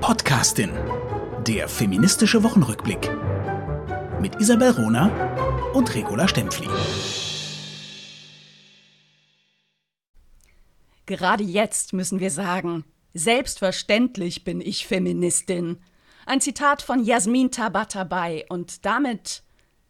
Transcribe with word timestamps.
Podcastin. 0.00 0.70
Der 1.46 1.68
feministische 1.68 2.42
Wochenrückblick. 2.44 3.10
Mit 4.20 4.40
Isabel 4.40 4.70
Rona 4.70 5.10
und 5.74 5.92
Regula 5.94 6.28
Stempfli. 6.28 6.68
Gerade 11.06 11.42
jetzt 11.42 11.92
müssen 11.92 12.20
wir 12.20 12.30
sagen, 12.30 12.84
selbstverständlich 13.12 14.44
bin 14.44 14.60
ich 14.60 14.86
Feministin. 14.86 15.78
Ein 16.26 16.40
Zitat 16.40 16.80
von 16.80 17.04
Jasmin 17.04 17.50
Tabatabai 17.50 18.46
und 18.48 18.86
damit 18.86 19.42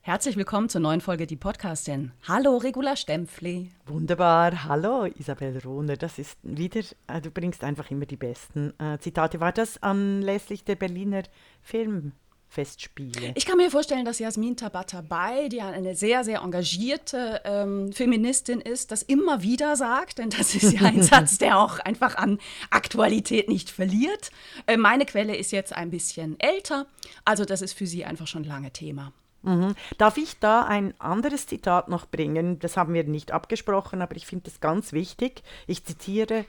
Herzlich 0.09 0.38
willkommen 0.38 0.70
zur 0.70 0.80
neuen 0.80 1.02
Folge 1.02 1.27
Die 1.27 1.36
Podcastin. 1.36 2.12
Hallo 2.27 2.57
Regula 2.57 2.96
Stempfli. 2.96 3.72
Wunderbar. 3.84 4.64
Hallo 4.64 5.04
Isabel 5.04 5.58
Rohner. 5.58 5.98
Das 5.98 6.18
ist 6.18 6.38
wieder, 6.43 6.80
äh, 7.08 7.20
du 7.20 7.30
bringst 7.30 7.62
einfach 7.62 7.90
immer 7.90 8.07
die 8.07 8.16
besten 8.16 8.72
äh, 8.80 8.98
Zitate. 9.00 9.39
War 9.40 9.52
das 9.52 9.82
anlässlich 9.82 10.64
der 10.64 10.76
Berliner 10.76 11.25
Filmfestspiele? 11.61 13.32
Ich 13.35 13.44
kann 13.44 13.58
mir 13.58 13.71
vorstellen, 13.71 14.07
dass 14.07 14.18
Jasmin 14.18 14.57
Tabatabai, 14.57 15.50
die 15.50 15.61
eine 15.61 15.94
sehr, 15.94 16.25
sehr 16.25 16.40
engagierte 16.40 17.43
ähm, 17.44 17.93
Feministin 17.93 18.63
ist, 18.63 18.90
das 18.90 19.02
immer 19.02 19.43
wieder 19.43 19.77
sagt, 19.77 20.21
denn 20.21 20.30
das 20.30 20.54
ist 20.54 20.72
ja 20.72 20.88
ein 20.88 21.02
Satz, 21.02 21.36
der 21.36 21.58
auch 21.58 21.80
einfach 21.80 22.14
an 22.14 22.38
Aktualität 22.71 23.50
nicht 23.50 23.68
verliert. 23.68 24.30
Äh, 24.64 24.79
meine 24.79 25.04
Quelle 25.04 25.36
ist 25.36 25.50
jetzt 25.50 25.75
ein 25.75 25.90
bisschen 25.90 26.40
älter, 26.40 26.86
also 27.27 27.44
das 27.44 27.61
ist 27.61 27.75
für 27.75 27.86
sie 27.86 28.07
einfach 28.07 28.27
schon 28.27 28.44
lange 28.44 28.71
Thema. 28.71 29.13
Mhm. 29.43 29.75
Darf 29.99 30.17
ich 30.17 30.39
da 30.41 30.65
ein 30.65 30.99
anderes 31.01 31.47
Zitat 31.47 31.89
noch 31.89 32.06
bringen? 32.06 32.59
Das 32.59 32.77
haben 32.77 32.95
wir 32.95 33.05
nicht 33.05 33.33
abgesprochen, 33.33 34.03
aber 34.03 34.17
ich 34.17 34.27
finde 34.27 34.51
es 34.51 34.61
ganz 34.61 34.92
wichtig. 34.92 35.42
Ich 35.67 35.84
zitiere, 35.84 36.45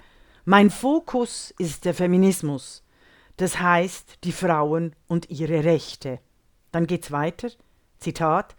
mein 0.45 0.69
Fokus 0.69 1.53
ist 1.57 1.85
der 1.85 1.93
Feminismus. 1.93 2.83
Das 3.37 3.59
heißt 3.59 4.19
die 4.23 4.31
Frauen 4.31 4.95
und 5.07 5.29
ihre 5.29 5.63
Rechte. 5.63 6.19
Dann 6.71 6.87
geht 6.87 7.03
es 7.03 7.11
weiter. 7.11 7.49
Zitat. 7.99 8.55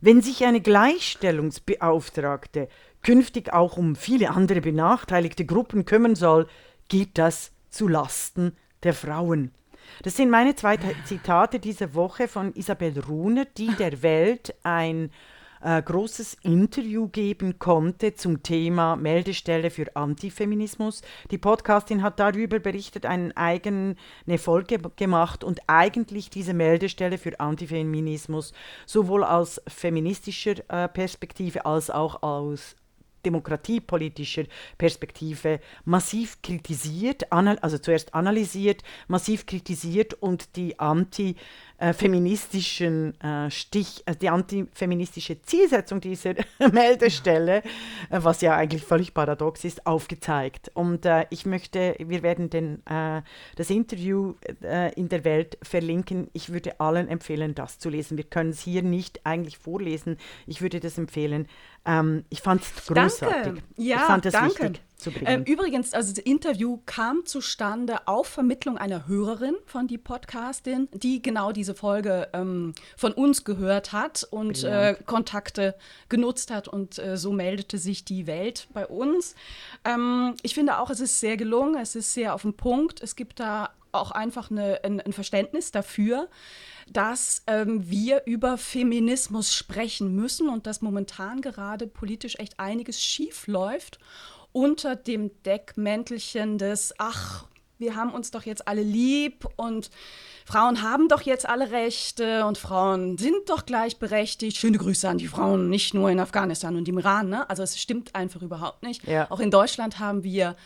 Wenn 0.00 0.22
sich 0.22 0.44
eine 0.44 0.60
Gleichstellungsbeauftragte 0.60 2.68
künftig 3.02 3.52
auch 3.52 3.76
um 3.76 3.96
viele 3.96 4.30
andere 4.30 4.60
benachteiligte 4.60 5.44
Gruppen 5.44 5.84
kümmern 5.84 6.14
soll, 6.14 6.46
geht 6.88 7.18
das 7.18 7.50
zu 7.70 7.88
Lasten 7.88 8.56
der 8.82 8.94
Frauen. 8.94 9.52
Das 10.02 10.16
sind 10.16 10.30
meine 10.30 10.54
zwei 10.54 10.78
Zitate 11.04 11.58
dieser 11.58 11.94
Woche 11.94 12.28
von 12.28 12.54
Isabel 12.54 12.98
Runer, 13.00 13.44
die 13.56 13.74
der 13.76 14.02
Welt 14.02 14.54
ein 14.62 15.10
äh, 15.62 15.82
großes 15.82 16.38
Interview 16.42 17.08
geben 17.08 17.58
konnte 17.58 18.14
zum 18.14 18.42
Thema 18.42 18.96
Meldestelle 18.96 19.70
für 19.70 19.94
Antifeminismus. 19.94 21.02
Die 21.30 21.38
Podcastin 21.38 22.02
hat 22.02 22.18
darüber 22.18 22.58
berichtet, 22.58 23.06
eine 23.06 23.36
eigene 23.36 23.96
Folge 24.38 24.78
gemacht 24.96 25.44
und 25.44 25.60
eigentlich 25.66 26.30
diese 26.30 26.54
Meldestelle 26.54 27.18
für 27.18 27.38
Antifeminismus 27.40 28.52
sowohl 28.86 29.24
aus 29.24 29.60
feministischer 29.68 30.54
äh, 30.68 30.88
Perspektive 30.88 31.66
als 31.66 31.90
auch 31.90 32.22
aus 32.22 32.76
demokratiepolitischer 33.24 34.44
Perspektive 34.78 35.60
massiv 35.84 36.40
kritisiert, 36.42 37.32
also 37.32 37.78
zuerst 37.78 38.14
analysiert, 38.14 38.82
massiv 39.08 39.46
kritisiert 39.46 40.14
und 40.14 40.56
die 40.56 40.78
anti- 40.78 41.36
äh, 41.80 41.94
feministischen 41.94 43.18
äh, 43.22 43.50
Stich, 43.50 44.02
äh, 44.04 44.14
die 44.14 44.28
antifeministische 44.28 45.40
Zielsetzung 45.40 46.00
dieser 46.02 46.34
Meldestelle, 46.72 47.62
äh, 48.10 48.20
was 48.20 48.42
ja 48.42 48.54
eigentlich 48.54 48.84
völlig 48.84 49.14
paradox 49.14 49.64
ist, 49.64 49.86
aufgezeigt. 49.86 50.70
Und 50.74 51.06
äh, 51.06 51.24
ich 51.30 51.46
möchte, 51.46 51.96
wir 51.98 52.22
werden 52.22 52.50
den, 52.50 52.82
das 52.84 53.70
Interview 53.70 54.34
in 54.96 55.08
der 55.08 55.24
Welt 55.24 55.58
verlinken. 55.62 56.28
Ich 56.32 56.52
würde 56.52 56.78
allen 56.80 57.08
empfehlen, 57.08 57.54
das 57.54 57.78
zu 57.78 57.88
lesen. 57.88 58.16
Wir 58.16 58.24
können 58.24 58.50
es 58.50 58.60
hier 58.60 58.82
nicht 58.82 59.24
eigentlich 59.24 59.58
vorlesen. 59.58 60.18
Ich 60.46 60.60
würde 60.60 60.80
das 60.80 60.98
empfehlen. 60.98 61.48
Ähm, 61.86 62.24
ich 62.28 62.42
fand 62.42 62.62
es 62.62 62.86
großartig. 62.86 63.42
Danke. 63.44 63.62
Ja, 63.76 63.96
ich 63.96 64.02
fand 64.02 64.26
es 64.26 64.32
danke. 64.32 64.62
wichtig 64.62 64.82
zu 65.00 65.10
bringen. 65.10 65.26
Ähm, 65.26 65.44
übrigens, 65.44 65.92
also 65.94 66.14
das 66.14 66.24
Interview 66.24 66.80
kam 66.86 67.26
zustande 67.26 68.06
auf 68.06 68.26
Vermittlung 68.26 68.78
einer 68.78 69.06
Hörerin 69.06 69.56
von 69.66 69.86
die 69.86 69.98
Podcastin, 69.98 70.88
die 70.92 71.22
genau 71.22 71.52
diese 71.52 71.74
Folge 71.74 72.28
ähm, 72.32 72.74
von 72.96 73.12
uns 73.12 73.44
gehört 73.44 73.92
hat 73.92 74.26
und 74.30 74.64
äh, 74.64 74.94
Kontakte 75.06 75.74
genutzt 76.08 76.50
hat 76.50 76.68
und 76.68 76.98
äh, 76.98 77.16
so 77.16 77.32
meldete 77.32 77.78
sich 77.78 78.04
die 78.04 78.26
Welt 78.26 78.68
bei 78.72 78.86
uns. 78.86 79.34
Ähm, 79.84 80.34
ich 80.42 80.54
finde 80.54 80.78
auch, 80.78 80.90
es 80.90 81.00
ist 81.00 81.20
sehr 81.20 81.36
gelungen, 81.36 81.80
es 81.80 81.94
ist 81.96 82.12
sehr 82.12 82.34
auf 82.34 82.42
den 82.42 82.54
Punkt. 82.54 83.02
Es 83.02 83.16
gibt 83.16 83.40
da 83.40 83.70
auch 83.92 84.10
einfach 84.10 84.50
eine, 84.50 84.80
ein, 84.84 85.00
ein 85.00 85.12
Verständnis 85.12 85.72
dafür, 85.72 86.28
dass 86.90 87.42
ähm, 87.46 87.88
wir 87.88 88.22
über 88.26 88.58
Feminismus 88.58 89.54
sprechen 89.54 90.14
müssen 90.14 90.48
und 90.48 90.66
dass 90.66 90.82
momentan 90.82 91.40
gerade 91.40 91.86
politisch 91.86 92.36
echt 92.38 92.58
einiges 92.58 93.00
schief 93.02 93.46
läuft 93.46 93.98
unter 94.52 94.96
dem 94.96 95.30
Deckmäntelchen 95.42 96.58
des, 96.58 96.94
ach, 96.98 97.46
wir 97.80 97.96
haben 97.96 98.12
uns 98.12 98.30
doch 98.30 98.42
jetzt 98.44 98.68
alle 98.68 98.82
lieb 98.82 99.46
und 99.56 99.90
Frauen 100.44 100.82
haben 100.82 101.08
doch 101.08 101.22
jetzt 101.22 101.48
alle 101.48 101.70
Rechte 101.70 102.44
und 102.44 102.58
Frauen 102.58 103.16
sind 103.16 103.48
doch 103.48 103.64
gleichberechtigt. 103.64 104.56
Schöne 104.56 104.78
Grüße 104.78 105.08
an 105.08 105.18
die 105.18 105.28
Frauen, 105.28 105.70
nicht 105.70 105.94
nur 105.94 106.10
in 106.10 106.20
Afghanistan 106.20 106.76
und 106.76 106.86
im 106.88 106.98
Iran. 106.98 107.30
Ne? 107.30 107.48
Also 107.48 107.62
es 107.62 107.80
stimmt 107.80 108.14
einfach 108.14 108.42
überhaupt 108.42 108.82
nicht. 108.82 109.06
Ja. 109.06 109.30
Auch 109.30 109.40
in 109.40 109.50
Deutschland 109.50 109.98
haben 109.98 110.22
wir 110.22 110.56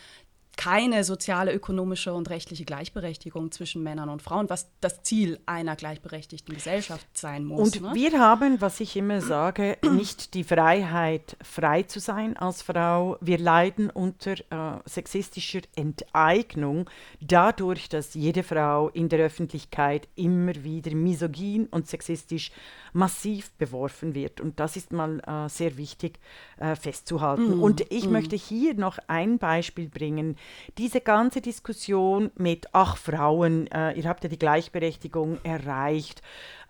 keine 0.57 1.03
soziale, 1.03 1.53
ökonomische 1.53 2.13
und 2.13 2.29
rechtliche 2.29 2.65
Gleichberechtigung 2.65 3.51
zwischen 3.51 3.83
Männern 3.83 4.09
und 4.09 4.21
Frauen, 4.21 4.49
was 4.49 4.69
das 4.81 5.01
Ziel 5.03 5.39
einer 5.45 5.75
gleichberechtigten 5.75 6.53
Gesellschaft 6.53 7.05
sein 7.13 7.45
muss. 7.45 7.75
Und 7.75 7.81
ne? 7.81 7.93
wir 7.93 8.19
haben, 8.19 8.61
was 8.61 8.79
ich 8.79 8.95
immer 8.95 9.21
sage, 9.21 9.77
nicht 9.91 10.33
die 10.33 10.43
Freiheit, 10.43 11.37
frei 11.41 11.83
zu 11.83 11.99
sein 11.99 12.37
als 12.37 12.61
Frau. 12.61 13.17
Wir 13.21 13.37
leiden 13.37 13.89
unter 13.89 14.33
äh, 14.33 14.79
sexistischer 14.85 15.61
Enteignung 15.75 16.89
dadurch, 17.21 17.89
dass 17.89 18.13
jede 18.13 18.43
Frau 18.43 18.89
in 18.89 19.09
der 19.09 19.19
Öffentlichkeit 19.19 20.07
immer 20.15 20.55
wieder 20.63 20.95
misogyn 20.95 21.67
und 21.67 21.87
sexistisch 21.87 22.51
massiv 22.95 23.51
beworfen 23.57 24.15
wird. 24.15 24.39
Und 24.39 24.59
das 24.59 24.77
ist 24.77 24.93
mal 24.93 25.19
äh, 25.19 25.49
sehr 25.49 25.77
wichtig 25.77 26.19
äh, 26.57 26.75
festzuhalten. 26.75 27.57
Mm, 27.57 27.61
und 27.61 27.91
ich 27.91 28.07
mm. 28.07 28.11
möchte 28.11 28.35
hier 28.37 28.73
noch 28.73 28.97
ein 29.07 29.37
Beispiel 29.37 29.89
bringen. 29.89 30.37
Diese 30.77 31.01
ganze 31.01 31.41
Diskussion 31.41 32.31
mit, 32.35 32.67
ach 32.73 32.97
Frauen, 32.97 33.67
äh, 33.67 33.93
ihr 33.93 34.07
habt 34.09 34.23
ja 34.23 34.29
die 34.29 34.39
Gleichberechtigung 34.39 35.37
erreicht, 35.43 36.21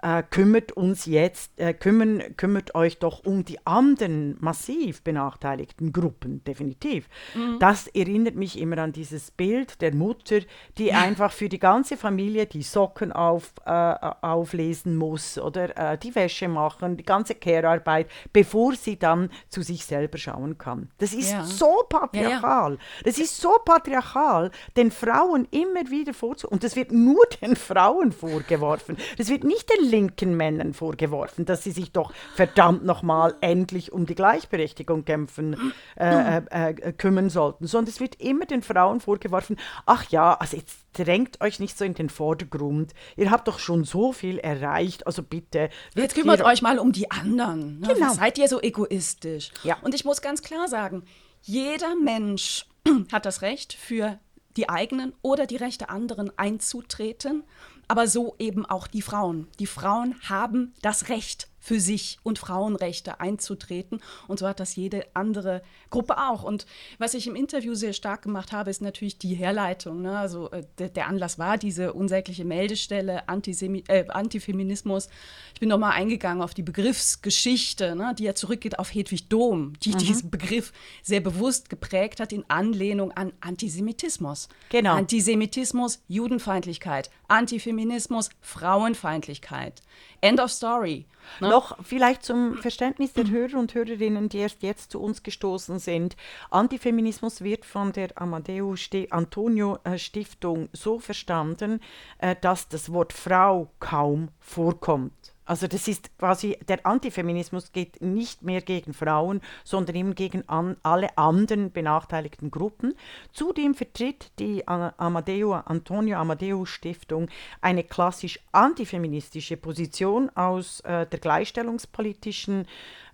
äh, 0.05 0.23
kümmert 0.29 0.71
uns 0.73 1.07
jetzt, 1.07 1.59
äh, 1.59 1.73
kümmern, 1.73 2.21
kümmert 2.37 2.75
euch 2.75 2.99
doch 2.99 3.25
um 3.25 3.43
die 3.43 3.65
anderen 3.65 4.37
massiv 4.39 5.01
benachteiligten 5.01 5.91
Gruppen, 5.91 6.43
definitiv. 6.43 7.09
Mhm. 7.33 7.57
Das 7.59 7.87
erinnert 7.87 8.35
mich 8.35 8.59
immer 8.59 8.77
an 8.77 8.91
dieses 8.91 9.31
Bild 9.31 9.81
der 9.81 9.95
Mutter, 9.95 10.41
die 10.77 10.87
ja. 10.87 11.01
einfach 11.01 11.31
für 11.31 11.49
die 11.49 11.57
ganze 11.57 11.97
Familie 11.97 12.45
die 12.45 12.61
Socken 12.61 13.11
auf, 13.11 13.53
äh, 13.65 13.71
auflesen 13.71 14.95
muss 14.95 15.39
oder 15.39 15.75
äh, 15.75 15.97
die 15.97 16.13
Wäsche 16.13 16.47
machen, 16.49 16.97
die 16.97 17.05
ganze 17.05 17.33
Care-Arbeit, 17.33 18.07
bevor 18.31 18.75
sie 18.75 18.99
dann 18.99 19.31
zu 19.49 19.63
sich 19.63 19.85
selber 19.85 20.19
schauen 20.19 20.59
kann. 20.59 20.91
Das 20.99 21.13
ist 21.13 21.31
ja. 21.31 21.43
so 21.43 21.83
patriarchal. 21.89 22.73
Ja, 22.73 22.79
das 23.05 23.17
ist 23.17 23.41
so 23.41 23.57
patriarchal, 23.65 24.51
den 24.77 24.91
Frauen 24.91 25.47
immer 25.49 25.89
wieder 25.89 26.13
vorzu... 26.13 26.47
Und 26.47 26.63
das 26.63 26.75
wird 26.75 26.91
nur 26.91 27.25
den 27.41 27.55
Frauen 27.55 28.11
vorgeworfen. 28.11 28.97
Das 29.17 29.29
wird 29.29 29.43
nicht 29.43 29.67
den 29.71 29.94
linken 29.95 30.35
Männern 30.35 30.73
vorgeworfen, 30.73 31.45
dass 31.45 31.63
sie 31.63 31.71
sich 31.71 31.93
doch 31.93 32.11
verdammt 32.35 32.83
nochmal 32.83 33.35
endlich 33.39 33.93
um 33.93 34.05
die 34.05 34.15
Gleichberechtigung 34.15 35.05
kämpfen, 35.05 35.71
äh, 35.97 36.39
äh, 36.39 36.71
äh, 36.71 36.91
kümmern 36.91 37.29
sollten, 37.29 37.65
sondern 37.65 37.93
es 37.93 38.01
wird 38.01 38.15
immer 38.15 38.45
den 38.45 38.61
Frauen 38.61 38.99
vorgeworfen, 38.99 39.55
ach 39.85 40.09
ja, 40.09 40.33
also 40.33 40.57
jetzt 40.57 40.79
drängt 40.91 41.39
euch 41.39 41.61
nicht 41.61 41.77
so 41.77 41.85
in 41.85 41.93
den 41.93 42.09
Vordergrund, 42.09 42.93
ihr 43.15 43.31
habt 43.31 43.47
doch 43.47 43.59
schon 43.59 43.85
so 43.85 44.11
viel 44.11 44.37
erreicht, 44.37 45.07
also 45.07 45.23
bitte. 45.23 45.69
Jetzt 45.95 46.15
kümmert 46.15 46.41
euch 46.41 46.61
mal 46.61 46.77
um 46.77 46.91
die 46.91 47.09
anderen. 47.09 47.79
Ne? 47.79 47.93
Genau. 47.93 48.13
Seid 48.13 48.37
ihr 48.37 48.49
so 48.49 48.61
egoistisch? 48.61 49.51
Ja. 49.63 49.77
Und 49.81 49.95
ich 49.95 50.03
muss 50.03 50.21
ganz 50.21 50.41
klar 50.41 50.67
sagen, 50.67 51.03
jeder 51.41 51.95
Mensch 51.95 52.65
hat 53.13 53.25
das 53.25 53.41
Recht, 53.41 53.71
für 53.71 54.19
die 54.57 54.67
eigenen 54.67 55.13
oder 55.21 55.45
die 55.45 55.57
Rechte 55.57 55.89
anderen 55.89 56.37
einzutreten 56.37 57.43
aber 57.87 58.07
so 58.07 58.35
eben 58.39 58.65
auch 58.65 58.87
die 58.87 59.01
Frauen. 59.01 59.47
Die 59.59 59.67
Frauen 59.67 60.15
haben 60.27 60.73
das 60.81 61.09
Recht, 61.09 61.47
für 61.65 61.79
sich 61.79 62.19
und 62.21 62.37
Frauenrechte 62.37 63.19
einzutreten. 63.19 63.99
Und 64.27 64.37
so 64.37 64.47
hat 64.47 64.59
das 64.59 64.75
jede 64.75 65.03
andere 65.15 65.63
Gruppe 65.89 66.19
auch. 66.19 66.43
Und 66.43 66.67
was 66.99 67.15
ich 67.15 67.25
im 67.25 67.35
Interview 67.35 67.73
sehr 67.73 67.93
stark 67.93 68.21
gemacht 68.21 68.51
habe, 68.51 68.69
ist 68.69 68.83
natürlich 68.83 69.17
die 69.17 69.33
Herleitung. 69.33 70.03
Ne? 70.03 70.15
Also 70.15 70.51
äh, 70.51 70.63
der, 70.77 70.89
der, 70.89 71.07
Anlass 71.07 71.39
war 71.39 71.57
diese 71.57 71.93
unsägliche 71.93 72.45
Meldestelle 72.45 73.27
Antisemi 73.27 73.83
äh, 73.87 74.07
Antifeminismus. 74.09 75.09
Ich 75.55 75.59
bin 75.59 75.69
nochmal 75.69 75.93
eingegangen 75.93 76.43
auf 76.43 76.53
die 76.53 76.61
Begriffsgeschichte, 76.61 77.95
ne? 77.95 78.13
die 78.15 78.25
ja 78.25 78.35
zurückgeht 78.35 78.77
auf 78.77 78.93
Hedwig 78.93 79.27
Dohm, 79.29 79.73
die 79.81 79.93
mhm. 79.93 79.97
diesen 79.97 80.29
Begriff 80.29 80.71
sehr 81.01 81.21
bewusst 81.21 81.71
geprägt 81.71 82.19
hat 82.19 82.31
in 82.31 82.45
Anlehnung 82.47 83.11
an 83.11 83.33
Antisemitismus. 83.41 84.49
Genau. 84.69 84.93
Antisemitismus, 84.93 86.03
Judenfeindlichkeit, 86.07 87.09
Antifeminismus, 87.27 88.29
Frauenfeindlichkeit. 88.41 89.81
End 90.21 90.39
of 90.39 90.51
story. 90.51 91.07
Ne? 91.39 91.49
Noch 91.49 91.77
vielleicht 91.83 92.23
zum 92.23 92.57
Verständnis 92.57 93.13
der 93.13 93.29
Hörer 93.29 93.57
und 93.57 93.73
Hörerinnen, 93.73 94.29
die 94.29 94.39
erst 94.39 94.63
jetzt 94.63 94.91
zu 94.91 95.01
uns 95.01 95.23
gestoßen 95.23 95.79
sind. 95.79 96.15
Antifeminismus 96.49 97.41
wird 97.41 97.65
von 97.65 97.91
der 97.91 98.09
Amadeo 98.15 98.75
Antonio 99.09 99.79
äh, 99.83 99.97
Stiftung 99.97 100.69
so 100.73 100.99
verstanden, 100.99 101.81
äh, 102.19 102.35
dass 102.39 102.69
das 102.69 102.91
Wort 102.91 103.13
Frau 103.13 103.71
kaum 103.79 104.29
vorkommt. 104.39 105.24
Also 105.45 105.67
das 105.67 105.87
ist 105.87 106.17
quasi, 106.17 106.57
der 106.67 106.85
Antifeminismus 106.85 107.71
geht 107.71 108.01
nicht 108.01 108.41
mehr 108.41 108.61
gegen 108.61 108.93
Frauen, 108.93 109.41
sondern 109.63 109.95
eben 109.95 110.15
gegen 110.15 110.47
an, 110.49 110.75
alle 110.81 111.15
anderen 111.17 111.71
benachteiligten 111.71 112.49
Gruppen. 112.49 112.95
Zudem 113.31 113.75
vertritt 113.75 114.31
die 114.39 114.67
Amadeo, 114.67 115.53
Antonio 115.53 116.17
Amadeo 116.17 116.65
Stiftung 116.65 117.29
eine 117.61 117.83
klassisch 117.83 118.39
antifeministische 118.51 119.57
Position 119.57 120.29
aus 120.35 120.79
äh, 120.81 121.05
der 121.05 121.19
gleichstellungspolitischen 121.19 122.65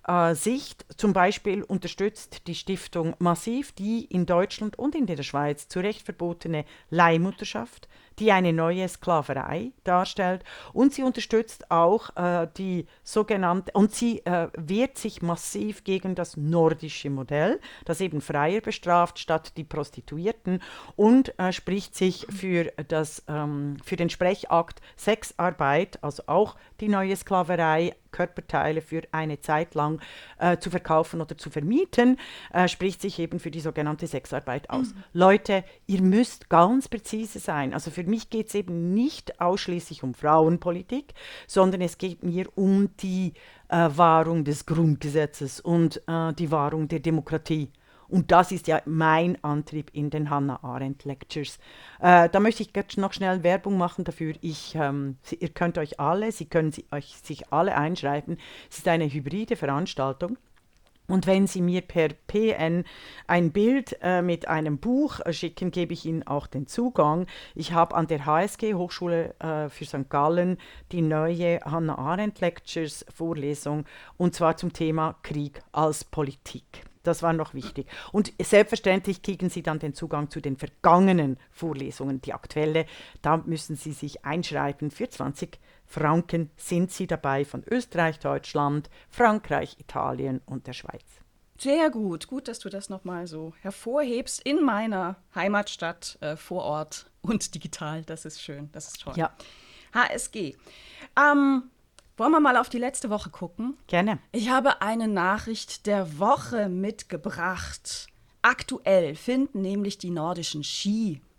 äh, 0.07 0.33
Sicht. 0.33 0.85
Zum 0.95 1.11
Beispiel 1.13 1.63
unterstützt 1.63 2.47
die 2.47 2.55
Stiftung 2.55 3.15
massiv 3.19 3.73
die 3.73 4.05
in 4.05 4.25
Deutschland 4.25 4.79
und 4.79 4.95
in 4.95 5.05
der 5.05 5.21
Schweiz 5.23 5.67
zu 5.67 5.79
Recht 5.79 6.03
verbotene 6.03 6.65
Leihmutterschaft 6.89 7.89
die 8.21 8.31
eine 8.31 8.53
neue 8.53 8.87
Sklaverei 8.87 9.71
darstellt. 9.83 10.43
Und 10.73 10.93
sie 10.93 11.01
unterstützt 11.01 11.71
auch 11.71 12.15
äh, 12.15 12.47
die 12.55 12.85
sogenannte, 13.03 13.71
und 13.73 13.93
sie 13.93 14.23
äh, 14.25 14.47
wehrt 14.55 14.99
sich 14.99 15.23
massiv 15.23 15.83
gegen 15.83 16.13
das 16.13 16.37
nordische 16.37 17.09
Modell, 17.09 17.59
das 17.83 17.99
eben 17.99 18.21
Freier 18.21 18.61
bestraft 18.61 19.17
statt 19.17 19.57
die 19.57 19.63
Prostituierten 19.63 20.61
und 20.95 21.37
äh, 21.39 21.51
spricht 21.51 21.95
sich 21.95 22.27
für, 22.29 22.65
das, 22.87 23.23
ähm, 23.27 23.77
für 23.83 23.95
den 23.95 24.11
Sprechakt 24.11 24.81
Sexarbeit, 24.95 25.97
also 26.03 26.23
auch 26.27 26.55
die 26.79 26.89
neue 26.89 27.15
Sklaverei, 27.15 27.95
Körperteile 28.11 28.81
für 28.81 29.01
eine 29.11 29.39
Zeit 29.39 29.73
lang 29.73 30.01
äh, 30.37 30.57
zu 30.57 30.69
verkaufen 30.69 31.21
oder 31.21 31.37
zu 31.37 31.49
vermieten, 31.49 32.19
äh, 32.53 32.67
spricht 32.67 33.01
sich 33.01 33.19
eben 33.19 33.39
für 33.39 33.51
die 33.51 33.61
sogenannte 33.61 34.05
Sexarbeit 34.07 34.69
aus. 34.69 34.93
Mhm. 34.93 35.03
Leute, 35.13 35.63
ihr 35.87 36.01
müsst 36.01 36.49
ganz 36.49 36.87
präzise 36.87 37.39
sein. 37.39 37.73
Also 37.73 37.89
für 37.89 38.03
mich 38.11 38.29
geht 38.29 38.49
es 38.49 38.55
eben 38.55 38.93
nicht 38.93 39.41
ausschließlich 39.41 40.03
um 40.03 40.13
Frauenpolitik, 40.13 41.15
sondern 41.47 41.81
es 41.81 41.97
geht 41.97 42.23
mir 42.23 42.47
um 42.55 42.95
die 42.97 43.33
äh, 43.69 43.89
Wahrung 43.95 44.43
des 44.43 44.67
Grundgesetzes 44.67 45.59
und 45.59 46.01
äh, 46.07 46.33
die 46.33 46.51
Wahrung 46.51 46.87
der 46.87 46.99
Demokratie. 46.99 47.71
Und 48.11 48.29
das 48.29 48.51
ist 48.51 48.67
ja 48.67 48.81
mein 48.85 49.41
Antrieb 49.41 49.89
in 49.93 50.09
den 50.09 50.29
Hannah 50.29 50.61
Arendt 50.63 51.05
Lectures. 51.05 51.57
Äh, 52.01 52.27
da 52.27 52.39
möchte 52.41 52.61
ich 52.61 52.97
noch 52.97 53.13
schnell 53.13 53.41
Werbung 53.41 53.77
machen 53.77 54.03
dafür. 54.03 54.33
Ich, 54.41 54.75
ähm, 54.75 55.15
Sie, 55.23 55.35
ihr 55.35 55.47
könnt 55.49 55.77
euch 55.77 55.97
alle, 55.97 56.33
Sie 56.33 56.45
können 56.45 56.73
Sie, 56.73 56.85
euch 56.91 57.15
sich 57.23 57.53
alle 57.53 57.75
einschreiben. 57.75 58.37
Es 58.69 58.79
ist 58.79 58.87
eine 58.89 59.11
hybride 59.11 59.55
Veranstaltung. 59.55 60.37
Und 61.11 61.27
wenn 61.27 61.45
Sie 61.45 61.61
mir 61.61 61.81
per 61.81 62.07
PN 62.27 62.85
ein 63.27 63.51
Bild 63.51 63.97
äh, 64.01 64.21
mit 64.21 64.47
einem 64.47 64.77
Buch 64.77 65.19
äh, 65.19 65.33
schicken, 65.33 65.69
gebe 65.69 65.91
ich 65.91 66.05
Ihnen 66.05 66.25
auch 66.25 66.47
den 66.47 66.67
Zugang. 66.67 67.27
Ich 67.53 67.73
habe 67.73 67.95
an 67.95 68.07
der 68.07 68.25
HSG 68.25 68.75
Hochschule 68.75 69.35
äh, 69.39 69.67
für 69.67 69.83
St. 69.83 70.09
Gallen 70.09 70.57
die 70.93 71.01
neue 71.01 71.59
Hannah 71.65 71.97
Arendt 71.97 72.39
Lectures 72.39 73.05
Vorlesung 73.13 73.83
und 74.15 74.35
zwar 74.35 74.55
zum 74.55 74.71
Thema 74.71 75.17
Krieg 75.21 75.61
als 75.73 76.05
Politik. 76.05 76.85
Das 77.03 77.21
war 77.21 77.33
noch 77.33 77.53
wichtig. 77.53 77.87
Und 78.13 78.31
selbstverständlich 78.41 79.21
kriegen 79.21 79.49
Sie 79.49 79.63
dann 79.63 79.79
den 79.79 79.93
Zugang 79.93 80.29
zu 80.29 80.39
den 80.39 80.55
vergangenen 80.55 81.37
Vorlesungen. 81.51 82.21
Die 82.21 82.31
aktuelle, 82.31 82.85
da 83.21 83.35
müssen 83.35 83.75
Sie 83.75 83.91
sich 83.91 84.23
einschreiben. 84.23 84.91
Für 84.91 85.09
20 85.09 85.59
Franken 85.91 86.49
sind 86.55 86.89
Sie 86.89 87.05
dabei 87.05 87.43
von 87.43 87.65
Österreich, 87.69 88.17
Deutschland, 88.19 88.89
Frankreich, 89.09 89.75
Italien 89.77 90.39
und 90.45 90.65
der 90.67 90.73
Schweiz. 90.73 91.03
Sehr 91.59 91.89
gut. 91.89 92.27
Gut, 92.27 92.47
dass 92.47 92.59
du 92.59 92.69
das 92.69 92.87
nochmal 92.87 93.27
so 93.27 93.53
hervorhebst 93.59 94.41
in 94.41 94.63
meiner 94.63 95.17
Heimatstadt, 95.35 96.17
äh, 96.21 96.37
vor 96.37 96.63
Ort 96.63 97.11
und 97.21 97.53
digital. 97.53 98.03
Das 98.03 98.23
ist 98.23 98.41
schön. 98.41 98.69
Das 98.71 98.87
ist 98.87 99.01
toll. 99.01 99.13
Ja. 99.17 99.31
HSG. 99.93 100.55
Ähm, 101.19 101.63
wollen 102.15 102.31
wir 102.31 102.39
mal 102.39 102.55
auf 102.55 102.69
die 102.69 102.79
letzte 102.79 103.09
Woche 103.09 103.29
gucken? 103.29 103.77
Gerne. 103.87 104.19
Ich 104.31 104.49
habe 104.49 104.81
eine 104.81 105.09
Nachricht 105.09 105.87
der 105.87 106.19
Woche 106.19 106.69
mitgebracht. 106.69 108.07
Aktuell 108.41 109.15
finden 109.15 109.61
nämlich 109.61 109.97
die 109.97 110.09
nordischen 110.09 110.63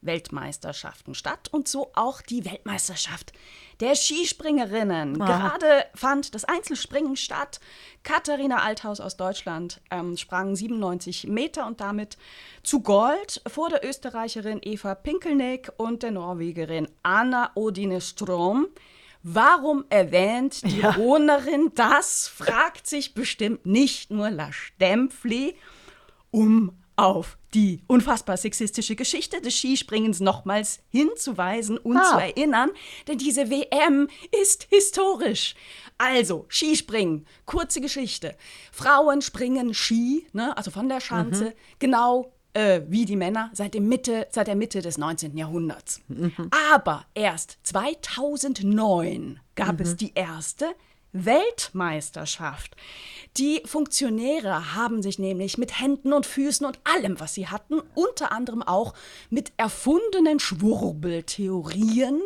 Ski-Weltmeisterschaften 0.02 1.14
statt 1.14 1.48
und 1.50 1.68
so 1.68 1.90
auch 1.94 2.20
die 2.22 2.44
Weltmeisterschaft 2.44 3.32
der 3.80 3.94
Skispringerinnen. 3.94 5.20
Aha. 5.20 5.26
Gerade 5.26 5.84
fand 5.94 6.34
das 6.34 6.44
Einzelspringen 6.44 7.16
statt. 7.16 7.60
Katharina 8.02 8.62
Althaus 8.62 9.00
aus 9.00 9.16
Deutschland 9.16 9.80
ähm, 9.90 10.16
sprang 10.16 10.54
97 10.54 11.28
Meter 11.28 11.66
und 11.66 11.80
damit 11.80 12.16
zu 12.62 12.80
Gold 12.80 13.42
vor 13.46 13.70
der 13.70 13.84
Österreicherin 13.84 14.60
Eva 14.62 14.94
Pinkelnick 14.94 15.72
und 15.76 16.02
der 16.02 16.10
Norwegerin 16.10 16.88
Anna 17.02 17.50
Odine 17.54 18.00
Strom. 18.00 18.66
Warum 19.24 19.84
erwähnt 19.88 20.64
die 20.64 20.80
ja. 20.80 20.96
Hohnerin 20.96 21.70
das? 21.76 22.26
Fragt 22.26 22.88
sich 22.88 23.14
bestimmt 23.14 23.64
nicht 23.66 24.10
nur 24.10 24.30
La 24.30 24.52
Stempfli, 24.52 25.54
um 26.32 26.81
auf 26.96 27.38
die 27.54 27.82
unfassbar 27.86 28.36
sexistische 28.36 28.96
Geschichte 28.96 29.40
des 29.40 29.54
Skispringens 29.54 30.20
nochmals 30.20 30.80
hinzuweisen 30.88 31.78
und 31.78 31.96
ah. 31.96 32.10
zu 32.10 32.18
erinnern, 32.18 32.70
denn 33.08 33.18
diese 33.18 33.50
WM 33.50 34.08
ist 34.42 34.66
historisch. 34.70 35.54
Also, 35.98 36.46
Skispringen, 36.48 37.26
kurze 37.44 37.80
Geschichte. 37.80 38.36
Frauen 38.72 39.22
springen 39.22 39.74
Ski, 39.74 40.26
ne, 40.32 40.56
also 40.56 40.70
von 40.70 40.88
der 40.88 41.00
Schanze, 41.00 41.44
mhm. 41.44 41.52
genau 41.78 42.32
äh, 42.54 42.82
wie 42.88 43.04
die 43.04 43.16
Männer 43.16 43.50
seit, 43.52 43.74
dem 43.74 43.88
Mitte, 43.88 44.26
seit 44.30 44.46
der 44.46 44.56
Mitte 44.56 44.82
des 44.82 44.98
19. 44.98 45.36
Jahrhunderts. 45.36 46.00
Mhm. 46.08 46.50
Aber 46.74 47.06
erst 47.14 47.58
2009 47.62 49.40
gab 49.54 49.78
mhm. 49.78 49.86
es 49.86 49.96
die 49.96 50.12
erste 50.14 50.74
Weltmeisterschaft. 51.12 52.76
Die 53.36 53.62
Funktionäre 53.64 54.74
haben 54.74 55.02
sich 55.02 55.18
nämlich 55.18 55.56
mit 55.58 55.80
Händen 55.80 56.12
und 56.12 56.26
Füßen 56.26 56.66
und 56.66 56.80
allem, 56.84 57.20
was 57.20 57.34
sie 57.34 57.48
hatten, 57.48 57.80
unter 57.94 58.32
anderem 58.32 58.62
auch 58.62 58.94
mit 59.30 59.52
erfundenen 59.56 60.38
Schwurbeltheorien, 60.38 62.20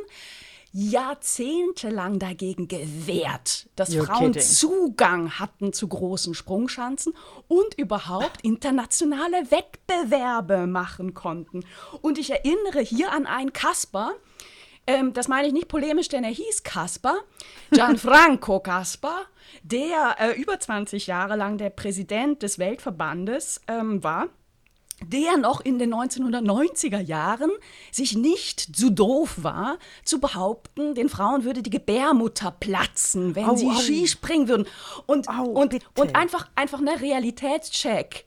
jahrzehntelang 0.72 2.18
dagegen 2.18 2.68
gewehrt, 2.68 3.66
dass 3.76 3.90
You're 3.90 4.04
Frauen 4.04 4.32
kidding. 4.32 4.42
Zugang 4.42 5.30
hatten 5.38 5.72
zu 5.72 5.88
großen 5.88 6.34
Sprungschanzen 6.34 7.14
und 7.48 7.78
überhaupt 7.78 8.42
internationale 8.42 9.50
Wettbewerbe 9.50 10.66
machen 10.66 11.14
konnten. 11.14 11.64
Und 12.02 12.18
ich 12.18 12.30
erinnere 12.30 12.80
hier 12.80 13.10
an 13.12 13.26
einen 13.26 13.54
Kasper, 13.54 14.12
ähm, 14.86 15.12
das 15.12 15.28
meine 15.28 15.48
ich 15.48 15.52
nicht 15.52 15.68
polemisch, 15.68 16.08
denn 16.08 16.24
er 16.24 16.30
hieß 16.30 16.62
Kasper, 16.62 17.16
Gianfranco 17.70 18.60
Kasper, 18.64 19.26
der 19.62 20.16
äh, 20.18 20.40
über 20.40 20.58
20 20.58 21.06
Jahre 21.06 21.36
lang 21.36 21.58
der 21.58 21.70
Präsident 21.70 22.42
des 22.42 22.58
Weltverbandes 22.58 23.60
ähm, 23.68 24.02
war 24.02 24.28
der 25.02 25.36
noch 25.36 25.60
in 25.60 25.78
den 25.78 25.94
1990er 25.94 27.00
Jahren 27.00 27.50
sich 27.92 28.16
nicht 28.16 28.76
zu 28.76 28.90
doof 28.90 29.34
war, 29.42 29.78
zu 30.04 30.20
behaupten, 30.20 30.94
den 30.94 31.08
Frauen 31.08 31.44
würde 31.44 31.62
die 31.62 31.70
Gebärmutter 31.70 32.50
platzen, 32.50 33.34
wenn 33.34 33.44
au, 33.44 33.56
sie 33.56 33.68
au. 33.68 33.74
Skispringen 33.74 34.48
würden. 34.48 34.66
Und, 35.04 35.28
au, 35.28 35.44
und, 35.44 35.78
und 35.98 36.16
einfach, 36.16 36.48
einfach 36.54 36.80
ein 36.80 36.88
Realitätscheck. 36.88 38.24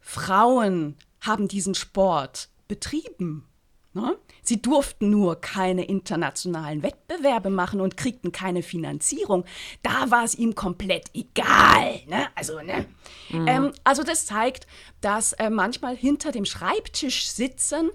Frauen 0.00 0.96
haben 1.20 1.48
diesen 1.48 1.74
Sport 1.74 2.48
betrieben. 2.68 3.46
Ne? 3.94 4.16
Sie 4.42 4.60
durften 4.60 5.10
nur 5.10 5.40
keine 5.40 5.84
internationalen 5.84 6.82
Wettbewerbe 6.82 7.50
machen 7.50 7.80
und 7.80 7.96
kriegten 7.96 8.32
keine 8.32 8.62
Finanzierung. 8.62 9.44
Da 9.82 10.10
war 10.10 10.24
es 10.24 10.34
ihm 10.34 10.54
komplett 10.54 11.10
egal. 11.14 12.00
Ne? 12.06 12.28
Also, 12.34 12.60
ne? 12.60 12.86
Mhm. 13.30 13.46
Ähm, 13.46 13.72
also 13.84 14.02
das 14.02 14.26
zeigt, 14.26 14.66
dass 15.00 15.32
äh, 15.34 15.50
manchmal 15.50 15.96
hinter 15.96 16.32
dem 16.32 16.44
Schreibtisch 16.44 17.28
sitzen 17.28 17.90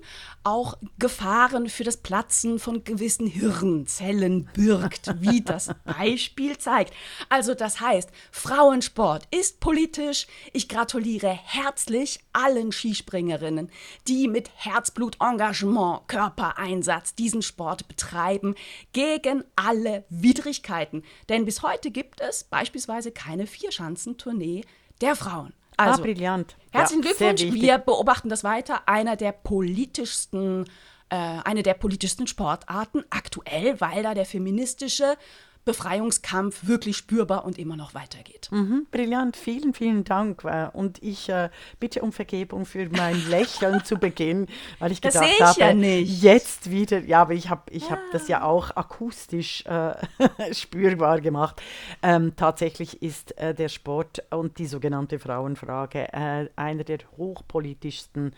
auch 0.45 0.77
Gefahren 0.99 1.69
für 1.69 1.83
das 1.83 1.97
Platzen 1.97 2.59
von 2.59 2.83
gewissen 2.83 3.25
Hirnzellen 3.25 4.47
birgt, 4.53 5.15
wie 5.19 5.41
das 5.45 5.71
Beispiel 5.83 6.57
zeigt. 6.57 6.93
Also 7.29 7.55
das 7.55 7.81
heißt, 7.81 8.09
Frauensport 8.31 9.27
ist 9.31 9.59
politisch. 9.59 10.27
Ich 10.53 10.69
gratuliere 10.69 11.29
herzlich 11.29 12.19
allen 12.31 12.71
Skispringerinnen, 12.71 13.71
die 14.07 14.27
mit 14.27 14.51
Herzblut, 14.55 15.17
Engagement, 15.19 16.07
Körpereinsatz 16.07 17.15
diesen 17.15 17.41
Sport 17.41 17.87
betreiben, 17.87 18.55
gegen 18.93 19.43
alle 19.55 20.05
Widrigkeiten. 20.09 21.03
Denn 21.29 21.45
bis 21.45 21.63
heute 21.63 21.89
gibt 21.89 22.21
es 22.21 22.43
beispielsweise 22.43 23.11
keine 23.11 23.47
Vierschanzentournee 23.47 24.63
der 25.01 25.15
Frauen. 25.15 25.53
Also, 25.77 26.01
ah, 26.01 26.05
brillant. 26.05 26.55
Herzlichen 26.71 27.03
ja, 27.03 27.09
Glückwunsch. 27.09 27.53
Wir 27.53 27.77
beobachten 27.77 28.29
das 28.29 28.43
weiter. 28.43 28.87
Einer 28.87 29.15
der 29.15 29.31
politischsten, 29.31 30.65
äh, 31.09 31.15
eine 31.15 31.63
der 31.63 31.73
politischsten 31.73 32.27
Sportarten 32.27 33.03
aktuell, 33.09 33.79
weil 33.81 34.03
da 34.03 34.13
der 34.13 34.25
feministische 34.25 35.17
Befreiungskampf 35.65 36.67
wirklich 36.67 36.95
spürbar 36.95 37.43
und 37.43 37.57
immer 37.57 37.75
noch 37.75 37.95
weitergeht. 37.95 38.49
Mhm, 38.51 38.85
brillant, 38.91 39.35
vielen, 39.35 39.73
vielen 39.73 40.03
Dank. 40.03 40.43
Äh, 40.43 40.69
und 40.71 41.01
ich 41.01 41.27
äh, 41.27 41.49
bitte 41.79 42.01
um 42.01 42.11
Vergebung 42.11 42.65
für 42.65 42.87
mein 42.89 43.27
Lächeln 43.29 43.83
zu 43.83 43.97
Beginn, 43.97 44.47
weil 44.77 44.91
ich 44.91 45.01
das 45.01 45.15
gedacht 45.15 45.57
ich 45.57 45.63
habe, 45.63 45.79
ja 45.79 45.97
jetzt 45.97 46.69
wieder, 46.69 46.99
ja, 46.99 47.23
aber 47.23 47.33
ich 47.33 47.49
habe 47.49 47.63
ich 47.71 47.85
ja. 47.85 47.91
hab 47.91 47.99
das 48.11 48.27
ja 48.27 48.43
auch 48.43 48.75
akustisch 48.75 49.65
äh, 49.65 49.95
spürbar 50.53 51.19
gemacht. 51.19 51.59
Ähm, 52.03 52.33
tatsächlich 52.35 53.01
ist 53.01 53.35
äh, 53.39 53.55
der 53.55 53.69
Sport 53.69 54.23
und 54.29 54.59
die 54.59 54.67
sogenannte 54.67 55.17
Frauenfrage 55.17 56.13
äh, 56.13 56.47
einer 56.55 56.83
der 56.83 56.99
hochpolitischsten 57.17 58.35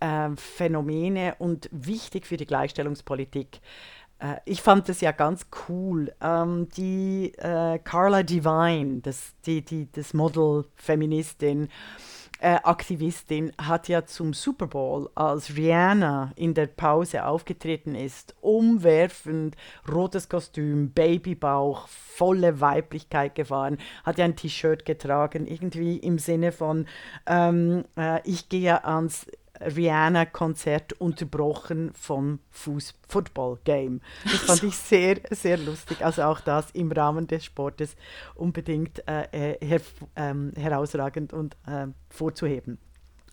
äh, 0.00 0.30
Phänomene 0.36 1.36
und 1.38 1.68
wichtig 1.72 2.26
für 2.26 2.36
die 2.36 2.46
Gleichstellungspolitik. 2.46 3.60
Äh, 4.18 4.36
ich 4.44 4.62
fand 4.62 4.88
es 4.88 5.00
ja 5.00 5.12
ganz 5.12 5.46
cool. 5.68 6.12
Ähm, 6.20 6.68
die 6.76 7.32
äh, 7.38 7.78
Carla 7.78 8.22
Divine, 8.22 9.00
das, 9.02 9.34
die, 9.46 9.62
die, 9.64 9.88
das 9.92 10.14
Model, 10.14 10.64
Feministin, 10.76 11.68
äh, 12.40 12.58
Aktivistin, 12.62 13.52
hat 13.60 13.88
ja 13.88 14.04
zum 14.06 14.32
Super 14.32 14.66
Bowl, 14.66 15.10
als 15.14 15.56
Rihanna 15.56 16.32
in 16.36 16.54
der 16.54 16.66
Pause 16.66 17.24
aufgetreten 17.24 17.94
ist, 17.94 18.34
umwerfend, 18.40 19.56
rotes 19.90 20.28
Kostüm, 20.28 20.90
Babybauch, 20.90 21.88
volle 21.88 22.60
Weiblichkeit 22.60 23.34
gefahren, 23.34 23.78
hat 24.04 24.18
ja 24.18 24.24
ein 24.24 24.36
T-Shirt 24.36 24.84
getragen, 24.84 25.46
irgendwie 25.46 25.96
im 25.96 26.18
Sinne 26.18 26.52
von, 26.52 26.86
ähm, 27.26 27.84
äh, 27.96 28.20
ich 28.24 28.48
gehe 28.48 28.84
ans 28.84 29.26
Rihanna-Konzert 29.60 30.94
unterbrochen 30.94 31.92
vom 31.94 32.40
Football-Game. 32.50 34.00
Das 34.24 34.34
fand 34.34 34.62
ich 34.64 34.76
sehr, 34.76 35.20
sehr 35.30 35.58
lustig. 35.58 36.04
Also 36.04 36.22
auch 36.22 36.40
das 36.40 36.70
im 36.72 36.92
Rahmen 36.92 37.26
des 37.26 37.44
Sportes 37.44 37.96
unbedingt 38.34 39.06
äh, 39.08 39.54
äh, 39.54 39.66
her 39.66 39.80
ähm, 40.16 40.52
herausragend 40.56 41.32
und 41.32 41.56
äh, 41.66 41.86
vorzuheben. 42.08 42.78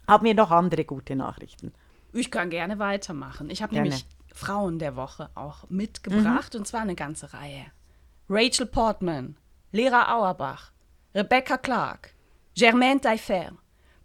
Haben 0.07 0.25
wir 0.25 0.33
noch 0.33 0.51
andere 0.51 0.85
gute 0.85 1.15
Nachrichten? 1.15 1.73
Ich 2.13 2.31
kann 2.31 2.49
gerne 2.49 2.79
weitermachen. 2.79 3.49
Ich 3.49 3.61
habe 3.61 3.75
nämlich 3.75 4.05
Frauen 4.33 4.79
der 4.79 4.95
Woche 4.95 5.29
auch 5.35 5.69
mitgebracht 5.69 6.53
mhm. 6.53 6.59
und 6.59 6.65
zwar 6.65 6.81
eine 6.81 6.95
ganze 6.95 7.33
Reihe. 7.33 7.65
Rachel 8.29 8.65
Portman, 8.65 9.37
Lera 9.71 10.13
Auerbach, 10.13 10.71
Rebecca 11.13 11.57
Clark, 11.57 12.13
Germaine 12.55 12.99
Taillefer, 13.01 13.51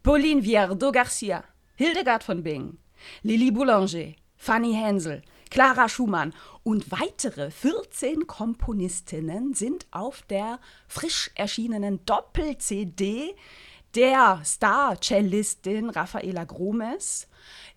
Pauline 0.03 0.43
Viardot-Garcia, 0.43 1.45
Hildegard 1.81 2.23
von 2.23 2.43
Bingen, 2.43 2.79
Lili 3.23 3.51
Boulanger, 3.51 4.13
Fanny 4.37 4.75
Hensel, 4.75 5.23
Clara 5.49 5.89
Schumann 5.89 6.35
und 6.63 6.91
weitere 6.91 7.51
14 7.51 8.27
Komponistinnen 8.27 9.55
sind 9.55 9.87
auf 9.91 10.21
der 10.29 10.61
frisch 10.89 11.31
erschienenen 11.37 12.05
Doppel-CD 12.05 13.35
der 13.95 14.43
Star-Cellistin 14.45 15.89
Raffaela 15.89 16.45
Gromes, 16.45 17.29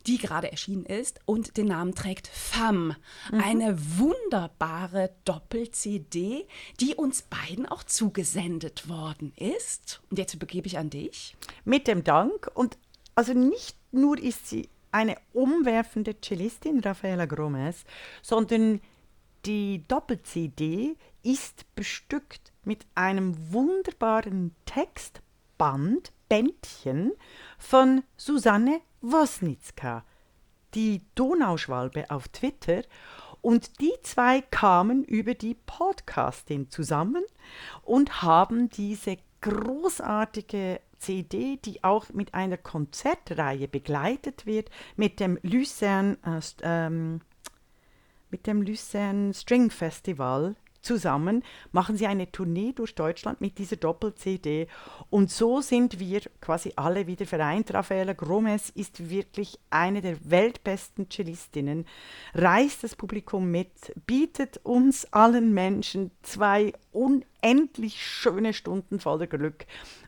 die 0.06 0.18
gerade 0.18 0.52
erschienen 0.52 0.86
ist 0.86 1.22
und 1.26 1.56
den 1.56 1.68
Namen 1.68 1.96
trägt 1.96 2.28
Femme. 2.28 2.98
Mhm. 3.32 3.40
Eine 3.40 3.78
wunderbare 4.00 5.16
Doppel-CD, 5.24 6.46
die 6.82 6.96
uns 6.96 7.22
beiden 7.22 7.66
auch 7.68 7.84
zugesendet 7.84 8.90
worden 8.90 9.32
ist. 9.38 10.02
Und 10.10 10.20
jetzt 10.20 10.34
übergebe 10.34 10.68
ich 10.68 10.78
an 10.78 10.90
dich. 10.90 11.38
Mit 11.64 11.88
dem 11.88 12.04
Dank 12.04 12.52
und 12.54 12.78
also 13.16 13.34
nicht 13.34 13.78
nur 13.94 14.18
ist 14.18 14.48
sie 14.48 14.70
eine 14.92 15.16
umwerfende 15.34 16.16
Cellistin, 16.22 16.80
Rafaela 16.80 17.26
Gomez, 17.26 17.84
sondern 18.22 18.82
die 19.46 19.84
Doppel-CD 19.88 20.96
ist 21.24 21.66
bestückt 21.76 22.54
mit 22.64 22.86
einem 22.96 23.36
wunderbaren 23.52 24.56
Textband, 24.66 26.14
Bändchen 26.30 27.12
von 27.58 28.04
Susanne 28.18 28.82
Wosnitzka, 29.02 30.04
die 30.74 31.02
Donauschwalbe 31.16 32.10
auf 32.10 32.28
Twitter. 32.30 32.84
Und 33.42 33.82
die 33.82 33.94
zwei 34.04 34.42
kamen 34.42 35.04
über 35.04 35.34
die 35.34 35.56
Podcastin 35.56 36.70
zusammen 36.70 37.24
und 37.84 38.22
haben 38.22 38.70
diese 38.70 39.18
großartige 39.42 40.80
CD, 41.04 41.58
die 41.58 41.84
auch 41.84 42.10
mit 42.10 42.34
einer 42.34 42.58
Konzertreihe 42.58 43.68
begleitet 43.68 44.46
wird, 44.46 44.70
mit 44.96 45.20
dem 45.20 45.38
Lucerne, 45.44 46.18
äh, 46.26 46.42
ähm, 46.64 47.22
mit 48.30 48.48
dem 48.48 48.62
Lucerne 48.62 49.34
String 49.34 49.70
Festival 49.70 50.56
zusammen 50.84 51.44
machen 51.72 51.98
sie 51.98 52.06
eine 52.08 52.32
Tournee 52.32 52.74
durch 52.74 52.96
Deutschland 52.96 53.42
mit 53.42 53.58
dieser 53.58 53.78
Doppel-CD. 53.78 54.68
Und 55.10 55.32
so 55.32 55.62
sind 55.62 56.00
wir 56.00 56.22
quasi 56.42 56.74
alle 56.76 57.08
wieder 57.08 57.26
vereint. 57.26 57.74
Raffaella 57.74 58.14
Gromes 58.14 58.70
ist 58.70 59.10
wirklich 59.10 59.58
eine 59.70 60.02
der 60.02 60.18
weltbesten 60.30 61.10
Cellistinnen, 61.10 61.86
reißt 62.36 62.84
das 62.84 62.96
Publikum 62.96 63.50
mit, 63.50 63.72
bietet 64.06 64.60
uns 64.64 65.12
allen 65.12 65.54
Menschen 65.54 66.12
zwei 66.22 66.74
unendlich 66.92 68.04
schöne 68.06 68.54
Stunden 68.54 69.00
voller 69.00 69.28
Glück. 69.28 69.66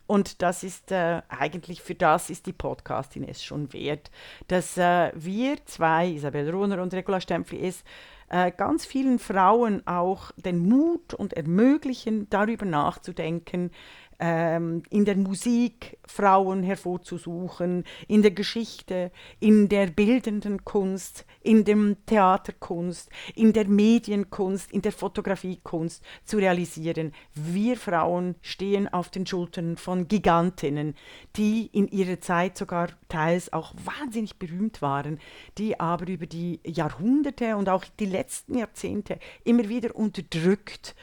Und 0.07 0.41
das 0.43 0.63
ist 0.63 0.91
äh, 0.91 1.21
eigentlich, 1.29 1.81
für 1.81 1.95
das 1.95 2.29
ist 2.29 2.45
die 2.45 2.53
Podcastin 2.53 3.23
es 3.23 3.43
schon 3.43 3.73
wert, 3.73 4.11
dass 4.47 4.77
äh, 4.77 5.11
wir 5.15 5.57
zwei, 5.65 6.09
Isabel 6.09 6.49
Runer 6.51 6.81
und 6.81 6.93
Regula 6.93 7.19
Stempfli, 7.19 7.67
es 7.67 7.83
äh, 8.29 8.51
ganz 8.51 8.85
vielen 8.85 9.19
Frauen 9.19 9.85
auch 9.85 10.31
den 10.37 10.59
Mut 10.59 11.13
und 11.13 11.33
ermöglichen, 11.33 12.27
darüber 12.29 12.65
nachzudenken, 12.65 13.71
ähm, 14.19 14.83
in 14.89 15.05
der 15.05 15.15
Musik 15.15 15.97
Frauen 16.07 16.63
hervorzusuchen, 16.63 17.83
in 18.07 18.21
der 18.21 18.31
Geschichte, 18.31 19.11
in 19.39 19.69
der 19.69 19.87
bildenden 19.87 20.63
Kunst, 20.63 21.25
in 21.41 21.63
der 21.63 21.75
Theaterkunst, 22.05 23.09
in 23.35 23.53
der 23.53 23.67
Medienkunst, 23.67 24.71
in 24.71 24.81
der 24.81 24.91
Fotografiekunst 24.91 26.03
zu 26.23 26.37
realisieren. 26.37 27.13
Wir 27.33 27.77
Frauen 27.77 28.35
stehen 28.41 28.87
auf 28.87 29.09
den 29.09 29.25
Schultern 29.25 29.77
von 29.77 30.07
Gigantinnen, 30.07 30.95
die 31.35 31.69
in 31.71 31.87
ihrer 31.87 32.19
Zeit 32.19 32.57
sogar 32.57 32.89
teils 33.09 33.51
auch 33.53 33.73
wahnsinnig 33.83 34.37
berühmt 34.37 34.81
waren, 34.81 35.19
die 35.57 35.79
aber 35.79 36.07
über 36.07 36.25
die 36.25 36.59
Jahrhunderte 36.65 37.55
und 37.57 37.69
auch 37.69 37.85
die 37.99 38.05
letzten 38.05 38.57
Jahrzehnte 38.57 39.19
immer 39.43 39.69
wieder 39.69 39.95
unterdrückt 39.95 40.95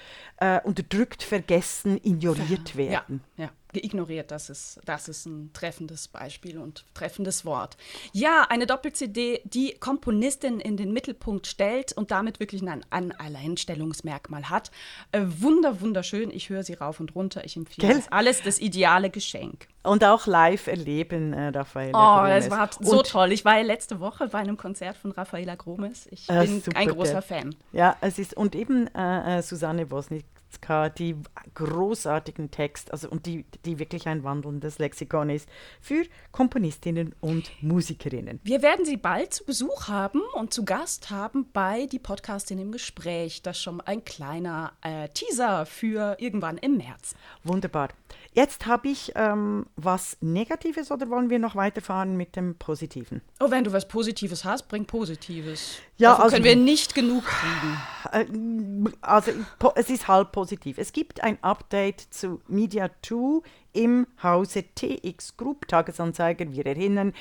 äh, 0.43 0.61
unterdrückt, 0.65 1.23
vergessen, 1.23 1.99
ignoriert 2.03 2.77
werden. 2.77 3.23
Ja, 3.37 3.45
ja. 3.45 3.51
Ignoriert, 3.81 4.31
das 4.31 4.51
ist, 4.51 4.81
das 4.85 5.09
ist 5.09 5.27
ein 5.27 5.53
treffendes 5.53 6.09
Beispiel 6.09 6.59
und 6.59 6.85
treffendes 6.95 7.45
Wort. 7.45 7.77
Ja, 8.13 8.47
eine 8.49 8.67
Doppel-CD, 8.67 9.43
die 9.45 9.75
Komponistin 9.75 10.61
in 10.61 10.77
den 10.77 10.93
Mittelpunkt 10.93 11.47
stellt 11.47 11.93
und 11.93 12.11
damit 12.11 12.41
wirklich 12.41 12.63
ein, 12.63 12.85
ein 12.91 13.13
Alleinstellungsmerkmal 13.13 14.51
hat. 14.51 14.71
Äh, 15.13 15.23
wunder, 15.39 15.81
wunderschön. 15.81 16.31
Ich 16.31 16.49
höre 16.49 16.63
sie 16.63 16.75
rauf 16.75 17.01
und 17.01 17.15
runter. 17.15 17.45
Ich 17.45 17.57
empfehle 17.57 17.99
es. 17.99 18.11
Alles 18.13 18.43
das 18.43 18.59
ideale 18.61 19.11
Geschenk. 19.11 19.69
Und 19.83 20.05
auch 20.05 20.27
live 20.27 20.69
erleben, 20.69 21.33
äh, 21.33 21.49
Raffaella 21.49 21.91
Oh, 21.93 22.21
Gromes. 22.21 22.49
das 22.49 22.51
war 22.51 22.71
so 22.81 22.99
und 22.99 23.07
toll. 23.09 23.33
Ich 23.33 23.45
war 23.45 23.57
ja 23.57 23.63
letzte 23.63 24.01
Woche 24.01 24.29
bei 24.29 24.39
einem 24.39 24.57
Konzert 24.57 24.97
von 24.97 25.11
Raffaella 25.11 25.57
Gromes. 25.57 26.07
Ich 26.11 26.29
äh, 26.29 26.45
bin 26.45 26.63
super, 26.63 26.79
ein 26.79 26.89
großer 26.89 27.23
Fan. 27.23 27.55
Ja, 27.73 27.97
es 28.01 28.19
ist, 28.19 28.35
und 28.35 28.55
eben 28.55 28.87
äh, 28.95 29.39
äh 29.39 29.43
Susanne 29.43 29.91
Wosnick 29.91 30.25
Watzka, 30.53 30.89
die 30.91 31.17
großartigen 31.55 32.51
Text, 32.51 32.93
also 32.93 33.09
und 33.09 33.27
die, 33.27 33.45
die 33.65 33.79
wirklich 33.79 34.07
ein 34.07 34.23
wandelndes 34.23 34.79
Lexikon 34.79 35.31
ist 35.31 35.49
für 35.81 36.05
Komponistinnen 36.31 37.15
und 37.21 37.51
Musikerinnen. 37.63 38.41
Wir 38.43 38.63
werden 38.63 38.85
sie 38.85 38.97
bald 38.97 39.33
zu 39.33 39.45
Besuch 39.45 39.89
haben 39.89 40.21
und 40.35 40.53
zu 40.53 40.65
Gast 40.65 41.11
haben 41.11 41.47
bei 41.53 41.87
die 41.87 41.99
Podcastin 41.99 42.59
im 42.59 42.73
Gespräch. 42.73 43.43
Das 43.43 43.57
ist 43.57 43.63
schon 43.63 43.81
ein 43.81 44.05
kleiner 44.05 44.73
äh, 44.83 45.09
Teaser 45.09 45.67
für 45.67 46.17
irgendwann 46.19 46.59
im 46.59 46.77
März. 46.77 47.15
Wunderbar. 47.45 47.89
Jetzt 48.35 48.65
habe 48.67 48.89
ich 48.89 49.13
ähm, 49.15 49.67
was 49.77 50.17
Negatives 50.23 50.91
oder 50.91 51.11
wollen 51.11 51.29
wir 51.29 51.39
noch 51.39 51.55
weiterfahren 51.55 52.17
mit 52.17 52.35
dem 52.35 52.55
Positiven? 52.55 53.21
Oh, 53.41 53.51
wenn 53.51 53.63
du 53.65 53.73
was 53.75 53.87
Positives 53.87 54.45
hast, 54.47 54.69
bring 54.69 54.87
Positives. 54.87 55.79
Ja, 55.99 56.11
Davon 56.13 56.25
also- 56.25 56.35
können 56.37 56.45
wir 56.47 56.57
nicht 56.57 56.95
genug 56.95 57.25
kriegen. 57.25 58.87
Äh, 58.87 58.91
Also 59.03 59.33
es 59.75 59.91
ist 59.91 60.09
halb 60.09 60.33
positiv. 60.33 60.79
Es 60.79 60.93
gibt 60.93 61.23
ein 61.23 61.37
Update 61.43 62.01
zu 62.11 62.41
Media 62.49 62.91
2 63.03 63.43
im 63.73 64.07
Hause 64.23 64.65
TX 64.75 65.37
Group, 65.37 65.69
Tagesanzeiger. 65.69 66.53
Wir 66.53 66.67
erinnern, 66.67 67.13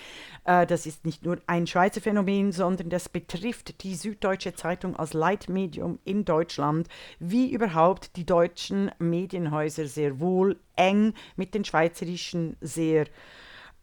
äh, 0.46 0.66
das 0.66 0.86
ist 0.86 1.06
nicht 1.06 1.24
nur 1.24 1.38
ein 1.48 1.68
Schweizer 1.68 2.02
Phänomen, 2.02 2.52
sondern 2.52 2.90
das 2.90 3.10
betrifft 3.10 3.84
die 3.84 3.96
Süddeutsche 3.96 4.54
Zeitung 4.54 4.96
als 4.96 5.14
Leitmedium 5.14 6.00
in 6.04 6.26
Deutschland, 6.26 6.88
wie 7.20 7.52
überhaupt 7.52 8.16
die 8.16 8.26
deutschen 8.26 8.92
Medienhäuser 9.00 9.88
sehr 9.88 10.20
wohl 10.20 10.58
eng 10.76 11.14
mit 11.36 11.54
den 11.54 11.66
schweizerischen 11.66 12.58
sehr 12.62 13.06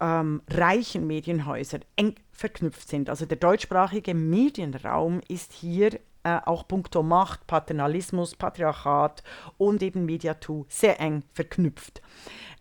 ähm, 0.01 0.43
reichen 0.49 1.07
Medienhäusern 1.07 1.83
eng 1.97 2.15
verknüpft 2.31 2.89
sind. 2.89 3.11
Also 3.11 3.27
der 3.27 3.37
deutschsprachige 3.37 4.15
Medienraum 4.15 5.21
ist 5.29 5.53
hier 5.53 5.99
äh, 6.29 6.41
auch 6.45 6.67
puncto 6.67 7.03
Macht, 7.03 7.47
Paternalismus, 7.47 8.35
Patriarchat 8.35 9.23
und 9.57 9.83
eben 9.83 10.05
Mediatur 10.05 10.67
sehr 10.69 11.01
eng 11.01 11.23
verknüpft. 11.33 12.03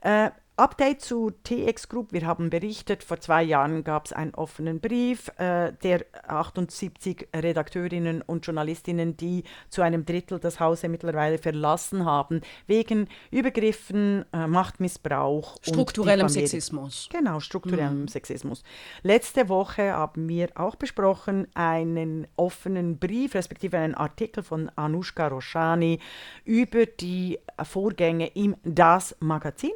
Äh, 0.01 0.31
Update 0.59 1.01
zu 1.01 1.29
TX 1.43 1.87
Group. 1.87 2.13
Wir 2.13 2.25
haben 2.25 2.49
berichtet, 2.49 3.03
vor 3.03 3.19
zwei 3.19 3.43
Jahren 3.43 3.83
gab 3.83 4.07
es 4.07 4.13
einen 4.13 4.33
offenen 4.33 4.79
Brief 4.79 5.27
äh, 5.37 5.71
der 5.83 6.03
78 6.27 7.27
Redakteurinnen 7.35 8.23
und 8.23 8.43
Journalistinnen, 8.43 9.15
die 9.15 9.43
zu 9.69 9.83
einem 9.83 10.03
Drittel 10.03 10.39
das 10.39 10.59
Haus 10.59 10.81
mittlerweile 10.81 11.37
verlassen 11.37 12.05
haben, 12.05 12.41
wegen 12.65 13.07
Übergriffen, 13.29 14.25
äh, 14.33 14.47
Machtmissbrauch 14.47 15.57
Strukturellem. 15.61 16.27
Sexismus. 16.27 17.07
Genau, 17.11 17.39
strukturellem 17.39 18.07
Sexismus. 18.07 18.63
Letzte 19.03 19.49
Woche 19.49 19.91
haben 19.93 20.27
wir 20.27 20.49
auch 20.55 20.75
besprochen 20.75 21.45
einen 21.53 22.25
offenen 22.35 22.97
Brief, 22.97 23.35
respektive 23.35 23.77
einen 23.77 23.93
Artikel 23.93 24.41
von 24.41 24.71
Anushka 24.75 25.27
Roshani 25.27 25.99
über 26.45 26.87
die 26.87 27.37
Vorgänge 27.63 28.25
im 28.33 28.55
Das 28.63 29.15
Magazin 29.19 29.69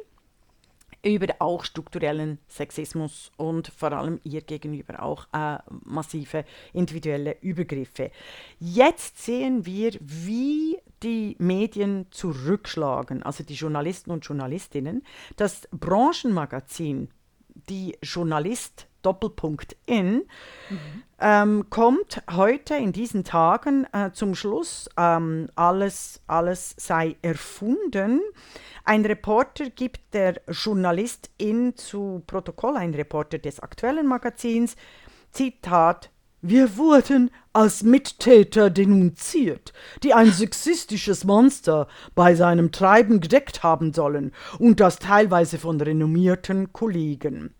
über 1.02 1.34
auch 1.40 1.64
strukturellen 1.64 2.38
Sexismus 2.48 3.32
und 3.36 3.68
vor 3.68 3.92
allem 3.92 4.20
ihr 4.24 4.42
gegenüber 4.42 5.02
auch 5.02 5.26
äh, 5.32 5.58
massive 5.84 6.44
individuelle 6.72 7.36
Übergriffe. 7.40 8.10
Jetzt 8.60 9.18
sehen 9.18 9.66
wir, 9.66 9.92
wie 10.00 10.78
die 11.02 11.36
Medien 11.38 12.06
zurückschlagen, 12.10 13.22
also 13.22 13.42
die 13.42 13.54
Journalisten 13.54 14.10
und 14.12 14.24
Journalistinnen. 14.24 15.02
Das 15.36 15.68
Branchenmagazin, 15.72 17.08
die 17.68 17.98
Journalist 18.02 18.86
Doppelpunkt 19.02 19.76
in, 19.86 20.22
ähm, 21.20 21.66
kommt 21.70 22.22
heute 22.30 22.74
in 22.74 22.92
diesen 22.92 23.24
Tagen 23.24 23.86
äh, 23.92 24.10
zum 24.12 24.34
Schluss, 24.34 24.88
ähm, 24.96 25.48
alles, 25.54 26.20
alles 26.26 26.74
sei 26.78 27.16
erfunden. 27.22 28.20
Ein 28.84 29.04
Reporter 29.04 29.70
gibt 29.70 30.14
der 30.14 30.40
Journalistin 30.48 31.76
zu 31.76 32.22
Protokoll, 32.26 32.76
ein 32.76 32.94
Reporter 32.94 33.38
des 33.38 33.60
aktuellen 33.60 34.06
Magazins, 34.06 34.76
Zitat, 35.30 36.10
wir 36.44 36.76
wurden 36.76 37.30
als 37.52 37.84
Mittäter 37.84 38.68
denunziert, 38.68 39.72
die 40.02 40.12
ein 40.12 40.32
sexistisches 40.32 41.22
Monster 41.22 41.86
bei 42.16 42.34
seinem 42.34 42.72
Treiben 42.72 43.20
gedeckt 43.20 43.62
haben 43.62 43.92
sollen 43.92 44.32
und 44.58 44.80
das 44.80 44.98
teilweise 44.98 45.58
von 45.58 45.80
renommierten 45.80 46.72
Kollegen. 46.72 47.54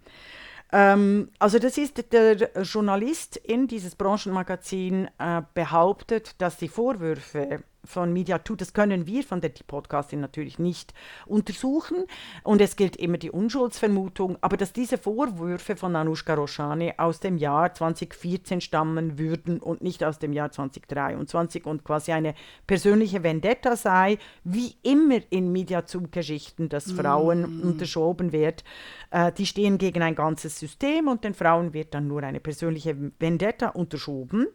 Ähm, 0.72 1.30
also 1.38 1.58
das 1.58 1.76
ist 1.76 2.12
der 2.12 2.50
Journalist 2.62 3.36
in 3.36 3.68
dieses 3.68 3.94
Branchenmagazin 3.94 5.08
äh, 5.18 5.42
behauptet, 5.54 6.34
dass 6.38 6.56
die 6.56 6.68
Vorwürfe 6.68 7.62
von 7.84 8.14
Media2, 8.16 8.56
das 8.56 8.72
können 8.72 9.06
wir 9.06 9.24
von 9.24 9.40
der 9.40 9.50
Podcastin 9.66 10.20
natürlich 10.20 10.58
nicht 10.58 10.94
untersuchen. 11.26 12.04
Und 12.44 12.60
es 12.60 12.76
gilt 12.76 12.96
immer 12.96 13.18
die 13.18 13.30
Unschuldsvermutung, 13.30 14.38
aber 14.40 14.56
dass 14.56 14.72
diese 14.72 14.98
Vorwürfe 14.98 15.76
von 15.76 15.96
Anushka 15.96 16.34
Roshani 16.34 16.94
aus 16.96 17.20
dem 17.20 17.36
Jahr 17.36 17.74
2014 17.74 18.60
stammen 18.60 19.18
würden 19.18 19.58
und 19.58 19.82
nicht 19.82 20.04
aus 20.04 20.18
dem 20.18 20.32
Jahr 20.32 20.52
2023 20.52 21.66
und 21.66 21.84
quasi 21.84 22.12
eine 22.12 22.34
persönliche 22.66 23.22
Vendetta 23.22 23.76
sei, 23.76 24.18
wie 24.44 24.76
immer 24.82 25.18
in 25.30 25.52
Media2-Geschichten, 25.52 26.68
dass 26.68 26.92
Frauen 26.92 27.62
unterschoben 27.62 28.32
wird, 28.32 28.64
äh, 29.10 29.32
die 29.32 29.46
stehen 29.46 29.78
gegen 29.78 30.02
ein 30.02 30.14
ganzes 30.14 30.58
System 30.58 31.08
und 31.08 31.24
den 31.24 31.34
Frauen 31.34 31.72
wird 31.72 31.94
dann 31.94 32.06
nur 32.06 32.22
eine 32.22 32.40
persönliche 32.40 32.96
Vendetta 33.18 33.68
unterschoben. 33.68 34.46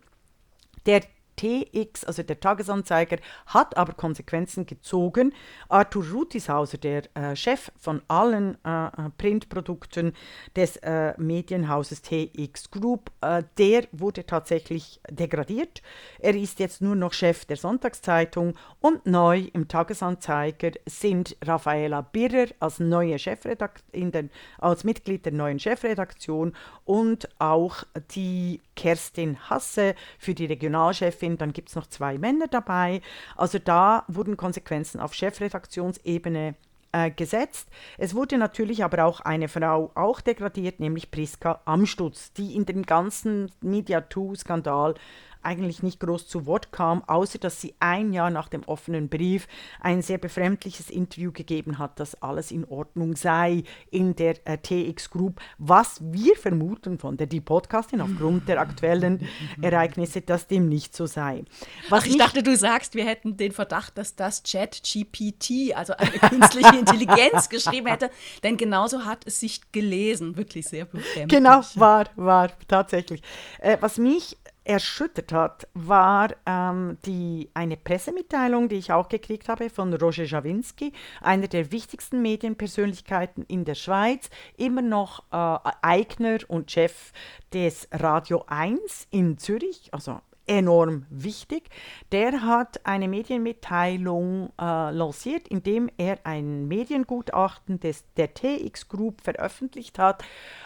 Der 0.86 1.02
TX, 1.38 2.04
also 2.04 2.24
der 2.24 2.40
Tagesanzeiger, 2.40 3.18
hat 3.46 3.78
aber 3.78 3.94
Konsequenzen 3.94 4.66
gezogen. 4.66 5.34
Arthur 5.70 6.04
Rutishauser, 6.12 6.78
der 6.78 7.04
äh, 7.16 7.36
Chef 7.36 7.72
von 7.78 8.02
allen 8.08 8.58
äh, 8.66 8.88
äh, 8.88 9.10
Printprodukten 9.18 10.14
des 10.56 10.78
äh, 10.78 11.14
Medienhauses 11.18 12.02
TX 12.02 12.72
Group, 12.72 13.12
äh, 13.22 13.44
der 13.58 13.84
wurde 13.92 14.26
tatsächlich 14.26 15.00
degradiert. 15.10 15.82
Er 16.20 16.36
ist 16.36 16.60
jetzt 16.60 16.82
nur 16.82 16.96
noch 16.96 17.14
Chef 17.14 17.46
der 17.46 17.58
Sonntagszeitung 17.58 18.56
und 18.82 19.06
neu 19.06 19.48
im 19.54 19.68
Tagesanzeiger 19.68 20.72
sind 20.86 21.38
Raffaela 21.44 22.02
Birrer 22.02 22.48
als 22.60 22.80
neue 22.80 23.20
Chefredaktion, 23.20 24.30
als 24.58 24.84
Mitglied 24.84 25.26
der 25.26 25.34
neuen 25.34 25.60
Chefredaktion 25.60 26.54
und 26.86 27.30
auch 27.40 27.84
die 28.12 28.62
Kerstin 28.76 29.38
Hasse 29.50 29.96
für 30.18 30.34
die 30.34 30.46
Regionalchefin. 30.46 31.27
Dann 31.36 31.52
gibt 31.52 31.70
es 31.70 31.76
noch 31.76 31.88
zwei 31.88 32.18
Männer 32.20 32.48
dabei. 32.48 33.02
Also 33.36 33.58
da 33.60 34.06
wurden 34.08 34.38
Konsequenzen 34.38 35.02
auf 35.02 35.16
Chefredaktionsebene 35.16 36.54
äh, 36.94 37.12
gesetzt. 37.12 37.68
Es 37.98 38.16
wurde 38.16 38.38
natürlich 38.38 38.84
aber 38.84 39.06
auch 39.06 39.20
eine 39.20 39.50
Frau 39.50 39.92
auch 39.96 40.22
degradiert, 40.22 40.80
nämlich 40.80 41.12
Priska 41.12 41.62
Amstutz, 41.66 42.32
die 42.34 42.56
in 42.56 42.66
den 42.66 42.84
ganzen 42.84 43.52
Media2-Skandal 43.62 44.96
eigentlich 45.42 45.84
nicht 45.84 46.00
groß 46.00 46.28
zu 46.28 46.46
Wort 46.46 46.72
kam, 46.72 47.04
außer 47.04 47.40
dass 47.40 47.62
sie 47.62 47.76
ein 47.80 48.14
Jahr 48.14 48.30
nach 48.30 48.50
dem 48.50 48.64
offenen 48.64 49.10
Brief 49.10 49.48
ein 49.80 50.02
sehr 50.02 50.18
befremdliches 50.18 50.90
Interview 50.90 51.32
gegeben 51.32 51.78
hat, 51.78 52.00
dass 52.00 52.22
alles 52.22 52.52
in 52.52 52.66
Ordnung 52.66 53.16
sei 53.16 53.64
in 53.92 54.16
der 54.16 54.36
äh, 54.46 54.58
TX 54.58 55.10
Group, 55.10 55.40
was 55.58 56.02
wir 56.02 56.36
vermuten 56.36 56.98
von 56.98 57.18
der 57.18 57.28
die 57.28 57.42
Podcastin 57.42 58.02
aufgrund 58.02 58.48
der 58.48 58.60
aktuellen 58.60 59.28
Ereignisse, 59.62 60.22
dass 60.22 60.48
dem 60.48 60.70
nicht 60.70 60.96
so 60.96 61.06
sei. 61.06 61.44
Was 61.90 62.04
Ach, 62.04 62.08
ich 62.08 62.18
dachte, 62.18 62.44
du 62.44 62.56
sagst, 62.56 62.96
wir 62.96 63.06
hätten 63.06 63.38
den 63.38 63.52
Verdacht, 63.52 63.98
dass 63.98 64.16
das 64.16 64.44
Chat-GPT, 64.44 65.76
also 65.76 65.94
eine 65.94 66.12
künstliche 66.12 66.76
Intelligenz, 66.80 67.50
geschrieben 67.50 67.88
hätte. 67.88 68.10
Denn 68.44 68.58
genauso 68.58 69.06
hat 69.06 69.26
es 69.26 69.40
sich 69.40 69.72
gelesen. 69.72 70.38
Wirklich 70.38 70.68
sehr 70.68 70.86
befremdlich. 70.86 71.28
Genau, 71.28 71.62
war, 71.76 72.06
war 72.16 72.52
tatsächlich. 72.68 73.22
Äh, 73.60 73.78
was 73.80 73.98
mich 73.98 74.38
erschüttert 74.68 75.32
hat, 75.32 75.68
war 75.74 76.30
ähm, 76.46 76.98
die, 77.06 77.50
eine 77.54 77.78
Pressemitteilung, 77.78 78.68
die 78.68 78.76
ich 78.76 78.92
auch 78.92 79.08
gekriegt 79.08 79.48
habe 79.48 79.70
von 79.70 79.94
Roger 79.94 80.26
Jawinski, 80.26 80.92
einer 81.22 81.48
der 81.48 81.72
wichtigsten 81.72 82.22
Medienpersönlichkeiten 82.22 83.46
in 83.48 83.64
der 83.64 83.76
Schweiz, 83.76 84.30
immer 84.58 84.82
noch 84.82 85.24
äh, 85.32 85.72
Eigner 85.82 86.40
und 86.50 86.70
Chef 86.70 87.14
des 87.54 87.88
Radio 87.92 88.44
1 88.48 89.08
in 89.10 89.38
Zürich, 89.38 89.90
also 89.94 90.20
enorm 90.48 91.06
wichtig. 91.10 91.70
Der 92.12 92.42
hat 92.42 92.86
eine 92.86 93.08
Medienmitteilung 93.08 94.52
äh, 94.60 94.92
lanciert, 94.92 95.48
in 95.48 95.62
dem 95.62 95.90
er 95.98 96.20
ein 96.24 96.68
Mediengutachten 96.68 97.80
des, 97.80 98.04
der 98.16 98.34
TX 98.34 98.88
Group 98.88 99.22
veröffentlicht 99.22 100.00
hat 100.00 100.24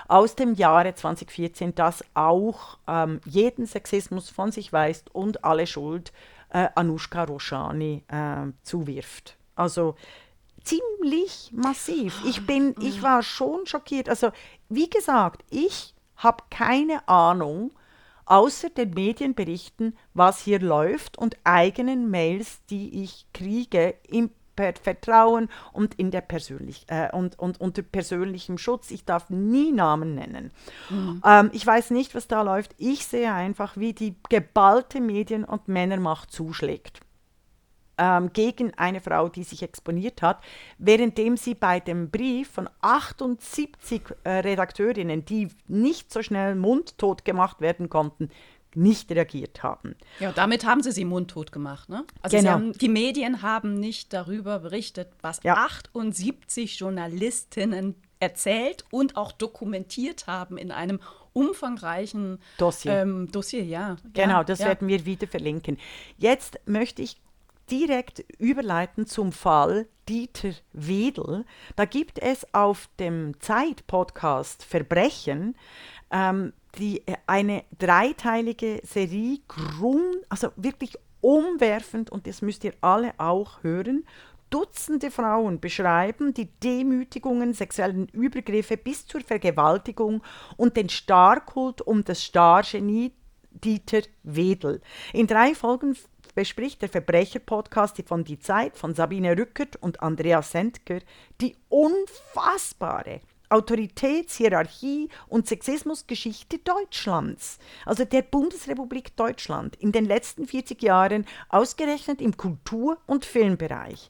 aus 0.07 0.35
dem 0.35 0.53
Jahre 0.53 0.93
2014, 0.93 1.75
das 1.75 2.03
auch 2.13 2.77
ähm, 2.87 3.19
jeden 3.25 3.65
Sexismus 3.65 4.29
von 4.29 4.51
sich 4.51 4.71
weist 4.71 5.13
und 5.13 5.43
alle 5.43 5.67
Schuld 5.67 6.13
äh, 6.49 6.67
Anushka 6.75 7.23
Roshani 7.23 8.03
äh, 8.07 8.51
zuwirft. 8.63 9.37
Also 9.55 9.95
ziemlich 10.63 11.51
massiv. 11.53 12.21
Ich 12.25 12.45
bin, 12.45 12.75
ich 12.79 13.01
war 13.01 13.23
schon 13.23 13.65
schockiert. 13.65 14.09
Also 14.09 14.31
wie 14.69 14.89
gesagt, 14.89 15.43
ich 15.49 15.93
habe 16.17 16.43
keine 16.49 17.07
Ahnung, 17.07 17.71
außer 18.25 18.69
den 18.69 18.91
Medienberichten, 18.91 19.97
was 20.13 20.41
hier 20.41 20.59
läuft 20.59 21.17
und 21.17 21.37
eigenen 21.43 22.09
Mails, 22.09 22.59
die 22.69 23.03
ich 23.03 23.25
kriege 23.33 23.95
im 24.07 24.31
per 24.55 24.73
Vertrauen 24.75 25.49
und, 25.71 25.95
in 25.95 26.11
der 26.11 26.21
persönlich, 26.21 26.85
äh, 26.87 27.09
und, 27.11 27.39
und 27.39 27.61
unter 27.61 27.81
persönlichem 27.81 28.57
Schutz. 28.57 28.91
Ich 28.91 29.05
darf 29.05 29.29
nie 29.29 29.71
Namen 29.71 30.13
nennen. 30.13 30.51
Mhm. 30.89 31.21
Ähm, 31.25 31.49
ich 31.53 31.65
weiß 31.65 31.91
nicht, 31.91 32.13
was 32.15 32.27
da 32.27 32.41
läuft. 32.41 32.75
Ich 32.77 33.05
sehe 33.05 33.33
einfach, 33.33 33.77
wie 33.77 33.93
die 33.93 34.15
geballte 34.29 34.99
Medien- 34.99 35.45
und 35.45 35.67
Männermacht 35.67 36.31
zuschlägt 36.31 37.01
ähm, 38.01 38.33
gegen 38.33 38.73
eine 38.73 38.99
Frau, 38.99 39.29
die 39.29 39.43
sich 39.43 39.61
exponiert 39.61 40.23
hat, 40.23 40.43
währenddem 40.79 41.37
sie 41.37 41.53
bei 41.53 41.79
dem 41.79 42.09
Brief 42.09 42.49
von 42.49 42.67
78 42.81 44.01
äh, 44.23 44.29
Redakteurinnen, 44.29 45.23
die 45.23 45.49
nicht 45.67 46.11
so 46.11 46.23
schnell 46.23 46.55
mundtot 46.55 47.23
gemacht 47.23 47.61
werden 47.61 47.89
konnten, 47.89 48.29
nicht 48.73 49.11
reagiert 49.11 49.61
haben. 49.61 49.95
Ja, 50.19 50.31
damit 50.31 50.65
haben 50.65 50.81
sie 50.81 50.91
sie 50.91 51.05
mundtot 51.05 51.51
gemacht. 51.51 51.89
Ne? 51.89 52.05
Also 52.23 52.37
genau. 52.37 52.51
haben, 52.51 52.73
die 52.73 52.89
Medien 52.89 53.43
haben 53.43 53.79
nicht 53.79 54.13
darüber 54.13 54.59
berichtet, 54.59 55.09
was 55.21 55.43
ja. 55.43 55.55
78 55.55 56.79
Journalistinnen 56.79 57.95
erzählt 58.19 58.85
und 58.89 59.15
auch 59.17 59.31
dokumentiert 59.31 60.25
haben 60.25 60.57
in 60.57 60.71
einem 60.71 60.99
umfangreichen 61.33 62.39
Dossier. 62.57 62.93
Ähm, 62.93 63.31
Dossier, 63.31 63.63
ja. 63.63 63.97
Genau, 64.13 64.43
das 64.43 64.59
ja. 64.59 64.67
werden 64.67 64.87
wir 64.87 65.05
wieder 65.05 65.27
verlinken. 65.27 65.77
Jetzt 66.17 66.59
möchte 66.65 67.01
ich 67.01 67.17
direkt 67.71 68.19
überleiten 68.37 69.07
zum 69.07 69.31
Fall 69.31 69.87
Dieter 70.09 70.51
Wedel. 70.73 71.45
Da 71.75 71.85
gibt 71.85 72.19
es 72.19 72.45
auf 72.53 72.89
dem 72.99 73.39
Zeit-Podcast 73.39 74.63
Verbrechen 74.63 75.55
ähm, 76.11 76.51
die, 76.77 77.05
äh, 77.07 77.15
eine 77.27 77.63
dreiteilige 77.79 78.81
Serie, 78.83 79.39
Grund, 79.47 80.17
also 80.29 80.49
wirklich 80.57 80.97
umwerfend, 81.21 82.09
und 82.09 82.27
das 82.27 82.41
müsst 82.41 82.63
ihr 82.63 82.73
alle 82.81 83.13
auch 83.17 83.63
hören. 83.63 84.05
Dutzende 84.49 85.11
Frauen 85.11 85.61
beschreiben 85.61 86.33
die 86.33 86.49
Demütigungen, 86.59 87.53
sexuellen 87.53 88.09
Übergriffe 88.09 88.75
bis 88.75 89.07
zur 89.07 89.21
Vergewaltigung 89.21 90.21
und 90.57 90.75
den 90.75 90.89
Starkult 90.89 91.81
um 91.81 92.03
das 92.03 92.21
Stargenie 92.21 93.13
Dieter 93.51 94.01
Wedel. 94.23 94.81
In 95.13 95.27
drei 95.27 95.55
Folgen 95.55 95.95
bespricht 96.33 96.81
der 96.81 96.89
Verbrecher-Podcast 96.89 98.01
von 98.05 98.23
Die 98.23 98.39
Zeit 98.39 98.77
von 98.77 98.95
Sabine 98.95 99.37
Rückert 99.37 99.75
und 99.77 100.01
Andreas 100.01 100.51
Sendker 100.51 100.99
die 101.39 101.55
unfassbare 101.69 103.21
Autoritätshierarchie 103.51 105.09
und 105.27 105.47
Sexismusgeschichte 105.47 106.59
Deutschlands, 106.59 107.59
also 107.85 108.05
der 108.05 108.21
Bundesrepublik 108.21 109.15
Deutschland, 109.15 109.75
in 109.75 109.91
den 109.91 110.05
letzten 110.05 110.47
40 110.47 110.81
Jahren 110.81 111.25
ausgerechnet 111.49 112.21
im 112.21 112.37
Kultur- 112.37 112.97
und 113.05 113.25
Filmbereich. 113.25 114.09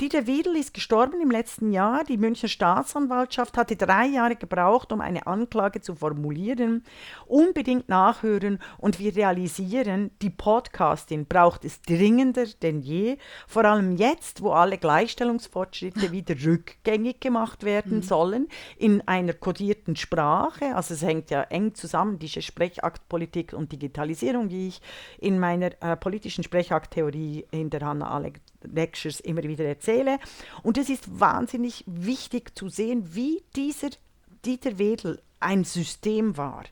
Dieter 0.00 0.26
Wiedel 0.26 0.56
ist 0.56 0.74
gestorben 0.74 1.20
im 1.20 1.30
letzten 1.30 1.70
Jahr. 1.70 2.04
Die 2.04 2.16
Münchner 2.16 2.48
Staatsanwaltschaft 2.48 3.56
hatte 3.56 3.76
drei 3.76 4.06
Jahre 4.06 4.36
gebraucht, 4.36 4.92
um 4.92 5.00
eine 5.00 5.26
Anklage 5.26 5.80
zu 5.80 5.94
formulieren. 5.94 6.84
Unbedingt 7.26 7.88
nachhören 7.88 8.58
und 8.78 8.98
wir 8.98 9.14
realisieren, 9.14 10.10
die 10.20 10.30
Podcastin 10.30 11.26
braucht 11.26 11.64
es 11.64 11.82
dringender 11.82 12.46
denn 12.62 12.80
je, 12.80 13.18
vor 13.46 13.64
allem 13.64 13.96
jetzt, 13.96 14.42
wo 14.42 14.50
alle 14.50 14.78
Gleichstellungsfortschritte 14.78 16.12
wieder 16.12 16.34
rückgängig 16.34 17.20
gemacht 17.20 17.64
werden 17.64 17.98
mhm. 17.98 18.02
sollen, 18.02 18.48
in 18.82 19.00
einer 19.06 19.32
kodierten 19.32 19.94
Sprache. 19.94 20.74
Also 20.74 20.94
es 20.94 21.02
hängt 21.02 21.30
ja 21.30 21.42
eng 21.42 21.72
zusammen, 21.74 22.18
diese 22.18 22.42
Sprechaktpolitik 22.42 23.52
und 23.52 23.70
Digitalisierung, 23.70 24.50
wie 24.50 24.68
ich 24.68 24.80
in 25.18 25.38
meiner 25.38 25.70
äh, 25.80 25.96
politischen 25.96 26.42
Sprechakttheorie 26.42 27.46
in 27.52 27.70
der 27.70 27.82
Hannah 27.82 28.10
Alex 28.10 28.40
Lectures 28.62 29.20
immer 29.20 29.44
wieder 29.44 29.64
erzähle. 29.64 30.18
Und 30.64 30.78
es 30.78 30.88
ist 30.88 31.20
wahnsinnig 31.20 31.84
wichtig 31.86 32.58
zu 32.58 32.68
sehen, 32.68 33.14
wie 33.14 33.44
dieser 33.54 33.90
Dieter 34.44 34.80
Wedel 34.80 35.22
ein 35.38 35.62
System 35.62 36.36
war. 36.36 36.64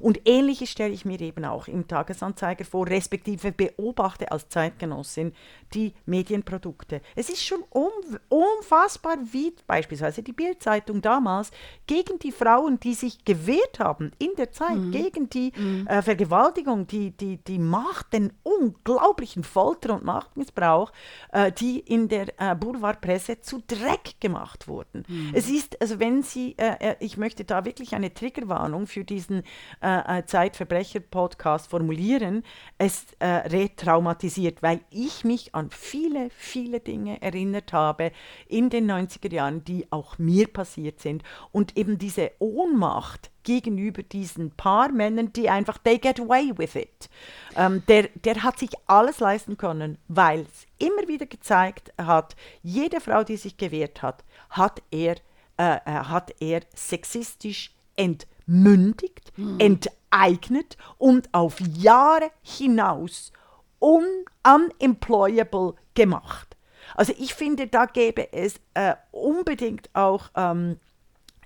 Und 0.00 0.20
ähnliches 0.24 0.70
stelle 0.70 0.92
ich 0.92 1.04
mir 1.04 1.20
eben 1.20 1.44
auch 1.44 1.68
im 1.68 1.88
Tagesanzeiger 1.88 2.64
vor, 2.64 2.86
respektive 2.86 3.52
beobachte 3.52 4.30
als 4.30 4.48
Zeitgenossin 4.48 5.32
die 5.74 5.94
Medienprodukte. 6.06 7.00
Es 7.16 7.28
ist 7.28 7.44
schon 7.44 7.62
um, 7.70 7.90
unfassbar, 8.28 9.16
wie 9.32 9.54
beispielsweise 9.66 10.22
die 10.22 10.32
Bildzeitung 10.32 11.00
damals 11.02 11.50
gegen 11.86 12.18
die 12.18 12.32
Frauen, 12.32 12.78
die 12.80 12.94
sich 12.94 13.24
gewehrt 13.24 13.78
haben 13.78 14.12
in 14.18 14.30
der 14.36 14.52
Zeit, 14.52 14.76
mhm. 14.76 14.92
gegen 14.92 15.30
die 15.30 15.52
mhm. 15.56 15.86
äh, 15.86 16.02
Vergewaltigung, 16.02 16.86
die, 16.86 17.10
die, 17.10 17.38
die 17.38 17.58
Macht, 17.58 18.12
den 18.12 18.32
unglaublichen 18.42 19.44
Folter- 19.44 19.94
und 19.94 20.04
Machtmissbrauch, 20.04 20.92
äh, 21.32 21.52
die 21.52 21.80
in 21.80 22.08
der 22.08 22.28
äh, 22.38 22.54
Boulevardpresse 22.54 23.40
zu 23.40 23.62
Dreck 23.66 24.20
gemacht 24.20 24.68
wurden. 24.68 25.04
Mhm. 25.08 25.30
Es 25.32 25.48
ist, 25.48 25.80
also 25.80 25.98
wenn 26.00 26.22
Sie, 26.22 26.54
äh, 26.58 26.90
äh, 26.92 26.96
ich 27.00 27.16
möchte 27.16 27.44
da 27.44 27.64
wirklich 27.64 27.94
eine 27.94 28.12
Triggerwarnung 28.12 28.86
für 28.86 29.04
diesen 29.04 29.42
äh, 29.80 30.18
äh, 30.18 30.26
Zeitverbrecher-Podcast 30.26 31.68
formulieren, 31.68 32.44
es 32.78 33.06
äh, 33.18 33.26
retraumatisiert, 33.26 34.62
weil 34.62 34.80
ich 34.90 35.24
mich 35.24 35.54
an 35.54 35.70
viele, 35.70 36.30
viele 36.30 36.80
Dinge 36.80 37.20
erinnert 37.22 37.72
habe 37.72 38.12
in 38.48 38.70
den 38.70 38.90
90er 38.90 39.32
Jahren, 39.32 39.64
die 39.64 39.86
auch 39.90 40.18
mir 40.18 40.48
passiert 40.48 41.00
sind. 41.00 41.22
Und 41.50 41.76
eben 41.76 41.98
diese 41.98 42.32
Ohnmacht 42.38 43.30
gegenüber 43.42 44.02
diesen 44.02 44.50
paar 44.52 44.90
Männern, 44.90 45.32
die 45.32 45.48
einfach, 45.48 45.78
they 45.78 45.98
get 45.98 46.20
away 46.20 46.52
with 46.56 46.74
it. 46.74 47.08
Ähm, 47.56 47.82
der, 47.88 48.08
der 48.14 48.42
hat 48.42 48.58
sich 48.58 48.70
alles 48.86 49.20
leisten 49.20 49.56
können, 49.56 49.98
weil 50.08 50.42
es 50.42 50.66
immer 50.78 51.08
wieder 51.08 51.26
gezeigt 51.26 51.92
hat, 51.98 52.36
jede 52.62 53.00
Frau, 53.00 53.24
die 53.24 53.36
sich 53.36 53.56
gewehrt 53.56 54.02
hat, 54.02 54.24
hat 54.50 54.82
er, 54.90 55.16
äh, 55.58 55.76
äh 55.76 55.78
hat 55.84 56.34
er 56.40 56.60
sexistisch 56.74 57.74
entdeckt 57.96 58.32
entmündigt, 58.46 59.32
mhm. 59.36 59.58
enteignet 59.58 60.76
und 60.98 61.32
auf 61.32 61.60
Jahre 61.60 62.30
hinaus 62.42 63.32
un 63.80 64.04
unemployable 64.44 65.74
gemacht. 65.94 66.56
Also 66.94 67.12
ich 67.18 67.34
finde, 67.34 67.66
da 67.68 67.86
gäbe 67.86 68.32
es 68.32 68.56
äh, 68.74 68.94
unbedingt 69.10 69.88
auch 69.94 70.30
ähm, 70.36 70.78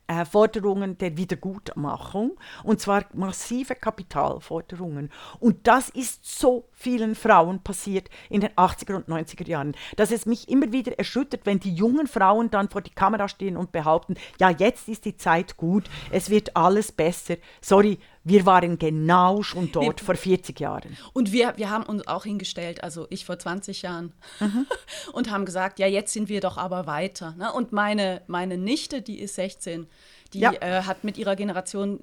äh, 0.06 0.24
Forderungen 0.24 0.98
der 0.98 1.16
Wiedergutmachung, 1.16 2.38
und 2.62 2.80
zwar 2.80 3.06
massive 3.12 3.74
Kapitalforderungen. 3.74 5.10
Und 5.40 5.66
das 5.66 5.88
ist 5.88 6.38
so 6.38 6.68
vielen 6.72 7.14
Frauen 7.14 7.62
passiert 7.62 8.08
in 8.28 8.40
den 8.40 8.50
80er 8.50 8.94
und 8.94 9.08
90er 9.08 9.46
Jahren, 9.48 9.74
dass 9.96 10.10
es 10.10 10.26
mich 10.26 10.48
immer 10.48 10.72
wieder 10.72 10.98
erschüttert, 10.98 11.42
wenn 11.44 11.60
die 11.60 11.74
jungen 11.74 12.06
Frauen 12.06 12.50
dann 12.50 12.68
vor 12.68 12.82
die 12.82 12.90
Kamera 12.90 13.28
stehen 13.28 13.56
und 13.56 13.72
behaupten, 13.72 14.14
ja, 14.38 14.50
jetzt 14.50 14.88
ist 14.88 15.04
die 15.04 15.16
Zeit 15.16 15.56
gut, 15.56 15.84
es 16.10 16.30
wird 16.30 16.56
alles 16.56 16.92
besser. 16.92 17.36
Sorry, 17.60 17.98
wir 18.28 18.44
waren 18.44 18.76
genau 18.76 19.42
schon 19.42 19.70
dort 19.70 20.00
wir, 20.00 20.04
vor 20.04 20.16
40 20.16 20.58
Jahren. 20.58 20.96
Und 21.12 21.30
wir, 21.30 21.54
wir 21.58 21.70
haben 21.70 21.84
uns 21.84 22.08
auch 22.08 22.24
hingestellt, 22.24 22.82
also 22.82 23.06
ich 23.08 23.24
vor 23.24 23.38
20 23.38 23.82
Jahren, 23.82 24.12
mhm. 24.40 24.66
und 25.12 25.30
haben 25.30 25.44
gesagt, 25.44 25.78
ja, 25.78 25.86
jetzt 25.86 26.12
sind 26.12 26.28
wir 26.28 26.40
doch 26.40 26.56
aber 26.56 26.88
weiter. 26.88 27.36
Ne? 27.38 27.52
Und 27.52 27.70
meine, 27.70 28.22
meine 28.26 28.58
Nichte, 28.58 29.00
die 29.00 29.20
ist 29.20 29.36
16, 29.36 29.86
die 30.32 30.40
ja. 30.40 30.52
äh, 30.54 30.82
hat 30.82 31.04
mit 31.04 31.18
ihrer 31.18 31.36
Generation 31.36 32.00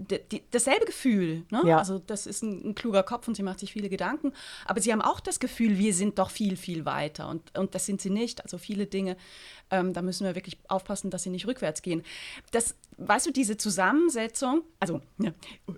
dasselbe 0.51 0.85
Gefühl. 0.85 1.43
Ne? 1.51 1.61
Ja. 1.65 1.77
Also 1.77 1.99
das 1.99 2.25
ist 2.25 2.41
ein, 2.41 2.69
ein, 2.69 2.75
kluger 2.75 3.03
Kopf 3.03 3.27
und 3.27 3.35
sie 3.35 3.43
macht 3.43 3.59
sich 3.59 3.73
viele 3.73 3.89
Gedanken. 3.89 4.31
Aber 4.65 4.79
sie 4.79 4.93
haben 4.93 5.01
auch 5.01 5.19
das 5.19 5.41
Gefühl, 5.41 5.77
wir 5.77 5.93
sind 5.93 6.19
doch 6.19 6.29
viel, 6.29 6.55
viel 6.55 6.85
weiter. 6.85 7.27
Und, 7.27 7.57
und 7.57 7.75
das 7.75 7.85
sind 7.85 7.99
sie 7.99 8.09
nicht. 8.09 8.41
Also 8.41 8.57
viele 8.57 8.85
Dinge, 8.85 9.17
ähm, 9.73 9.91
da 9.91 10.01
müssen 10.01 10.25
wir 10.25 10.35
wirklich 10.35 10.57
aufpassen, 10.67 11.09
dass 11.09 11.23
sie 11.23 11.31
nicht 11.31 11.47
rückwärts 11.47 11.81
gehen. 11.81 12.03
Das 12.51 12.75
weißt 12.97 13.25
du, 13.25 13.31
diese 13.31 13.57
Zusammensetzung, 13.57 14.61
also 14.79 15.01
ja, 15.17 15.31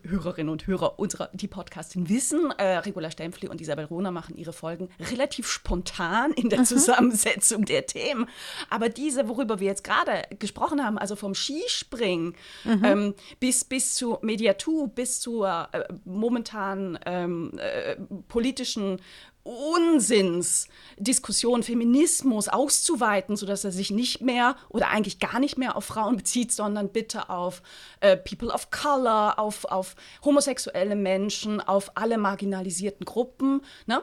Hörerinnen 0.03 0.51
und 0.51 0.67
Hörer 0.67 0.99
unserer, 0.99 1.29
die 1.33 1.47
Podcastin 1.47 2.09
wissen, 2.09 2.51
äh, 2.57 2.77
Regula 2.79 3.09
Stempfli 3.09 3.47
und 3.47 3.61
Isabel 3.61 3.85
Rohner 3.85 4.11
machen 4.11 4.35
ihre 4.35 4.51
Folgen 4.51 4.89
relativ 5.11 5.47
spontan 5.47 6.33
in 6.33 6.49
der 6.49 6.59
mhm. 6.59 6.65
Zusammensetzung 6.65 7.63
der 7.63 7.85
Themen. 7.85 8.27
Aber 8.69 8.89
diese, 8.89 9.29
worüber 9.29 9.59
wir 9.59 9.67
jetzt 9.67 9.85
gerade 9.85 10.23
gesprochen 10.37 10.83
haben, 10.83 10.97
also 10.97 11.15
vom 11.15 11.33
Skispringen 11.33 12.35
mhm. 12.65 12.83
ähm, 12.83 13.15
bis, 13.39 13.63
bis 13.63 13.95
zu 13.95 14.17
Mediatur, 14.21 14.89
bis 14.89 15.21
zur 15.21 15.69
äh, 15.71 15.85
momentanen 16.03 16.99
ähm, 17.05 17.53
äh, 17.57 17.95
politischen 18.27 18.99
Unsinnsdiskussion 19.45 21.63
Feminismus 21.63 22.49
auszuweiten, 22.49 23.37
sodass 23.37 23.63
er 23.63 23.71
sich 23.71 23.91
nicht 23.91 24.19
mehr 24.21 24.57
oder 24.69 24.89
eigentlich 24.89 25.19
gar 25.19 25.39
nicht 25.39 25.57
mehr 25.57 25.77
auf 25.77 25.85
Frauen 25.85 26.17
bezieht, 26.17 26.51
sondern 26.51 26.89
bitte 26.89 27.29
auf 27.29 27.61
äh, 27.99 28.17
People 28.17 28.49
of 28.49 28.71
Color, 28.71 29.37
auf, 29.39 29.65
auf 29.65 29.95
homosexuelle 30.23 30.95
Menschen, 30.95 31.61
auf 31.61 31.91
alle 31.95 32.17
marginalisierten 32.17 33.05
Gruppen, 33.05 33.61
ne? 33.85 34.01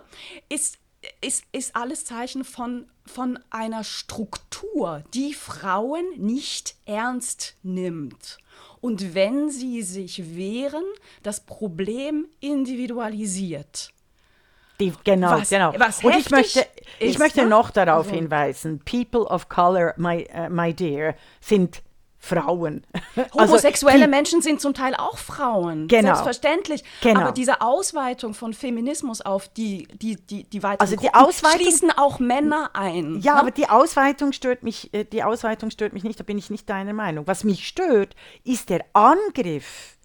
ist, 0.48 0.78
ist, 1.20 1.42
ist 1.50 1.74
alles 1.74 2.04
Zeichen 2.04 2.44
von, 2.44 2.86
von 3.04 3.40
einer 3.50 3.82
Struktur, 3.82 5.02
die 5.12 5.34
Frauen 5.34 6.04
nicht 6.18 6.76
ernst 6.86 7.56
nimmt 7.64 8.38
und 8.82 9.14
wenn 9.14 9.48
sie 9.48 9.80
sich 9.82 10.36
wehren, 10.36 10.84
das 11.22 11.40
Problem 11.40 12.26
individualisiert. 12.40 13.91
Die, 14.82 14.92
genau, 15.04 15.30
Was- 15.32 15.50
genau. 15.50 15.72
was 15.78 16.02
Und 16.04 16.16
ich 16.16 16.30
möchte, 16.30 16.66
ich 16.98 17.10
ist, 17.10 17.18
möchte 17.18 17.42
ne? 17.42 17.48
noch 17.48 17.70
darauf 17.70 18.06
Also- 18.06 18.14
hinweisen, 18.16 18.80
People 18.84 19.22
of 19.22 19.48
Color, 19.48 19.94
my, 19.96 20.22
äh, 20.32 20.48
my 20.48 20.74
dear, 20.74 21.14
sind 21.40 21.82
Frauen. 22.18 22.86
Also, 23.16 23.34
Homosexuelle 23.52 24.04
die- 24.04 24.10
Menschen 24.10 24.42
sind 24.42 24.60
zum 24.60 24.74
Teil 24.74 24.94
auch 24.94 25.18
Frauen. 25.18 25.88
Genau. 25.88 26.02
Selbstverständlich. 26.14 26.84
Genau. 27.00 27.20
Aber 27.20 27.32
diese 27.32 27.60
Ausweitung 27.60 28.32
von 28.34 28.54
Feminismus 28.54 29.20
auf 29.20 29.48
die, 29.48 29.88
die, 30.00 30.14
die, 30.16 30.44
die 30.44 30.62
weiteren 30.62 30.80
Also 30.80 30.94
die 30.96 31.08
Gruppen 31.08 31.26
Ausweitung- 31.26 31.60
schließen 31.60 31.90
auch 31.90 32.20
Männer 32.20 32.70
ein. 32.74 33.20
Ja, 33.20 33.34
ne? 33.34 33.40
aber 33.40 33.50
die 33.50 33.68
Ausweitung 33.68 34.32
stört 34.32 34.62
mich, 34.62 34.94
äh, 34.94 35.04
die 35.04 35.24
Ausweitung 35.24 35.70
stört 35.70 35.92
mich 35.94 36.04
nicht, 36.04 36.20
da 36.20 36.24
bin 36.24 36.38
ich 36.38 36.48
nicht 36.48 36.70
deiner 36.70 36.92
Meinung. 36.92 37.26
Was 37.26 37.42
mich 37.42 37.66
stört, 37.66 38.14
ist 38.44 38.70
der 38.70 38.84
Angriff 38.92 39.96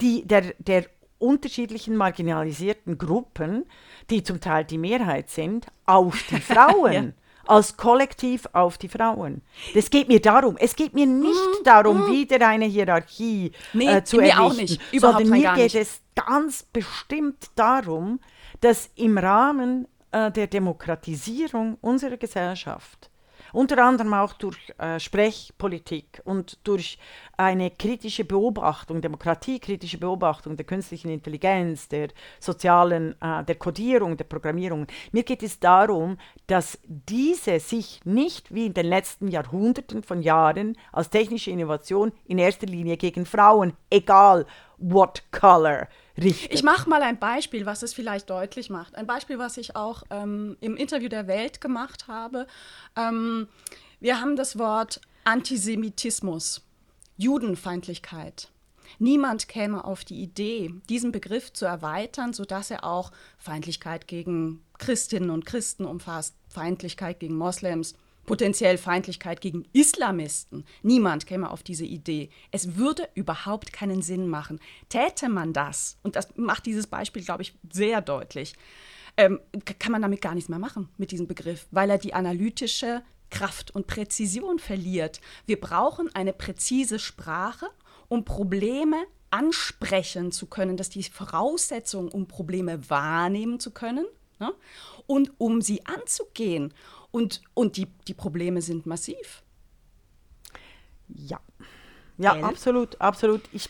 die, 0.00 0.26
der, 0.26 0.54
der 0.58 0.86
unterschiedlichen 1.20 1.96
marginalisierten 1.96 2.98
Gruppen, 2.98 3.64
die 4.10 4.22
zum 4.22 4.40
Teil 4.40 4.64
die 4.64 4.78
Mehrheit 4.78 5.30
sind, 5.30 5.66
auf 5.86 6.22
die 6.30 6.40
Frauen. 6.40 6.92
Ja. 6.92 7.04
Als 7.46 7.76
Kollektiv 7.76 8.46
auf 8.52 8.78
die 8.78 8.88
Frauen. 8.88 9.42
Das 9.74 9.90
geht 9.90 10.06
mir 10.06 10.20
darum. 10.20 10.56
Es 10.56 10.76
geht 10.76 10.94
mir 10.94 11.06
nicht 11.06 11.40
darum, 11.64 12.06
wieder 12.08 12.46
eine 12.46 12.66
Hierarchie 12.66 13.50
Nee, 13.72 13.86
äh, 13.86 14.04
zu 14.04 14.18
mir 14.18 14.38
auch 14.40 14.52
errichten, 14.52 14.60
nicht. 14.60 14.92
Überhaupt 14.92 15.24
sondern 15.24 15.40
mir 15.40 15.52
geht 15.54 15.74
nicht. 15.74 15.74
es 15.74 16.00
ganz 16.14 16.62
bestimmt 16.62 17.50
darum, 17.56 18.20
dass 18.60 18.90
im 18.94 19.18
Rahmen 19.18 19.88
äh, 20.12 20.30
der 20.30 20.46
Demokratisierung 20.46 21.76
unserer 21.80 22.18
Gesellschaft, 22.18 23.09
unter 23.52 23.82
anderem 23.84 24.14
auch 24.14 24.32
durch 24.34 24.58
äh, 24.78 24.98
Sprechpolitik 24.98 26.20
und 26.24 26.58
durch 26.64 26.98
eine 27.36 27.70
kritische 27.70 28.24
Beobachtung, 28.24 29.00
demokratiekritische 29.00 29.98
Beobachtung 29.98 30.56
der 30.56 30.66
künstlichen 30.66 31.10
Intelligenz, 31.10 31.88
der 31.88 32.08
sozialen, 32.38 33.20
äh, 33.20 33.44
der 33.44 33.54
Kodierung, 33.54 34.16
der 34.16 34.24
Programmierung. 34.24 34.86
Mir 35.12 35.22
geht 35.22 35.42
es 35.42 35.58
darum, 35.58 36.18
dass 36.46 36.78
diese 36.84 37.60
sich 37.60 38.00
nicht 38.04 38.54
wie 38.54 38.66
in 38.66 38.74
den 38.74 38.86
letzten 38.86 39.28
Jahrhunderten 39.28 40.02
von 40.02 40.22
Jahren 40.22 40.76
als 40.92 41.10
technische 41.10 41.50
Innovation 41.50 42.12
in 42.26 42.38
erster 42.38 42.66
Linie 42.66 42.96
gegen 42.96 43.26
Frauen, 43.26 43.72
egal 43.88 44.46
what 44.80 45.22
color, 45.30 45.88
richtet. 46.18 46.52
Ich 46.52 46.62
mache 46.62 46.88
mal 46.88 47.02
ein 47.02 47.18
Beispiel, 47.18 47.66
was 47.66 47.82
es 47.82 47.94
vielleicht 47.94 48.28
deutlich 48.30 48.70
macht. 48.70 48.96
Ein 48.96 49.06
Beispiel, 49.06 49.38
was 49.38 49.56
ich 49.56 49.76
auch 49.76 50.02
ähm, 50.10 50.56
im 50.60 50.76
Interview 50.76 51.08
der 51.08 51.26
Welt 51.26 51.60
gemacht 51.60 52.08
habe. 52.08 52.46
Ähm, 52.96 53.48
wir 54.00 54.20
haben 54.20 54.36
das 54.36 54.58
Wort 54.58 55.00
Antisemitismus, 55.24 56.62
Judenfeindlichkeit. 57.16 58.48
Niemand 58.98 59.48
käme 59.48 59.84
auf 59.84 60.04
die 60.04 60.20
Idee, 60.20 60.74
diesen 60.88 61.12
Begriff 61.12 61.52
zu 61.52 61.64
erweitern, 61.64 62.32
sodass 62.32 62.70
er 62.70 62.84
auch 62.84 63.12
Feindlichkeit 63.38 64.08
gegen 64.08 64.64
Christinnen 64.78 65.30
und 65.30 65.46
Christen 65.46 65.84
umfasst, 65.84 66.34
Feindlichkeit 66.48 67.20
gegen 67.20 67.36
Moslems, 67.36 67.94
potenziell 68.30 68.78
Feindlichkeit 68.78 69.40
gegen 69.40 69.66
Islamisten. 69.72 70.64
Niemand 70.84 71.26
käme 71.26 71.50
auf 71.50 71.64
diese 71.64 71.84
Idee. 71.84 72.30
Es 72.52 72.76
würde 72.76 73.08
überhaupt 73.14 73.72
keinen 73.72 74.02
Sinn 74.02 74.28
machen. 74.28 74.60
Täte 74.88 75.28
man 75.28 75.52
das, 75.52 75.98
und 76.04 76.14
das 76.14 76.28
macht 76.36 76.66
dieses 76.66 76.86
Beispiel, 76.86 77.24
glaube 77.24 77.42
ich, 77.42 77.54
sehr 77.72 78.00
deutlich, 78.00 78.54
ähm, 79.16 79.40
kann 79.80 79.90
man 79.90 80.02
damit 80.02 80.20
gar 80.20 80.36
nichts 80.36 80.48
mehr 80.48 80.60
machen, 80.60 80.88
mit 80.96 81.10
diesem 81.10 81.26
Begriff, 81.26 81.66
weil 81.72 81.90
er 81.90 81.98
die 81.98 82.14
analytische 82.14 83.02
Kraft 83.30 83.74
und 83.74 83.88
Präzision 83.88 84.60
verliert. 84.60 85.20
Wir 85.46 85.60
brauchen 85.60 86.14
eine 86.14 86.32
präzise 86.32 87.00
Sprache, 87.00 87.66
um 88.06 88.24
Probleme 88.24 89.06
ansprechen 89.30 90.30
zu 90.30 90.46
können. 90.46 90.76
Das 90.76 90.86
ist 90.86 90.94
die 90.94 91.02
Voraussetzung, 91.02 92.06
um 92.06 92.28
Probleme 92.28 92.88
wahrnehmen 92.88 93.58
zu 93.58 93.72
können 93.72 94.06
ne? 94.38 94.54
und 95.08 95.32
um 95.38 95.62
sie 95.62 95.84
anzugehen. 95.84 96.72
Und, 97.10 97.42
und 97.54 97.76
die, 97.76 97.86
die 98.06 98.14
Probleme 98.14 98.62
sind 98.62 98.86
massiv. 98.86 99.42
Ja. 101.08 101.40
Ja, 102.18 102.34
Gell? 102.34 102.44
absolut, 102.44 103.00
absolut. 103.00 103.42
Ich, 103.52 103.68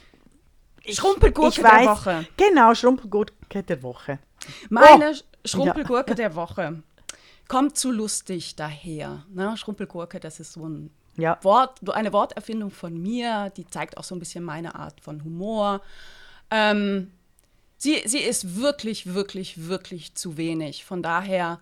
ich, 0.82 0.96
Schrumpelgurke 0.96 1.48
ich 1.50 1.54
der 1.56 1.64
weiß, 1.64 1.86
Woche. 1.86 2.26
Genau, 2.36 2.74
Schrumpelgurke 2.74 3.62
der 3.62 3.82
Woche. 3.82 4.18
Meine 4.68 5.12
Oh, 5.12 5.48
Schrumpelgurke 5.48 6.14
der 6.14 6.34
Woche 6.34 6.82
kommt 7.48 7.76
zu 7.78 7.90
lustig 7.90 8.56
daher. 8.56 9.24
Ne? 9.30 9.56
Schrumpelgurke, 9.56 10.20
das 10.20 10.40
ist 10.40 10.52
so 10.52 10.68
ein 10.68 10.90
Ja. 11.16 11.38
Wort, 11.42 11.78
eine 11.90 12.12
Worterfindung 12.12 12.70
von 12.70 13.00
mir, 13.00 13.50
die 13.56 13.66
zeigt 13.66 13.96
auch 13.96 14.04
so 14.04 14.14
ein 14.14 14.18
bisschen 14.18 14.44
meine 14.44 14.74
Art 14.74 15.00
von 15.00 15.24
Humor. 15.24 15.80
Ähm, 16.50 17.12
sie, 17.76 18.02
sie 18.04 18.18
ist 18.20 18.56
wirklich, 18.56 19.14
wirklich, 19.14 19.66
wirklich 19.68 20.14
zu 20.14 20.36
wenig. 20.36 20.84
Von 20.84 21.02
daher 21.02 21.60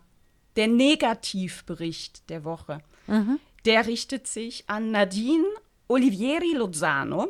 der 0.59 0.66
Negativbericht 0.66 2.29
der 2.29 2.44
Woche. 2.44 2.83
Der 3.64 3.87
richtet 3.87 4.27
sich 4.27 4.64
an 4.68 4.90
Nadine 4.90 5.47
Olivieri 5.87 6.53
Lozano, 6.55 7.29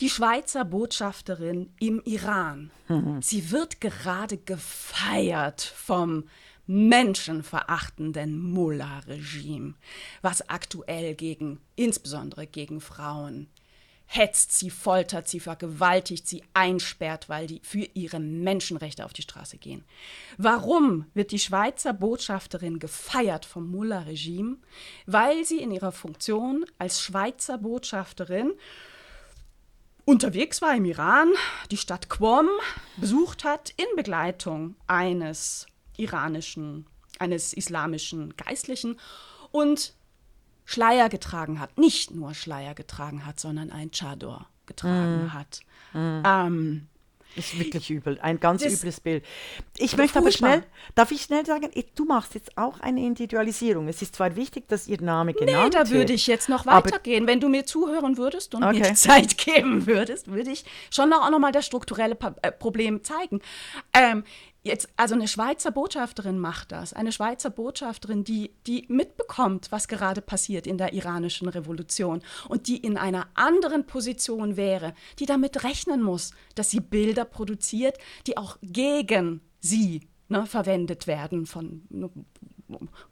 die 0.00 0.08
Schweizer 0.08 0.64
Botschafterin 0.64 1.72
im 1.80 2.00
Iran. 2.04 2.70
Sie 3.20 3.50
wird 3.50 3.80
gerade 3.80 4.38
gefeiert 4.38 5.60
vom 5.60 6.24
menschenverachtenden 6.68 8.40
Mullah-Regime, 8.40 9.74
was 10.22 10.48
aktuell 10.48 11.14
gegen, 11.16 11.58
insbesondere 11.74 12.46
gegen 12.46 12.80
Frauen, 12.80 13.48
hetzt 14.10 14.58
sie, 14.58 14.70
foltert 14.70 15.28
sie, 15.28 15.38
vergewaltigt 15.38 16.26
sie, 16.26 16.42
einsperrt, 16.54 17.28
weil 17.28 17.46
die 17.46 17.60
für 17.62 17.86
ihre 17.92 18.18
Menschenrechte 18.18 19.04
auf 19.04 19.12
die 19.12 19.22
Straße 19.22 19.58
gehen. 19.58 19.84
Warum 20.38 21.04
wird 21.12 21.30
die 21.30 21.38
Schweizer 21.38 21.92
Botschafterin 21.92 22.78
gefeiert 22.78 23.44
vom 23.44 23.70
Mullah-Regime? 23.70 24.56
Weil 25.04 25.44
sie 25.44 25.58
in 25.58 25.70
ihrer 25.70 25.92
Funktion 25.92 26.64
als 26.78 27.02
Schweizer 27.02 27.58
Botschafterin 27.58 28.54
unterwegs 30.06 30.62
war 30.62 30.74
im 30.74 30.86
Iran, 30.86 31.28
die 31.70 31.76
Stadt 31.76 32.08
Qom 32.08 32.48
besucht 32.96 33.44
hat 33.44 33.74
in 33.76 33.94
Begleitung 33.94 34.74
eines 34.86 35.66
iranischen, 35.98 36.86
eines 37.18 37.52
islamischen 37.52 38.34
Geistlichen 38.38 38.98
und 39.50 39.92
Schleier 40.70 41.08
getragen 41.08 41.60
hat. 41.60 41.78
Nicht 41.78 42.10
nur 42.10 42.34
Schleier 42.34 42.74
getragen 42.74 43.24
hat, 43.24 43.40
sondern 43.40 43.72
ein 43.72 43.90
Chador 43.90 44.46
getragen 44.66 45.32
hat. 45.32 45.60
Ähm, 45.94 46.88
Ist 47.36 47.58
wirklich 47.58 47.88
übel, 47.88 48.18
ein 48.20 48.38
ganz 48.38 48.62
übles 48.62 49.00
Bild. 49.00 49.24
Ich 49.78 49.96
möchte 49.96 50.18
aber 50.18 50.30
schnell, 50.30 50.62
darf 50.94 51.10
ich 51.10 51.22
schnell 51.22 51.46
sagen, 51.46 51.70
du 51.94 52.04
machst 52.04 52.34
jetzt 52.34 52.58
auch 52.58 52.80
eine 52.80 53.00
Individualisierung. 53.00 53.88
Es 53.88 54.02
ist 54.02 54.16
zwar 54.16 54.36
wichtig, 54.36 54.68
dass 54.68 54.88
ihr 54.88 55.00
Name 55.00 55.32
nee, 55.32 55.46
genannt 55.46 55.72
da 55.72 55.78
wird. 55.78 55.90
würde 55.90 56.12
ich 56.12 56.26
jetzt 56.26 56.50
noch 56.50 56.66
weitergehen. 56.66 57.26
Wenn 57.26 57.40
du 57.40 57.48
mir 57.48 57.64
zuhören 57.64 58.18
würdest 58.18 58.54
und 58.54 58.62
Okay. 58.62 58.80
mir 58.80 58.94
Zeit 58.94 59.38
geben 59.42 59.86
würdest, 59.86 60.30
würde 60.30 60.50
ich 60.50 60.66
schon 60.90 61.08
noch, 61.08 61.24
auch 61.24 61.30
noch 61.30 61.38
mal 61.38 61.52
das 61.52 61.64
strukturelle 61.64 62.18
äh, 62.42 62.52
Problem 62.52 63.02
zeigen. 63.04 63.40
Ähm, 63.94 64.22
jetzt, 64.68 64.88
also 64.96 65.14
eine 65.14 65.28
Schweizer 65.28 65.70
Botschafterin 65.70 66.38
macht 66.38 66.72
das. 66.72 66.92
Eine 66.92 67.12
Schweizer 67.12 67.50
Botschafterin, 67.50 68.24
die, 68.24 68.52
die 68.66 68.84
mitbekommt, 68.88 69.70
was 69.70 69.88
gerade 69.88 70.20
passiert 70.20 70.66
in 70.66 70.78
der 70.78 70.92
iranischen 70.92 71.48
Revolution 71.48 72.22
und 72.48 72.68
die 72.68 72.76
in 72.76 72.96
einer 72.96 73.26
anderen 73.34 73.86
Position 73.86 74.56
wäre, 74.56 74.94
die 75.18 75.26
damit 75.26 75.64
rechnen 75.64 76.02
muss, 76.02 76.32
dass 76.54 76.70
sie 76.70 76.80
Bilder 76.80 77.24
produziert, 77.24 77.98
die 78.26 78.36
auch 78.36 78.58
gegen 78.62 79.40
sie 79.60 80.08
ne, 80.28 80.46
verwendet 80.46 81.06
werden 81.06 81.46
von 81.46 81.82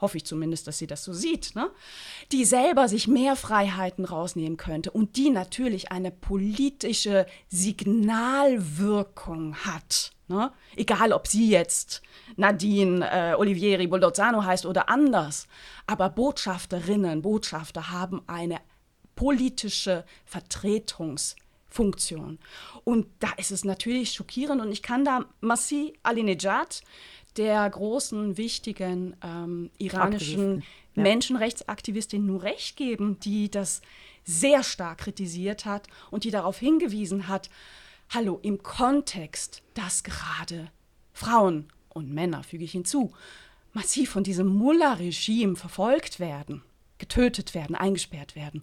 hoffe 0.01 0.19
ich 0.19 0.25
zumindest, 0.25 0.66
dass 0.66 0.79
sie 0.79 0.87
das 0.87 1.05
so 1.05 1.12
sieht, 1.12 1.55
ne? 1.55 1.71
die 2.33 2.45
selber 2.45 2.88
sich 2.88 3.07
mehr 3.09 3.37
Freiheiten 3.37 4.05
rausnehmen 4.05 4.57
könnte 4.57 4.90
und 4.90 5.16
die 5.16 5.31
natürlich 5.31 5.92
eine 5.92 6.11
politische 6.11 7.27
Signalwirkung 7.49 9.55
hat. 9.57 10.15
Ne? 10.29 10.51
Egal, 10.75 11.12
ob 11.12 11.29
sie 11.29 11.51
jetzt 11.51 12.03
Nadine 12.37 13.09
äh, 13.11 13.35
Olivieri 13.35 13.87
Boldozzano 13.87 14.45
heißt 14.45 14.67
oder 14.67 14.89
anders. 14.89 15.47
Aber 15.87 16.09
Botschafterinnen, 16.11 17.23
Botschafter 17.23 17.93
haben 17.93 18.23
eine 18.27 18.59
politische 19.15 20.05
Vertretungsfunktion. 20.25 22.41
Und 22.85 23.07
da 23.21 23.31
ist 23.37 23.53
es 23.53 23.65
natürlich 23.65 24.12
schockierend 24.12 24.61
und 24.61 24.73
ich 24.73 24.83
kann 24.83 25.05
da 25.05 25.27
Masih 25.41 25.93
Alinejad, 26.03 26.83
der 27.37 27.69
großen, 27.69 28.37
wichtigen 28.37 29.17
ähm, 29.23 29.71
iranischen 29.79 30.62
ja. 30.95 31.03
Menschenrechtsaktivistin 31.03 32.25
nur 32.25 32.43
recht 32.43 32.77
geben, 32.77 33.19
die 33.21 33.51
das 33.51 33.83
sehr 34.25 34.62
stark 34.62 34.99
kritisiert 34.99 35.67
hat 35.67 35.87
und 36.11 36.25
die 36.25 36.31
darauf 36.31 36.59
hingewiesen 36.59 37.29
hat, 37.29 37.51
hallo, 38.11 38.38
im 38.42 38.62
Kontext, 38.62 39.62
dass 39.75 40.05
gerade 40.05 40.71
Frauen 41.12 41.69
und 41.88 42.12
Männer, 42.12 42.42
füge 42.42 42.64
ich 42.64 42.73
hinzu, 42.73 43.12
massiv 43.73 44.11
von 44.11 44.25
diesem 44.25 44.47
Mullah-Regime 44.47 45.57
verfolgt 45.57 46.21
werden, 46.21 46.62
getötet 46.99 47.55
werden, 47.55 47.77
eingesperrt 47.77 48.37
werden, 48.37 48.62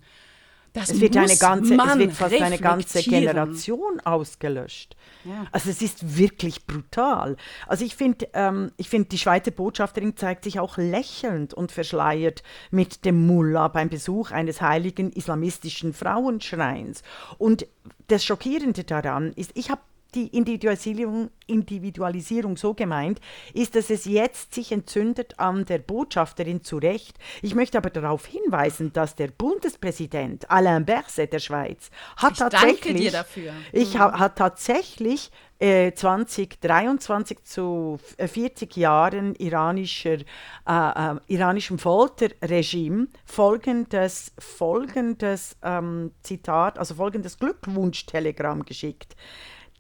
Das 0.73 0.89
es 0.89 0.99
wird 0.99 1.15
eine 1.15 1.37
ganze, 1.37 1.75
es 1.75 1.97
wird 1.97 2.13
fast 2.13 2.41
eine 2.41 2.57
ganze 2.57 3.03
Generation 3.03 3.99
ausgelöscht. 4.03 4.95
Ja. 5.23 5.45
Also 5.51 5.69
es 5.69 5.81
ist 5.83 6.17
wirklich 6.17 6.65
brutal. 6.65 7.37
Also 7.67 7.85
ich 7.85 7.95
finde, 7.95 8.27
ähm, 8.33 8.71
ich 8.77 8.89
finde, 8.89 9.09
die 9.09 9.19
Schweizer 9.19 9.51
Botschafterin 9.51 10.17
zeigt 10.17 10.43
sich 10.43 10.59
auch 10.59 10.77
lächelnd 10.77 11.53
und 11.53 11.71
verschleiert 11.71 12.41
mit 12.71 13.05
dem 13.05 13.25
Mullah 13.27 13.67
beim 13.67 13.89
Besuch 13.89 14.31
eines 14.31 14.61
heiligen 14.61 15.11
islamistischen 15.11 15.93
Frauenschreins. 15.93 17.03
Und 17.37 17.67
das 18.07 18.25
Schockierende 18.25 18.83
daran 18.83 19.31
ist, 19.33 19.51
ich 19.53 19.69
habe 19.69 19.81
die 20.15 20.27
Individualisierung, 20.27 21.29
Individualisierung 21.47 22.57
so 22.57 22.73
gemeint, 22.73 23.19
ist, 23.53 23.75
dass 23.75 23.89
es 23.89 24.05
jetzt 24.05 24.53
sich 24.53 24.71
entzündet 24.71 25.39
an 25.39 25.65
der 25.65 25.79
Botschafterin 25.79 26.63
zu 26.63 26.77
Recht. 26.77 27.17
Ich 27.41 27.55
möchte 27.55 27.77
aber 27.77 27.89
darauf 27.89 28.25
hinweisen, 28.25 28.93
dass 28.93 29.15
der 29.15 29.27
Bundespräsident 29.27 30.49
Alain 30.49 30.85
Berset 30.85 31.33
der 31.33 31.39
Schweiz 31.39 31.89
hat 32.17 32.33
ich 32.33 32.39
tatsächlich, 32.39 33.11
dafür. 33.11 33.53
Ich 33.71 33.97
ha, 33.97 34.19
hat 34.19 34.37
tatsächlich 34.37 35.31
äh, 35.63 35.93
2023 35.93 37.43
zu 37.43 37.99
40 38.17 38.75
äh, 38.75 38.79
Jahren 38.81 39.35
iranischer, 39.35 40.17
äh, 40.17 40.23
äh, 40.67 41.15
iranischem 41.27 41.79
Folterregime 41.79 43.07
folgendes, 43.25 44.33
folgendes 44.37 45.55
ähm, 45.63 46.11
Zitat, 46.21 46.77
also 46.77 46.95
folgendes 46.95 47.37
Glückwunschtelegramm 47.37 48.65
geschickt. 48.65 49.15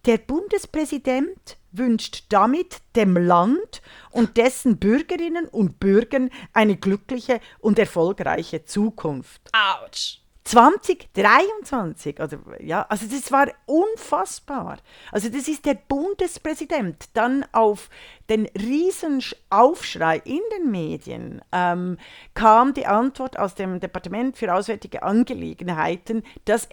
Der 0.05 0.17
Bundespräsident 0.17 1.57
wünscht 1.71 2.25
damit 2.27 2.81
dem 2.97 3.15
Land 3.15 3.81
und 4.11 4.35
dessen 4.35 4.77
Bürgerinnen 4.77 5.47
und 5.47 5.79
Bürgern 5.79 6.29
eine 6.51 6.75
glückliche 6.75 7.39
und 7.59 7.79
erfolgreiche 7.79 8.65
Zukunft. 8.65 9.49
Autsch. 9.53 10.19
2023, 10.43 12.19
also 12.19 12.37
ja, 12.59 12.81
also 12.89 13.05
das 13.07 13.31
war 13.31 13.47
unfassbar. 13.65 14.79
Also 15.11 15.29
das 15.29 15.47
ist 15.47 15.65
der 15.65 15.75
Bundespräsident. 15.75 17.05
Dann 17.13 17.45
auf 17.53 17.89
den 18.33 18.47
riesen 18.59 19.23
Aufschrei 19.51 20.17
in 20.25 20.41
den 20.57 20.71
Medien 20.71 21.41
ähm, 21.51 21.97
kam 22.33 22.73
die 22.73 22.87
Antwort 22.87 23.37
aus 23.37 23.53
dem 23.53 23.79
Departement 23.79 24.35
für 24.35 24.53
Auswärtige 24.53 25.03
Angelegenheiten, 25.03 26.23
das 26.45 26.67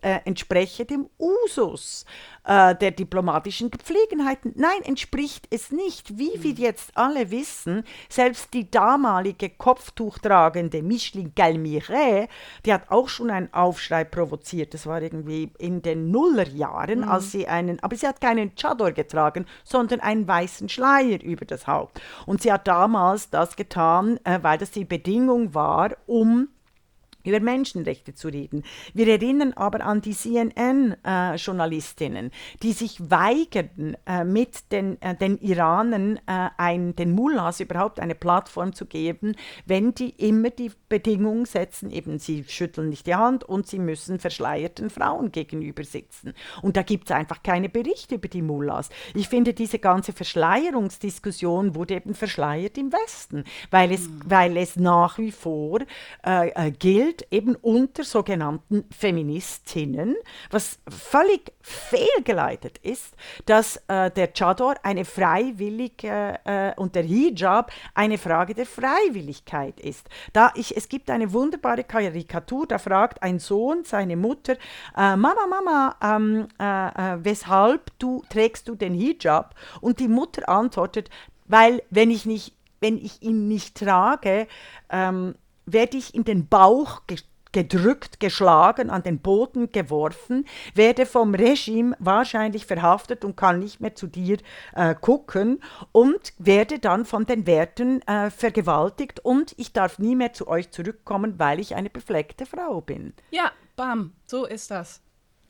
äh, 0.00 0.20
entspreche 0.24 0.86
dem 0.86 1.08
Usus 1.18 2.06
äh, 2.44 2.74
der 2.74 2.92
diplomatischen 2.92 3.70
Gepflegenheiten. 3.70 4.52
Nein, 4.56 4.82
entspricht 4.84 5.46
es 5.50 5.70
nicht. 5.70 6.18
Wie 6.18 6.42
wir 6.42 6.52
jetzt 6.52 6.96
alle 6.96 7.30
wissen, 7.30 7.84
selbst 8.08 8.54
die 8.54 8.70
damalige 8.70 9.50
kopftuchtragende 9.50 10.82
Micheline 10.82 11.32
Galmiret, 11.34 12.28
die 12.64 12.72
hat 12.72 12.90
auch 12.90 13.08
schon 13.08 13.30
einen 13.30 13.52
Aufschrei 13.52 14.04
provoziert. 14.04 14.74
Das 14.74 14.86
war 14.86 15.02
irgendwie 15.02 15.52
in 15.58 15.82
den 15.82 16.10
Nullerjahren, 16.10 17.00
mhm. 17.00 17.08
als 17.08 17.32
sie 17.32 17.46
einen, 17.46 17.78
aber 17.80 17.96
sie 17.96 18.08
hat 18.08 18.20
keinen 18.20 18.54
Chador 18.56 18.92
getragen, 18.92 19.46
sondern 19.62 20.00
einen 20.00 20.26
weißen 20.26 20.68
Schleier 20.68 21.01
über 21.22 21.44
das 21.44 21.66
Haupt. 21.66 22.00
Und 22.26 22.42
sie 22.42 22.52
hat 22.52 22.66
damals 22.66 23.30
das 23.30 23.56
getan, 23.56 24.18
äh, 24.24 24.38
weil 24.42 24.58
das 24.58 24.70
die 24.70 24.84
Bedingung 24.84 25.54
war, 25.54 25.96
um 26.06 26.48
über 27.24 27.40
Menschenrechte 27.40 28.14
zu 28.14 28.28
reden. 28.28 28.62
Wir 28.94 29.08
erinnern 29.08 29.52
aber 29.54 29.84
an 29.84 30.00
die 30.00 30.14
CNN-Journalistinnen, 30.14 32.26
äh, 32.26 32.30
die 32.62 32.72
sich 32.72 33.10
weigerten, 33.10 33.96
äh, 34.06 34.24
mit 34.24 34.72
den, 34.72 35.00
äh, 35.02 35.14
den 35.14 35.38
Iranern 35.38 36.18
äh, 36.26 36.48
ein, 36.56 36.96
den 36.96 37.12
Mullahs 37.12 37.60
überhaupt 37.60 38.00
eine 38.00 38.14
Plattform 38.14 38.74
zu 38.74 38.86
geben, 38.86 39.36
wenn 39.66 39.94
die 39.94 40.10
immer 40.10 40.50
die 40.50 40.70
Bedingung 40.88 41.46
setzen, 41.46 41.90
eben 41.90 42.18
sie 42.18 42.44
schütteln 42.48 42.88
nicht 42.88 43.06
die 43.06 43.14
Hand 43.14 43.44
und 43.44 43.66
sie 43.66 43.78
müssen 43.78 44.18
verschleierten 44.18 44.90
Frauen 44.90 45.32
gegenüber 45.32 45.84
sitzen. 45.84 46.34
Und 46.62 46.76
da 46.76 46.82
gibt 46.82 47.10
es 47.10 47.16
einfach 47.16 47.42
keine 47.42 47.68
Berichte 47.68 48.16
über 48.16 48.28
die 48.28 48.42
Mullahs. 48.42 48.88
Ich 49.14 49.28
finde, 49.28 49.54
diese 49.54 49.78
ganze 49.78 50.12
Verschleierungsdiskussion 50.12 51.74
wurde 51.74 51.94
eben 51.94 52.14
verschleiert 52.14 52.78
im 52.78 52.92
Westen, 52.92 53.44
weil 53.70 53.92
es, 53.92 54.08
mhm. 54.08 54.20
weil 54.26 54.56
es 54.56 54.76
nach 54.76 55.18
wie 55.18 55.32
vor 55.32 55.80
äh, 56.24 56.48
äh 56.48 56.70
gilt, 56.70 57.11
fällt 57.12 57.26
eben 57.30 57.56
unter 57.56 58.04
sogenannten 58.04 58.84
Feministinnen, 58.90 60.16
was 60.50 60.78
völlig 60.88 61.52
fehlgeleitet 61.60 62.78
ist, 62.78 63.14
dass 63.46 63.76
äh, 63.88 64.10
der 64.10 64.32
Chador 64.32 64.74
eine 64.82 65.04
freiwillige 65.04 66.38
äh, 66.44 66.72
und 66.76 66.94
der 66.94 67.02
Hijab 67.02 67.70
eine 67.94 68.18
Frage 68.18 68.54
der 68.54 68.66
Freiwilligkeit 68.66 69.78
ist. 69.80 70.08
Da 70.32 70.52
ich, 70.54 70.76
es 70.76 70.88
gibt 70.88 71.10
eine 71.10 71.32
wunderbare 71.32 71.84
Karikatur, 71.84 72.66
da 72.66 72.78
fragt 72.78 73.22
ein 73.22 73.38
Sohn 73.38 73.84
seine 73.84 74.16
Mutter, 74.16 74.54
äh, 74.96 75.16
Mama, 75.16 75.46
Mama, 75.48 75.96
ähm, 76.02 76.48
äh, 76.58 77.14
äh, 77.14 77.18
weshalb 77.22 77.90
du 77.98 78.22
trägst 78.28 78.68
du 78.68 78.74
den 78.74 78.94
Hijab? 78.94 79.54
Und 79.80 80.00
die 80.00 80.08
Mutter 80.08 80.48
antwortet, 80.48 81.10
weil 81.46 81.82
wenn 81.90 82.10
ich 82.10 82.24
nicht 82.24 82.54
wenn 82.82 82.98
ich 82.98 83.22
ihn 83.22 83.46
nicht 83.46 83.78
trage, 83.78 84.48
ähm, 84.90 85.36
werde 85.66 85.96
ich 85.96 86.14
in 86.14 86.24
den 86.24 86.48
Bauch 86.48 87.02
gedrückt, 87.52 88.18
geschlagen, 88.18 88.90
an 88.90 89.02
den 89.02 89.18
Boden 89.20 89.70
geworfen, 89.70 90.46
werde 90.74 91.06
vom 91.06 91.34
Regime 91.34 91.94
wahrscheinlich 91.98 92.66
verhaftet 92.66 93.24
und 93.24 93.36
kann 93.36 93.58
nicht 93.58 93.80
mehr 93.80 93.94
zu 93.94 94.06
dir 94.06 94.38
äh, 94.74 94.94
gucken 94.94 95.62
und 95.92 96.32
werde 96.38 96.78
dann 96.78 97.04
von 97.04 97.26
den 97.26 97.46
Werten 97.46 98.00
äh, 98.02 98.30
vergewaltigt 98.30 99.20
und 99.20 99.54
ich 99.58 99.72
darf 99.72 99.98
nie 99.98 100.16
mehr 100.16 100.32
zu 100.32 100.48
euch 100.48 100.70
zurückkommen, 100.70 101.38
weil 101.38 101.60
ich 101.60 101.74
eine 101.74 101.90
befleckte 101.90 102.46
Frau 102.46 102.80
bin. 102.80 103.12
Ja, 103.30 103.52
bam, 103.76 104.14
so 104.26 104.46
ist 104.46 104.70
das. 104.70 105.02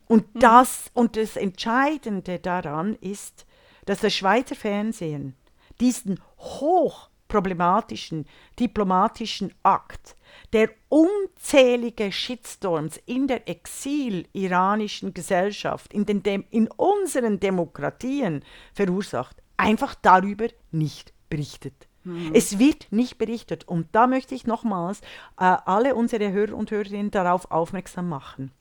Und 0.07 0.25
hm. 0.33 0.41
das 0.41 0.91
und 0.93 1.15
das 1.15 1.37
Entscheidende 1.37 2.39
daran 2.39 2.95
ist, 2.99 3.45
dass 3.85 4.01
das 4.01 4.13
Schweizer 4.13 4.55
Fernsehen 4.55 5.35
diesen 5.79 6.19
hoch 6.37 7.09
problematischen 7.33 8.27
diplomatischen 8.59 9.55
Akt, 9.63 10.15
der 10.53 10.69
unzählige 10.89 12.11
Shitstorms 12.11 12.99
in 13.07 13.25
der 13.27 13.49
exil-iranischen 13.49 15.15
Gesellschaft, 15.15 15.91
in, 15.93 16.05
den 16.05 16.21
Dem 16.21 16.45
in 16.51 16.67
unseren 16.67 17.39
Demokratien 17.39 18.43
verursacht, 18.73 19.41
einfach 19.57 19.95
darüber 19.95 20.45
nicht 20.71 21.11
berichtet. 21.27 21.87
Mhm. 22.03 22.35
Es 22.35 22.59
wird 22.59 22.91
nicht 22.91 23.17
berichtet. 23.17 23.67
Und 23.67 23.87
da 23.93 24.05
möchte 24.05 24.35
ich 24.35 24.45
nochmals 24.45 25.01
äh, 25.39 25.57
alle 25.65 25.95
unsere 25.95 26.31
Hörer 26.31 26.53
und 26.53 26.69
Hörerinnen 26.69 27.09
darauf 27.09 27.49
aufmerksam 27.49 28.09
machen. 28.09 28.51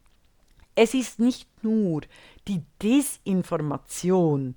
Es 0.75 0.95
ist 0.95 1.19
nicht 1.19 1.47
nur 1.63 2.01
die 2.49 2.63
Desinformation, 2.83 4.55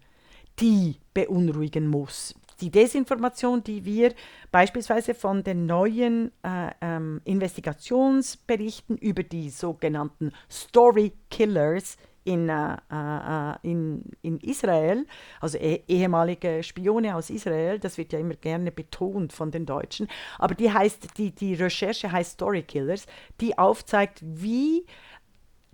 die 0.60 0.96
beunruhigen 1.14 1.90
muss, 1.90 2.34
die 2.62 2.72
Desinformation, 2.72 3.64
die 3.64 3.86
wir 3.86 4.14
beispielsweise 4.52 5.14
von 5.14 5.44
den 5.44 5.66
neuen 5.66 6.32
äh, 6.44 6.72
ähm, 6.82 7.22
Investigationsberichten 7.26 8.98
über 8.98 9.24
die 9.24 9.50
sogenannten 9.50 10.32
Story 10.50 11.14
Killers 11.30 11.98
in, 12.26 12.50
äh, 12.50 12.78
äh, 12.92 13.56
in, 13.62 14.04
in 14.24 14.40
Israel, 14.40 15.06
also 15.40 15.58
eh, 15.60 15.84
ehemalige 15.88 16.64
Spione 16.64 17.16
aus 17.16 17.30
Israel, 17.30 17.80
das 17.80 17.98
wird 17.98 18.14
ja 18.14 18.20
immer 18.20 18.34
gerne 18.34 18.72
betont 18.72 19.32
von 19.32 19.52
den 19.52 19.66
Deutschen, 19.66 20.08
aber 20.40 20.56
die 20.56 20.72
heißt, 20.72 21.18
die, 21.18 21.32
die 21.32 21.54
Recherche 21.54 22.12
heißt 22.12 22.34
Story 22.34 22.64
Killers, 22.64 23.06
die 23.40 23.58
aufzeigt, 23.58 24.22
wie 24.24 24.86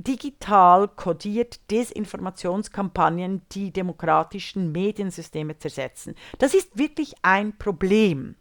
digital 0.03 0.87
kodiert 0.87 1.59
Desinformationskampagnen 1.71 3.41
die 3.51 3.71
demokratischen 3.71 4.71
Mediensysteme 4.71 5.57
zersetzen. 5.57 6.15
Das 6.37 6.53
ist 6.53 6.77
wirklich 6.77 7.13
ein 7.21 7.57
Problem. 7.57 8.35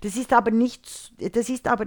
Das 0.00 0.16
ist 0.16 0.32
aber 0.32 0.50
nicht, 0.50 1.12
das 1.34 1.48
ist 1.48 1.66
aber 1.66 1.86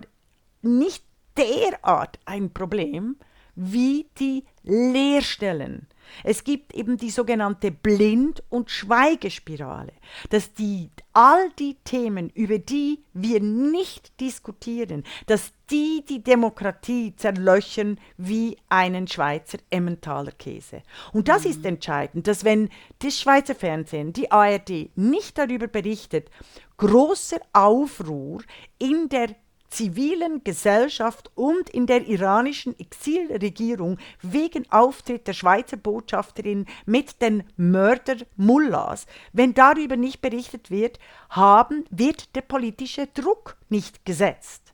nicht 0.62 1.04
derart 1.38 2.20
ein 2.26 2.52
Problem 2.54 3.18
wie 3.56 4.08
die 4.20 4.44
Leerstellen 4.64 5.88
es 6.24 6.44
gibt 6.44 6.74
eben 6.74 6.98
die 6.98 7.10
sogenannte 7.10 7.72
Blind- 7.72 8.44
und 8.50 8.70
Schweigespirale, 8.70 9.94
dass 10.30 10.54
die 10.54 10.90
all 11.14 11.50
die 11.60 11.76
Themen, 11.84 12.30
über 12.30 12.60
die 12.60 13.04
wir 13.14 13.40
nicht 13.40 14.20
diskutieren, 14.20 15.04
dass 15.28 15.54
die 15.72 16.04
die 16.08 16.22
Demokratie 16.22 17.16
zerlöchern 17.16 18.00
wie 18.18 18.58
einen 18.70 19.08
Schweizer 19.08 19.58
Emmentaler 19.70 20.32
Käse. 20.32 20.84
Und 21.14 21.28
das 21.28 21.46
mhm. 21.46 21.52
ist 21.52 21.66
entscheidend, 21.66 22.28
dass 22.28 22.44
wenn 22.44 22.70
das 23.00 23.20
Schweizer 23.20 23.56
Fernsehen, 23.56 24.14
die 24.14 24.32
ARD 24.32 24.96
nicht 24.96 25.38
darüber 25.38 25.68
berichtet, 25.68 26.30
großer 26.78 27.40
Aufruhr 27.54 28.42
in 28.78 29.10
der 29.10 29.30
zivilen 29.76 30.42
Gesellschaft 30.46 31.30
und 31.36 31.70
in 31.70 31.86
der 31.86 32.08
iranischen 32.08 32.80
Exilregierung 32.80 33.98
wegen 34.22 34.66
Auftritt 34.72 35.28
der 35.28 35.34
Schweizer 35.34 35.76
Botschafterin 35.76 36.66
mit 36.86 37.22
den 37.22 37.44
Mörder-Mullahs. 37.58 39.06
Wenn 39.34 39.54
darüber 39.54 39.98
nicht 39.98 40.22
berichtet 40.22 40.72
wird, 40.72 40.98
haben, 41.30 41.84
wird 41.90 42.36
der 42.38 42.42
politische 42.42 43.08
Druck 43.08 43.58
nicht 43.68 44.06
gesetzt. 44.06 44.65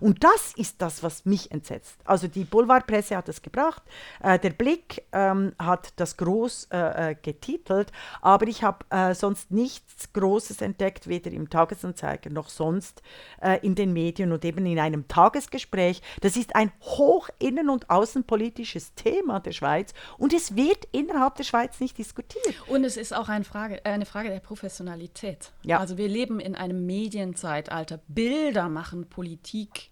Und 0.00 0.24
das 0.24 0.52
ist 0.56 0.80
das, 0.82 1.02
was 1.02 1.24
mich 1.24 1.50
entsetzt. 1.50 1.98
Also 2.04 2.28
die 2.28 2.44
Boulevardpresse 2.44 3.16
hat 3.16 3.28
es 3.28 3.42
gebracht, 3.42 3.82
äh, 4.22 4.38
der 4.38 4.50
Blick 4.50 5.04
ähm, 5.12 5.54
hat 5.58 5.92
das 5.96 6.16
groß 6.16 6.68
äh, 6.72 7.10
äh 7.10 7.14
getitelt, 7.20 7.92
aber 8.20 8.46
ich 8.46 8.62
habe 8.62 8.84
äh, 8.90 9.14
sonst 9.14 9.50
nichts 9.50 10.12
Großes 10.12 10.60
entdeckt, 10.60 11.06
weder 11.06 11.30
im 11.30 11.48
Tagesanzeiger 11.48 12.30
noch 12.30 12.48
sonst 12.48 13.02
äh, 13.40 13.58
in 13.64 13.74
den 13.74 13.92
Medien 13.92 14.32
und 14.32 14.44
eben 14.44 14.66
in 14.66 14.78
einem 14.78 15.08
Tagesgespräch. 15.08 16.02
Das 16.20 16.36
ist 16.36 16.54
ein 16.56 16.72
hoch 16.82 17.28
innen- 17.38 17.70
und 17.70 17.90
außenpolitisches 17.90 18.94
Thema 18.94 19.40
der 19.40 19.52
Schweiz 19.52 19.94
und 20.18 20.32
es 20.32 20.56
wird 20.56 20.86
innerhalb 20.92 21.36
der 21.36 21.44
Schweiz 21.44 21.80
nicht 21.80 21.98
diskutiert. 21.98 22.54
Und 22.68 22.84
es 22.84 22.96
ist 22.96 23.14
auch 23.14 23.28
eine 23.28 23.44
Frage, 23.44 23.84
eine 23.84 24.06
Frage 24.06 24.28
der 24.28 24.40
Professionalität. 24.40 25.52
Ja. 25.62 25.78
Also 25.78 25.96
wir 25.96 26.08
leben 26.08 26.40
in 26.40 26.54
einem 26.54 26.86
Medienzeitalter. 26.86 28.00
Bilder 28.08 28.68
machen 28.68 29.08
Politik. 29.08 29.83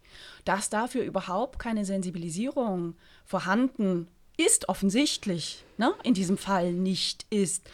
Dass 0.44 0.70
dafür 0.70 1.04
überhaupt 1.04 1.58
keine 1.58 1.84
Sensibilisierung 1.84 2.94
vorhanden 3.24 4.08
ist, 4.36 4.68
offensichtlich, 4.68 5.64
ne? 5.76 5.92
in 6.02 6.14
diesem 6.14 6.38
Fall 6.38 6.72
nicht 6.72 7.26
ist, 7.30 7.68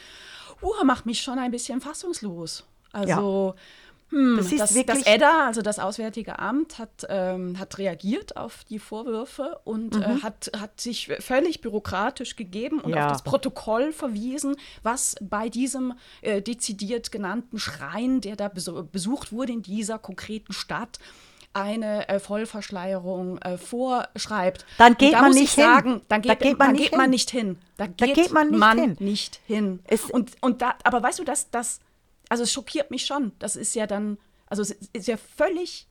uh, 0.62 0.84
macht 0.84 1.07
mich 1.07 1.22
schon 1.22 1.39
ein 1.39 1.51
bisschen 1.51 1.80
fassungslos. 1.80 2.64
Also 2.93 3.55
ja. 3.57 3.62
Hm, 4.11 4.39
das, 4.39 4.49
das, 4.72 4.86
das, 4.86 5.07
EDA, 5.07 5.47
also 5.47 5.61
das 5.61 5.78
Auswärtige 5.78 6.39
Amt, 6.39 6.78
hat, 6.78 7.07
ähm, 7.11 7.59
hat 7.59 7.76
reagiert 7.76 8.39
auf 8.39 8.64
die 8.64 8.78
Vorwürfe 8.78 9.61
und 9.64 9.97
äh, 9.97 9.99
mhm. 9.99 10.05
äh, 10.05 10.22
hat, 10.22 10.51
hat 10.59 10.80
sich 10.80 11.09
völlig 11.20 11.61
bürokratisch 11.61 12.34
gegeben 12.34 12.80
und 12.80 12.93
ja. 12.93 13.07
auf 13.07 13.12
das 13.12 13.22
Protokoll 13.22 13.93
verwiesen, 13.93 14.57
was 14.82 15.14
bei 15.20 15.51
diesem 15.51 15.93
äh, 16.22 16.41
dezidiert 16.41 17.12
genannten 17.12 17.59
Schrein, 17.59 18.22
der 18.22 18.36
da 18.36 18.49
besucht 18.49 19.30
wurde 19.30 19.53
in 19.53 19.62
dieser 19.62 19.99
konkreten 19.99 20.55
Stadt, 20.55 20.99
eine 21.61 22.09
äh, 22.09 22.20
Vollverschleierung 22.20 23.38
äh, 23.38 23.59
vorschreibt. 23.59 24.64
Dann 24.78 24.96
geht 24.96 25.12
man 25.12 25.32
nicht 25.32 25.54
sagen, 25.54 25.90
hin. 25.90 26.02
Dann 26.09 26.22
geht, 26.22 26.30
da 26.30 26.34
geht, 26.34 26.59
man, 26.59 26.68
dann 26.68 26.76
nicht 26.76 26.90
geht 26.90 26.98
man, 26.98 27.11
nicht 27.11 27.30
hin. 27.30 27.59
Da 27.76 27.86
geht, 27.86 28.00
da 28.00 28.06
geht 28.06 28.32
man 28.32 28.50
nicht 28.50 28.59
man 28.59 28.78
hin. 28.78 28.96
Nicht 29.00 29.40
hin. 29.46 29.80
und, 30.12 30.32
und 30.40 30.62
da, 30.62 30.74
aber 30.84 31.02
weißt 31.02 31.18
du, 31.18 31.24
dass 31.24 31.50
das 31.50 31.80
also 32.28 32.42
es 32.42 32.52
schockiert 32.52 32.90
mich 32.90 33.06
schon. 33.06 33.32
Das 33.38 33.56
ist 33.56 33.74
ja 33.74 33.86
dann, 33.86 34.18
also 34.46 34.62
es 34.62 34.70
ist 34.70 35.09
ja 35.09 35.16
völlig, 35.16 35.86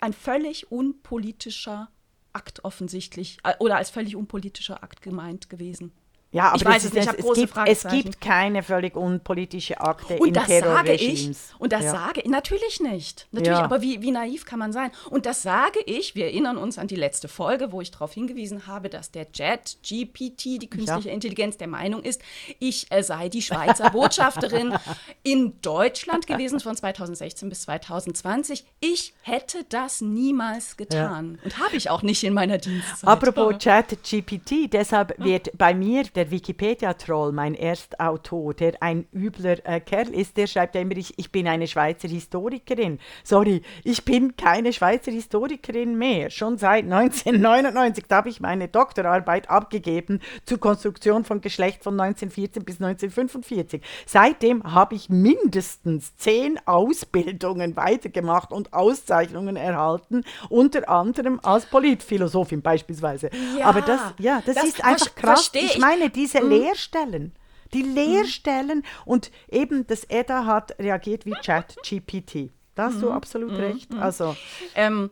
ein 0.00 0.12
völlig 0.12 0.70
unpolitischer 0.70 1.88
Akt 2.32 2.64
offensichtlich 2.64 3.38
äh, 3.44 3.54
oder 3.58 3.76
als 3.76 3.90
völlig 3.90 4.16
unpolitischer 4.16 4.82
Akt 4.82 5.02
gemeint 5.02 5.48
gewesen. 5.50 5.92
Ja, 6.30 6.48
aber 6.48 6.56
ich 6.56 6.64
weiß 6.64 6.84
es 6.84 6.92
nicht, 6.92 7.10
ich 7.10 7.24
es, 7.24 7.34
gibt, 7.34 7.56
es 7.66 7.84
gibt 7.84 8.20
keine 8.20 8.62
völlig 8.62 8.96
unpolitische 8.96 9.80
Akte 9.80 10.18
und 10.18 10.28
in 10.28 10.34
das 10.34 10.46
sage 10.46 10.92
ich, 10.92 11.30
Und 11.58 11.72
das 11.72 11.84
ja. 11.84 11.92
sage 11.92 12.20
ich, 12.20 12.28
natürlich 12.28 12.80
nicht. 12.80 13.26
Natürlich, 13.32 13.58
ja. 13.58 13.64
aber 13.64 13.80
wie, 13.80 14.02
wie 14.02 14.10
naiv 14.10 14.44
kann 14.44 14.58
man 14.58 14.70
sein? 14.70 14.90
Und 15.08 15.24
das 15.24 15.42
sage 15.42 15.80
ich, 15.86 16.14
wir 16.14 16.26
erinnern 16.26 16.58
uns 16.58 16.76
an 16.76 16.86
die 16.86 16.96
letzte 16.96 17.28
Folge, 17.28 17.72
wo 17.72 17.80
ich 17.80 17.92
darauf 17.92 18.12
hingewiesen 18.12 18.66
habe, 18.66 18.90
dass 18.90 19.10
der 19.10 19.26
Jet 19.32 19.78
GPT, 19.82 20.60
die 20.60 20.68
künstliche 20.68 21.08
ja. 21.08 21.14
Intelligenz, 21.14 21.56
der 21.56 21.66
Meinung 21.66 22.02
ist, 22.02 22.20
ich 22.58 22.92
äh, 22.92 23.02
sei 23.02 23.30
die 23.30 23.40
Schweizer 23.40 23.88
Botschafterin 23.92 24.74
in 25.22 25.58
Deutschland 25.62 26.26
gewesen 26.26 26.60
von 26.60 26.76
2016 26.76 27.48
bis 27.48 27.62
2020. 27.62 28.66
Ich 28.80 29.14
hätte 29.22 29.64
das 29.70 30.02
niemals 30.02 30.76
getan. 30.76 31.38
Und 31.42 31.58
habe 31.58 31.76
ich 31.76 31.88
auch 31.88 32.02
nicht 32.02 32.22
in 32.22 32.34
meiner 32.34 32.58
Dienstzeit. 32.58 33.08
Apropos 33.08 33.56
Chat 33.56 33.96
GPT, 34.02 34.70
deshalb 34.70 35.14
wird 35.18 35.56
bei 35.56 35.72
mir 35.72 36.04
der 36.18 36.32
Wikipedia-Troll, 36.32 37.30
mein 37.30 37.54
Erstautor, 37.54 38.52
der 38.52 38.82
ein 38.82 39.06
übler 39.14 39.64
äh, 39.64 39.78
Kerl 39.78 40.08
ist, 40.08 40.36
der 40.36 40.48
schreibt 40.48 40.74
ja 40.74 40.80
immer, 40.80 40.96
ich, 40.96 41.16
ich 41.16 41.30
bin 41.30 41.46
eine 41.46 41.68
Schweizer 41.68 42.08
Historikerin. 42.08 42.98
Sorry, 43.22 43.62
ich 43.84 44.04
bin 44.04 44.36
keine 44.36 44.72
Schweizer 44.72 45.12
Historikerin 45.12 45.96
mehr. 45.96 46.30
Schon 46.30 46.58
seit 46.58 46.82
1999, 46.84 48.06
da 48.08 48.16
habe 48.16 48.30
ich 48.30 48.40
meine 48.40 48.66
Doktorarbeit 48.66 49.48
abgegeben 49.48 50.20
zur 50.44 50.58
Konstruktion 50.58 51.22
von 51.24 51.40
Geschlecht 51.40 51.84
von 51.84 51.94
1914 52.00 52.64
bis 52.64 52.82
1945. 52.82 53.80
Seitdem 54.04 54.64
habe 54.64 54.96
ich 54.96 55.08
mindestens 55.08 56.16
zehn 56.16 56.58
Ausbildungen 56.66 57.76
weitergemacht 57.76 58.50
und 58.50 58.72
Auszeichnungen 58.72 59.54
erhalten, 59.54 60.24
unter 60.48 60.88
anderem 60.88 61.38
als 61.44 61.66
Politphilosophin 61.66 62.60
beispielsweise. 62.60 63.30
Ja, 63.56 63.66
Aber 63.66 63.82
das, 63.82 64.00
ja, 64.18 64.42
das, 64.44 64.56
das 64.56 64.64
ist 64.64 64.84
einfach 64.84 65.14
krass. 65.14 65.52
Ich 65.54 65.78
meine, 65.78 66.07
diese 66.08 66.42
mhm. 66.42 66.50
Leerstellen. 66.50 67.32
Die 67.74 67.82
Leerstellen 67.82 68.78
mhm. 68.78 68.84
und 69.04 69.30
eben 69.50 69.86
das 69.86 70.04
EDA 70.08 70.46
hat 70.46 70.78
reagiert 70.78 71.26
wie 71.26 71.32
Chat-GPT. 71.32 72.50
Da 72.74 72.84
hast 72.84 73.02
du 73.02 73.06
mhm. 73.06 73.12
absolut 73.12 73.52
mhm. 73.52 73.56
recht. 73.56 73.92
Mhm. 73.92 73.98
Also, 73.98 74.36
ähm, 74.74 75.10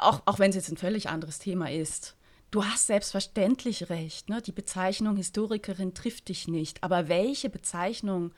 auch, 0.00 0.22
auch 0.24 0.38
wenn 0.38 0.50
es 0.50 0.56
jetzt 0.56 0.70
ein 0.70 0.76
völlig 0.76 1.08
anderes 1.08 1.38
Thema 1.38 1.70
ist. 1.70 2.16
Du 2.50 2.64
hast 2.64 2.86
selbstverständlich 2.86 3.88
recht. 3.88 4.28
Ne? 4.28 4.42
Die 4.42 4.52
Bezeichnung 4.52 5.16
Historikerin 5.16 5.94
trifft 5.94 6.28
dich 6.28 6.48
nicht. 6.48 6.82
Aber 6.82 7.08
welche 7.08 7.48
Bezeichnung 7.48 8.32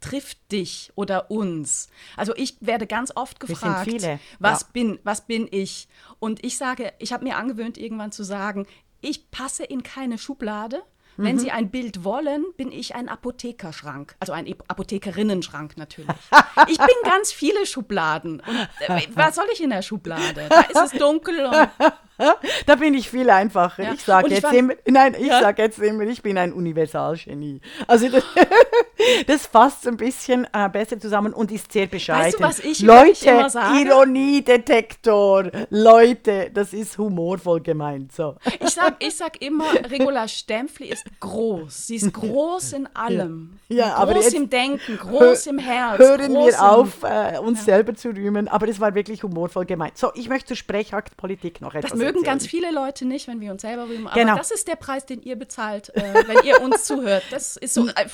trifft 0.00 0.50
dich 0.50 0.92
oder 0.94 1.30
uns? 1.30 1.88
Also 2.16 2.34
ich 2.36 2.56
werde 2.60 2.86
ganz 2.86 3.12
oft 3.14 3.38
gefragt, 3.38 3.92
was, 4.38 4.60
ja. 4.62 4.68
bin, 4.72 4.98
was 5.04 5.26
bin 5.26 5.46
ich? 5.50 5.88
Und 6.18 6.44
ich 6.44 6.56
sage, 6.56 6.92
ich 6.98 7.12
habe 7.12 7.24
mir 7.24 7.36
angewöhnt, 7.36 7.76
irgendwann 7.76 8.12
zu 8.12 8.24
sagen, 8.24 8.66
ich 9.02 9.30
passe 9.30 9.64
in 9.64 9.82
keine 9.82 10.18
Schublade. 10.18 10.82
Wenn 11.22 11.36
mhm. 11.36 11.40
Sie 11.40 11.50
ein 11.50 11.70
Bild 11.70 12.02
wollen, 12.02 12.46
bin 12.56 12.72
ich 12.72 12.94
ein 12.94 13.08
Apothekerschrank. 13.08 14.16
Also 14.20 14.32
ein 14.32 14.52
Apothekerinnenschrank 14.68 15.76
natürlich. 15.76 16.10
ich 16.68 16.78
bin 16.78 16.96
ganz 17.04 17.30
viele 17.30 17.66
Schubladen. 17.66 18.40
Und 18.40 18.68
äh, 18.88 19.06
was 19.14 19.34
soll 19.34 19.46
ich 19.52 19.62
in 19.62 19.70
der 19.70 19.82
Schublade? 19.82 20.46
Da 20.48 20.60
ist 20.60 20.94
es 20.94 20.98
dunkel 20.98 21.44
und 21.44 21.68
da 22.66 22.74
bin 22.74 22.94
ich 22.94 23.10
viel 23.10 23.30
einfacher. 23.30 23.82
Ja. 23.82 23.92
Ich 23.94 24.02
sage 24.02 24.28
jetzt, 24.28 24.46
nein, 24.86 25.16
ich 25.18 25.26
ja. 25.26 25.40
sag 25.40 25.58
jetzt 25.58 25.78
immer, 25.78 26.02
ich 26.04 26.22
bin 26.22 26.38
ein 26.38 26.52
Universalgenie. 26.52 27.60
Also 27.86 28.08
das, 28.08 28.24
das 29.26 29.46
fasst 29.46 29.86
ein 29.86 29.96
bisschen 29.96 30.46
äh, 30.52 30.68
besser 30.68 30.98
zusammen 30.98 31.32
und 31.32 31.50
ist 31.50 31.72
sehr 31.72 31.86
bescheiden. 31.86 32.26
Weißt 32.26 32.40
du, 32.40 32.42
was 32.42 32.58
ich 32.60 32.80
Leute, 32.80 33.30
immer 33.30 33.50
sage? 33.50 33.80
Ironiedetektor. 33.80 35.50
Leute, 35.70 36.50
das 36.52 36.72
ist 36.72 36.98
humorvoll 36.98 37.60
gemeint. 37.60 38.12
So. 38.12 38.36
Ich 38.60 38.70
sage 38.70 38.96
ich 39.00 39.16
sag 39.16 39.40
immer, 39.42 39.64
Regula 39.90 40.28
Stempfli 40.28 40.88
ist 40.88 41.04
groß. 41.20 41.86
Sie 41.86 41.96
ist 41.96 42.12
groß 42.12 42.74
in 42.74 42.88
allem. 42.94 43.58
Ja, 43.68 43.90
groß 43.90 43.98
aber 43.98 44.14
jetzt, 44.16 44.34
im 44.34 44.50
Denken, 44.50 44.98
groß 44.98 45.46
im 45.46 45.58
Herz. 45.58 45.98
Hören 45.98 46.32
wir 46.32 46.62
auf, 46.62 47.02
äh, 47.02 47.38
uns 47.38 47.64
selber 47.64 47.94
zu 47.94 48.10
rühmen, 48.10 48.48
aber 48.48 48.66
das 48.66 48.80
war 48.80 48.94
wirklich 48.94 49.22
humorvoll 49.22 49.64
gemeint. 49.64 49.96
So, 49.96 50.10
ich 50.14 50.28
möchte 50.28 50.48
zur 50.48 50.56
Sprechaktpolitik 50.56 51.60
noch 51.60 51.74
etwas 51.74 51.92
Das 51.92 51.98
mögen 52.12 52.24
ganz 52.24 52.46
viele 52.46 52.70
Leute 52.70 53.04
nicht, 53.04 53.28
wenn 53.28 53.40
wir 53.40 53.50
uns 53.52 53.62
selber 53.62 53.88
rühmen, 53.88 54.06
aber 54.06 54.20
genau. 54.20 54.36
das 54.36 54.50
ist 54.50 54.68
der 54.68 54.76
Preis, 54.76 55.06
den 55.06 55.22
ihr 55.22 55.36
bezahlt, 55.36 55.94
äh, 55.94 56.24
wenn 56.26 56.44
ihr 56.44 56.60
uns 56.60 56.84
zuhört. 56.84 57.24
Das 57.30 57.56
ist 57.56 57.74
so. 57.74 57.88
Äh, 57.88 58.06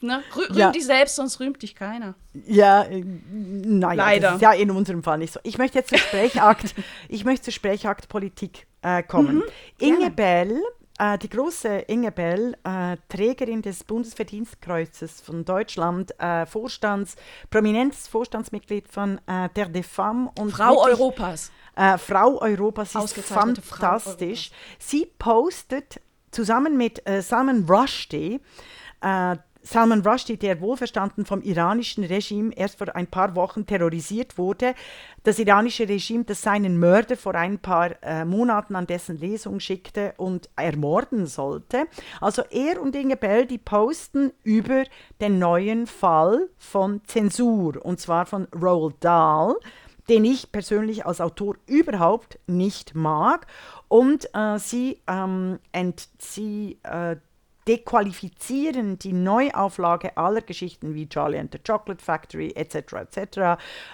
Ne? 0.00 0.22
Rühm 0.36 0.54
ja. 0.58 0.70
dich 0.70 0.84
selbst, 0.84 1.16
sonst 1.16 1.40
rühmt 1.40 1.62
dich 1.62 1.74
keiner. 1.74 2.14
Ja, 2.46 2.82
äh, 2.82 3.02
naja, 3.32 3.94
Leider. 3.94 4.20
das 4.28 4.34
ist 4.36 4.42
ja 4.42 4.52
in 4.52 4.70
unserem 4.70 5.02
Fall 5.02 5.16
nicht 5.16 5.32
so. 5.32 5.40
Ich 5.44 5.56
möchte 5.56 5.78
jetzt 5.78 5.88
zur 5.88 5.98
Sprechakt, 5.98 6.74
ich 7.08 7.24
möchte 7.24 7.44
zur 7.44 7.52
Sprechaktpolitik 7.54 8.66
äh, 8.82 9.02
kommen. 9.02 9.36
Mhm, 9.36 9.42
Inge 9.78 10.10
Bell, 10.10 10.60
äh, 10.98 11.18
die 11.18 11.28
große 11.28 11.68
Inge 11.88 12.12
Bell, 12.12 12.56
äh, 12.64 12.96
Trägerin 13.08 13.62
des 13.62 13.84
Bundesverdienstkreuzes 13.84 15.20
von 15.20 15.44
Deutschland, 15.44 16.18
äh, 16.20 16.46
Vorstands, 16.46 17.16
prominentes 17.50 18.08
Vorstandsmitglied 18.08 18.88
von 18.88 19.20
äh, 19.26 19.48
der 19.56 19.68
De 19.68 19.82
Femme 19.82 20.30
und 20.38 20.52
Frau 20.52 20.84
Europas. 20.84 21.50
Äh, 21.76 21.98
Frau 21.98 22.40
Europas 22.40 22.94
ist 22.94 23.18
fantastisch. 23.24 24.50
Sie 24.78 25.06
postet 25.18 26.00
zusammen 26.30 26.76
mit 26.76 27.06
äh, 27.08 27.22
Salman 27.22 27.64
Rushdie, 27.68 28.40
äh, 29.00 29.36
Salman 29.66 30.06
Rushdie, 30.06 30.36
der 30.36 30.60
wohlverstanden 30.60 31.24
vom 31.24 31.40
iranischen 31.40 32.04
Regime 32.04 32.52
erst 32.54 32.76
vor 32.76 32.94
ein 32.94 33.06
paar 33.06 33.34
Wochen 33.34 33.64
terrorisiert 33.64 34.36
wurde. 34.36 34.74
Das 35.22 35.38
iranische 35.38 35.88
Regime, 35.88 36.24
das 36.24 36.42
seinen 36.42 36.78
Mörder 36.78 37.16
vor 37.16 37.34
ein 37.34 37.58
paar 37.58 37.92
äh, 38.02 38.26
Monaten 38.26 38.76
an 38.76 38.86
dessen 38.86 39.16
Lesung 39.16 39.60
schickte 39.60 40.12
und 40.18 40.50
ermorden 40.54 41.26
sollte. 41.26 41.86
Also 42.20 42.42
er 42.50 42.80
und 42.82 42.94
Inge 42.94 43.16
Bell, 43.16 43.46
die 43.46 43.56
posten 43.56 44.32
über 44.42 44.84
den 45.22 45.38
neuen 45.38 45.86
Fall 45.86 46.50
von 46.58 47.00
Zensur, 47.06 47.82
und 47.82 47.98
zwar 47.98 48.26
von 48.26 48.46
Roald 48.54 48.96
Dahl 49.00 49.56
den 50.08 50.26
ich 50.26 50.52
persönlich 50.52 51.06
als 51.06 51.22
Autor 51.22 51.56
überhaupt 51.66 52.38
nicht 52.46 52.94
mag. 52.94 53.46
Und 53.88 54.28
äh, 54.34 54.58
sie, 54.58 55.00
ähm, 55.06 55.58
ent, 55.72 56.08
äh, 56.82 57.16
dequalifizieren 57.68 58.98
die 58.98 59.12
Neuauflage 59.12 60.16
aller 60.16 60.42
Geschichten 60.42 60.94
wie 60.94 61.08
Charlie 61.08 61.38
and 61.38 61.52
the 61.52 61.58
Chocolate 61.58 62.04
Factory 62.04 62.52
etc. 62.54 62.92
etc., 62.92 63.18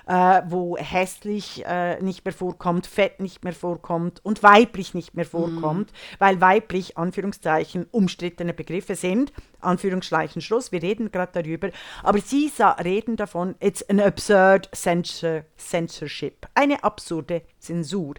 äh, 0.07 0.43
wo 0.47 0.77
hässlich 0.77 1.65
äh, 1.67 2.01
nicht 2.03 2.25
mehr 2.25 2.35
vorkommt, 2.35 2.87
fett 2.87 3.21
nicht 3.21 3.45
mehr 3.45 3.53
vorkommt 3.53 4.25
und 4.25 4.43
weiblich 4.43 4.95
nicht 4.95 5.15
mehr 5.15 5.25
vorkommt, 5.25 5.93
mm. 5.93 5.95
weil 6.19 6.41
weiblich, 6.41 6.97
Anführungszeichen, 6.97 7.87
umstrittene 7.91 8.55
Begriffe 8.55 8.95
sind. 8.97 9.33
Anführungsschleichen 9.63 10.43
Schluss, 10.43 10.73
wir 10.73 10.83
reden 10.83 11.11
gerade 11.11 11.43
darüber, 11.43 11.71
aber 12.03 12.21
sie 12.21 12.51
reden 12.85 13.17
davon, 13.17 13.55
it's 13.61 13.83
an 13.89 14.01
absurd 14.01 14.69
censor, 14.75 15.45
censorship, 15.57 16.47
eine 16.55 16.83
absurde 16.85 17.43
Zensur. 17.59 18.15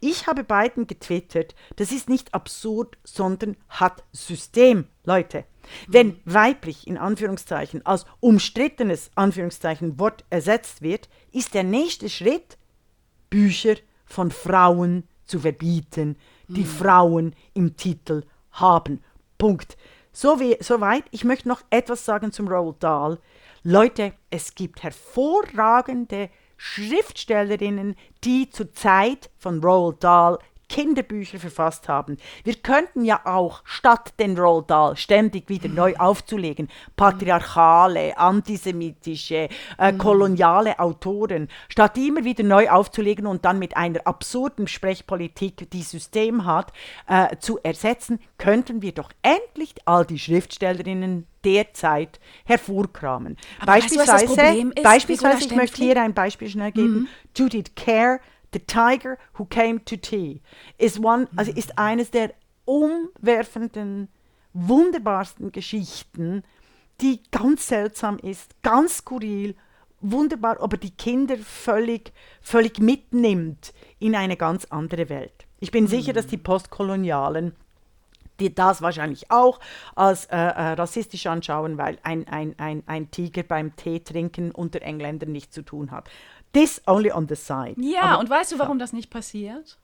Ich 0.00 0.26
habe 0.26 0.44
beiden 0.44 0.86
getwittert, 0.86 1.54
das 1.76 1.92
ist 1.92 2.08
nicht 2.08 2.34
absurd, 2.34 2.98
sondern 3.04 3.56
hat 3.68 4.04
System, 4.12 4.86
Leute. 5.04 5.44
Wenn 5.86 6.18
weiblich 6.24 6.86
in 6.86 6.96
Anführungszeichen 6.96 7.84
als 7.84 8.06
umstrittenes 8.20 9.10
Anführungszeichen 9.14 9.98
Wort 9.98 10.24
ersetzt 10.30 10.82
wird, 10.82 11.08
ist 11.32 11.54
der 11.54 11.64
nächste 11.64 12.08
Schritt, 12.08 12.56
Bücher 13.30 13.76
von 14.06 14.30
Frauen 14.30 15.04
zu 15.26 15.40
verbieten, 15.40 16.16
die 16.48 16.62
mhm. 16.62 16.66
Frauen 16.66 17.36
im 17.54 17.76
Titel 17.76 18.22
haben. 18.52 19.02
Punkt. 19.36 19.76
So 20.20 20.40
wie, 20.40 20.56
soweit. 20.58 21.04
Ich 21.12 21.22
möchte 21.22 21.46
noch 21.46 21.62
etwas 21.70 22.04
sagen 22.04 22.32
zum 22.32 22.48
Roald 22.48 22.82
Dahl. 22.82 23.20
Leute, 23.62 24.14
es 24.30 24.56
gibt 24.56 24.82
hervorragende 24.82 26.28
Schriftstellerinnen, 26.56 27.94
die 28.24 28.50
zur 28.50 28.72
Zeit 28.72 29.30
von 29.38 29.62
Roald 29.62 30.02
Dahl 30.02 30.40
Kinderbücher 30.68 31.38
verfasst 31.38 31.88
haben. 31.88 32.18
Wir 32.44 32.54
könnten 32.54 33.04
ja 33.04 33.20
auch, 33.24 33.62
statt 33.64 34.14
den 34.18 34.38
Roald 34.38 34.70
Dahl 34.70 34.96
ständig 34.96 35.48
wieder 35.48 35.68
neu 35.68 35.94
aufzulegen, 35.96 36.68
patriarchale, 36.96 38.16
antisemitische, 38.18 39.48
äh, 39.78 39.92
mhm. 39.92 39.98
koloniale 39.98 40.78
Autoren, 40.78 41.48
statt 41.68 41.96
immer 41.96 42.24
wieder 42.24 42.44
neu 42.44 42.68
aufzulegen 42.68 43.26
und 43.26 43.44
dann 43.44 43.58
mit 43.58 43.76
einer 43.76 44.06
absurden 44.06 44.66
Sprechpolitik, 44.66 45.70
die 45.70 45.82
System 45.82 46.44
hat, 46.44 46.72
äh, 47.06 47.36
zu 47.38 47.58
ersetzen, 47.62 48.20
könnten 48.36 48.82
wir 48.82 48.92
doch 48.92 49.10
endlich 49.22 49.74
all 49.86 50.04
die 50.04 50.18
Schriftstellerinnen 50.18 51.26
derzeit 51.44 52.20
hervorkramen. 52.44 53.36
Aber 53.60 53.72
beispielsweise, 53.72 54.36
weißt 54.36 54.76
du, 54.76 54.82
beispielsweise 54.82 55.44
ich 55.46 55.54
möchte 55.54 55.82
hier 55.82 56.00
ein 56.02 56.14
Beispiel 56.14 56.48
schnell 56.48 56.72
geben, 56.72 57.00
mhm. 57.00 57.08
Judith 57.36 57.72
Kerr, 57.74 58.20
The 58.52 58.60
Tiger 58.60 59.18
Who 59.34 59.44
Came 59.44 59.84
to 59.84 59.96
Tea 59.96 60.40
ist, 60.78 60.98
one, 61.02 61.28
also 61.36 61.52
ist 61.52 61.78
eines 61.78 62.10
der 62.10 62.32
umwerfenden, 62.64 64.08
wunderbarsten 64.52 65.52
Geschichten, 65.52 66.42
die 67.00 67.20
ganz 67.30 67.68
seltsam 67.68 68.18
ist, 68.18 68.60
ganz 68.62 68.98
skurril, 68.98 69.54
wunderbar, 70.00 70.60
aber 70.60 70.76
die 70.76 70.90
Kinder 70.90 71.36
völlig, 71.36 72.12
völlig 72.40 72.78
mitnimmt 72.78 73.72
in 73.98 74.14
eine 74.14 74.36
ganz 74.36 74.64
andere 74.66 75.08
Welt. 75.08 75.46
Ich 75.60 75.70
bin 75.70 75.86
sicher, 75.86 76.12
dass 76.12 76.26
die 76.26 76.36
Postkolonialen 76.36 77.52
die 78.40 78.54
das 78.54 78.82
wahrscheinlich 78.82 79.30
auch 79.30 79.58
als 79.94 80.26
äh, 80.26 80.36
äh, 80.36 80.72
rassistisch 80.72 81.26
anschauen, 81.26 81.78
weil 81.78 81.98
ein, 82.02 82.26
ein, 82.28 82.54
ein, 82.58 82.82
ein 82.86 83.10
Tiger 83.10 83.42
beim 83.42 83.74
Tee 83.76 84.00
trinken 84.00 84.52
unter 84.52 84.82
Engländern 84.82 85.32
nichts 85.32 85.54
zu 85.54 85.62
tun 85.62 85.90
hat. 85.90 86.08
This 86.52 86.80
only 86.86 87.12
on 87.12 87.28
the 87.28 87.34
side. 87.36 87.74
Ja, 87.78 88.02
Aber, 88.02 88.20
und 88.20 88.30
weißt 88.30 88.52
du, 88.52 88.58
warum 88.58 88.78
das 88.78 88.92
nicht 88.92 89.10
passiert? 89.10 89.78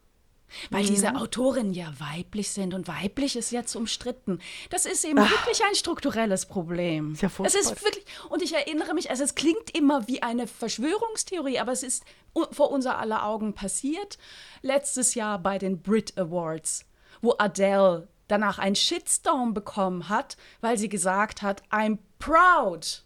Weil 0.71 0.85
diese 0.85 1.17
Autorinnen 1.17 1.73
ja 1.73 1.93
weiblich 1.99 2.51
sind 2.51 2.75
und 2.75 2.87
weiblich 2.87 3.37
ist 3.37 3.51
jetzt 3.51 3.75
umstritten. 3.75 4.41
Das 4.71 4.87
ist 4.87 5.05
eben 5.05 5.19
Ach. 5.19 5.31
wirklich 5.31 5.63
ein 5.65 5.75
strukturelles 5.75 6.47
Problem. 6.47 7.13
Ist 7.13 7.23
ja 7.23 7.31
es 7.43 7.55
ist 7.55 7.85
wirklich, 7.85 8.05
und 8.29 8.43
ich 8.43 8.55
erinnere 8.55 8.95
mich, 8.95 9.11
also 9.11 9.25
es 9.25 9.35
klingt 9.35 9.77
immer 9.77 10.07
wie 10.07 10.23
eine 10.23 10.47
Verschwörungstheorie, 10.47 11.59
aber 11.59 11.73
es 11.73 11.83
ist 11.83 12.05
vor 12.53 12.71
unser 12.71 12.99
aller 12.99 13.25
Augen 13.25 13.55
passiert. 13.55 14.19
Letztes 14.63 15.15
Jahr 15.15 15.39
bei 15.39 15.59
den 15.59 15.83
Brit 15.83 16.17
Awards, 16.17 16.85
wo 17.21 17.35
Adele 17.39 18.09
danach 18.29 18.59
einen 18.59 18.77
Shitstorm 18.77 19.55
bekommen 19.55 20.09
hat, 20.09 20.37
weil 20.61 20.79
sie 20.79 20.89
gesagt 20.89 21.43
hat, 21.43 21.63
I'm 21.71 21.99
proud 22.19 23.05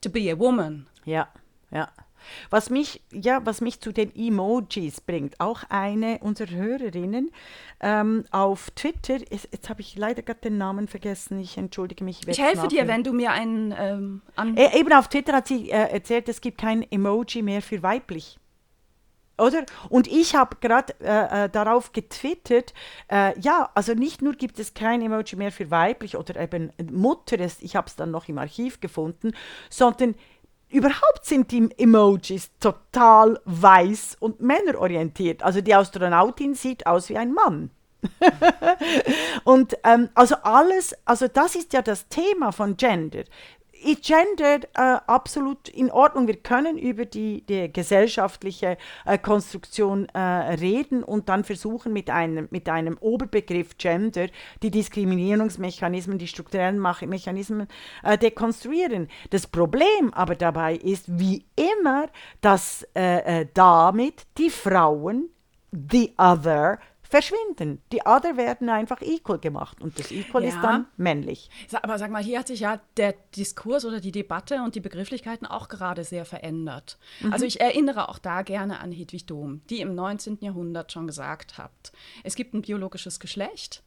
to 0.00 0.10
be 0.10 0.30
a 0.32 0.38
woman. 0.38 0.86
Ja, 1.04 1.12
ja. 1.14 1.28
Was 2.50 2.70
mich, 2.70 3.02
ja, 3.12 3.40
was 3.44 3.60
mich 3.60 3.80
zu 3.80 3.92
den 3.92 4.14
Emojis 4.14 5.00
bringt, 5.00 5.40
auch 5.40 5.62
eine 5.68 6.18
unserer 6.20 6.50
Hörerinnen 6.50 7.30
ähm, 7.80 8.24
auf 8.30 8.70
Twitter, 8.72 9.18
jetzt, 9.18 9.48
jetzt 9.52 9.68
habe 9.68 9.80
ich 9.80 9.96
leider 9.96 10.22
gerade 10.22 10.40
den 10.40 10.58
Namen 10.58 10.88
vergessen, 10.88 11.38
ich 11.40 11.56
entschuldige 11.56 12.04
mich. 12.04 12.26
Ich, 12.26 12.38
helfe 12.38 12.56
nachher. 12.56 12.68
dir, 12.68 12.88
wenn 12.88 13.04
du 13.04 13.12
mir 13.12 13.30
einen 13.30 13.74
ähm, 13.78 14.22
an... 14.36 14.56
E 14.56 14.78
eben 14.78 14.92
auf 14.92 15.08
Twitter 15.08 15.34
hat 15.34 15.48
sie 15.48 15.70
äh, 15.70 15.92
erzählt, 15.92 16.28
es 16.28 16.40
gibt 16.40 16.58
kein 16.58 16.82
Emoji 16.90 17.42
mehr 17.42 17.62
für 17.62 17.82
weiblich 17.82 18.38
oder? 19.38 19.64
Und 19.88 20.06
ich 20.06 20.34
habe 20.34 20.56
gerade 20.60 20.94
äh, 21.00 21.44
äh, 21.44 21.48
darauf 21.48 21.92
getwittert, 21.92 22.74
äh, 23.10 23.38
ja, 23.40 23.70
also 23.74 23.94
nicht 23.94 24.20
nur 24.20 24.34
gibt 24.34 24.58
es 24.58 24.74
kein 24.74 25.00
Emoji 25.00 25.36
mehr 25.36 25.52
für 25.52 25.70
weiblich 25.70 26.16
oder 26.16 26.38
eben 26.40 26.72
Mutter, 26.90 27.38
ich 27.38 27.76
habe 27.76 27.86
es 27.86 27.96
dann 27.96 28.10
noch 28.10 28.28
im 28.28 28.38
Archiv 28.38 28.80
gefunden, 28.80 29.32
sondern 29.70 30.14
überhaupt 30.70 31.24
sind 31.24 31.50
die 31.50 31.68
Emojis 31.78 32.50
total 32.60 33.40
weiß 33.44 34.16
und 34.20 34.40
männerorientiert. 34.40 35.42
Also 35.42 35.60
die 35.60 35.74
Astronautin 35.74 36.54
sieht 36.54 36.86
aus 36.86 37.08
wie 37.08 37.16
ein 37.16 37.32
Mann. 37.32 37.70
und 39.44 39.76
ähm, 39.82 40.08
also 40.14 40.36
alles, 40.42 40.94
also 41.04 41.26
das 41.26 41.56
ist 41.56 41.72
ja 41.72 41.82
das 41.82 42.08
Thema 42.08 42.52
von 42.52 42.76
Gender 42.76 43.24
ist 43.84 44.02
Gender 44.02 44.60
äh, 44.74 45.00
absolut 45.06 45.68
in 45.68 45.90
Ordnung. 45.90 46.26
Wir 46.26 46.36
können 46.36 46.78
über 46.78 47.04
die, 47.04 47.42
die 47.42 47.72
gesellschaftliche 47.72 48.76
äh, 49.04 49.18
Konstruktion 49.18 50.06
äh, 50.14 50.18
reden 50.18 51.02
und 51.02 51.28
dann 51.28 51.44
versuchen, 51.44 51.92
mit 51.92 52.10
einem, 52.10 52.48
mit 52.50 52.68
einem 52.68 52.96
Oberbegriff 52.98 53.78
Gender 53.78 54.28
die 54.62 54.70
Diskriminierungsmechanismen, 54.70 56.18
die 56.18 56.26
strukturellen 56.26 56.80
Mechanismen 56.80 57.68
äh, 58.02 58.18
dekonstruieren. 58.18 59.08
Das 59.30 59.46
Problem 59.46 60.12
aber 60.12 60.34
dabei 60.34 60.76
ist, 60.76 61.04
wie 61.18 61.44
immer, 61.56 62.08
dass 62.40 62.86
äh, 62.94 63.40
äh, 63.40 63.46
damit 63.54 64.26
die 64.36 64.50
Frauen, 64.50 65.30
the 65.70 66.14
other, 66.18 66.78
verschwinden. 67.08 67.82
Die 67.92 68.00
Other 68.04 68.36
werden 68.36 68.68
einfach 68.68 69.00
equal 69.00 69.38
gemacht 69.38 69.80
und 69.80 69.98
das 69.98 70.10
Equal 70.10 70.42
ja. 70.42 70.50
ist 70.50 70.62
dann 70.62 70.86
männlich. 70.96 71.50
Aber 71.82 71.98
sag 71.98 72.10
mal, 72.10 72.22
hier 72.22 72.38
hat 72.38 72.48
sich 72.48 72.60
ja 72.60 72.80
der 72.96 73.14
Diskurs 73.36 73.84
oder 73.84 74.00
die 74.00 74.12
Debatte 74.12 74.62
und 74.62 74.74
die 74.74 74.80
Begrifflichkeiten 74.80 75.46
auch 75.46 75.68
gerade 75.68 76.04
sehr 76.04 76.24
verändert. 76.24 76.98
Mhm. 77.20 77.32
Also 77.32 77.46
ich 77.46 77.60
erinnere 77.60 78.08
auch 78.08 78.18
da 78.18 78.42
gerne 78.42 78.80
an 78.80 78.92
Hedwig 78.92 79.26
Dohm, 79.26 79.62
die 79.70 79.80
im 79.80 79.94
19. 79.94 80.38
Jahrhundert 80.40 80.92
schon 80.92 81.06
gesagt 81.06 81.58
hat, 81.58 81.92
es 82.24 82.34
gibt 82.34 82.54
ein 82.54 82.62
biologisches 82.62 83.20
Geschlecht 83.20 83.82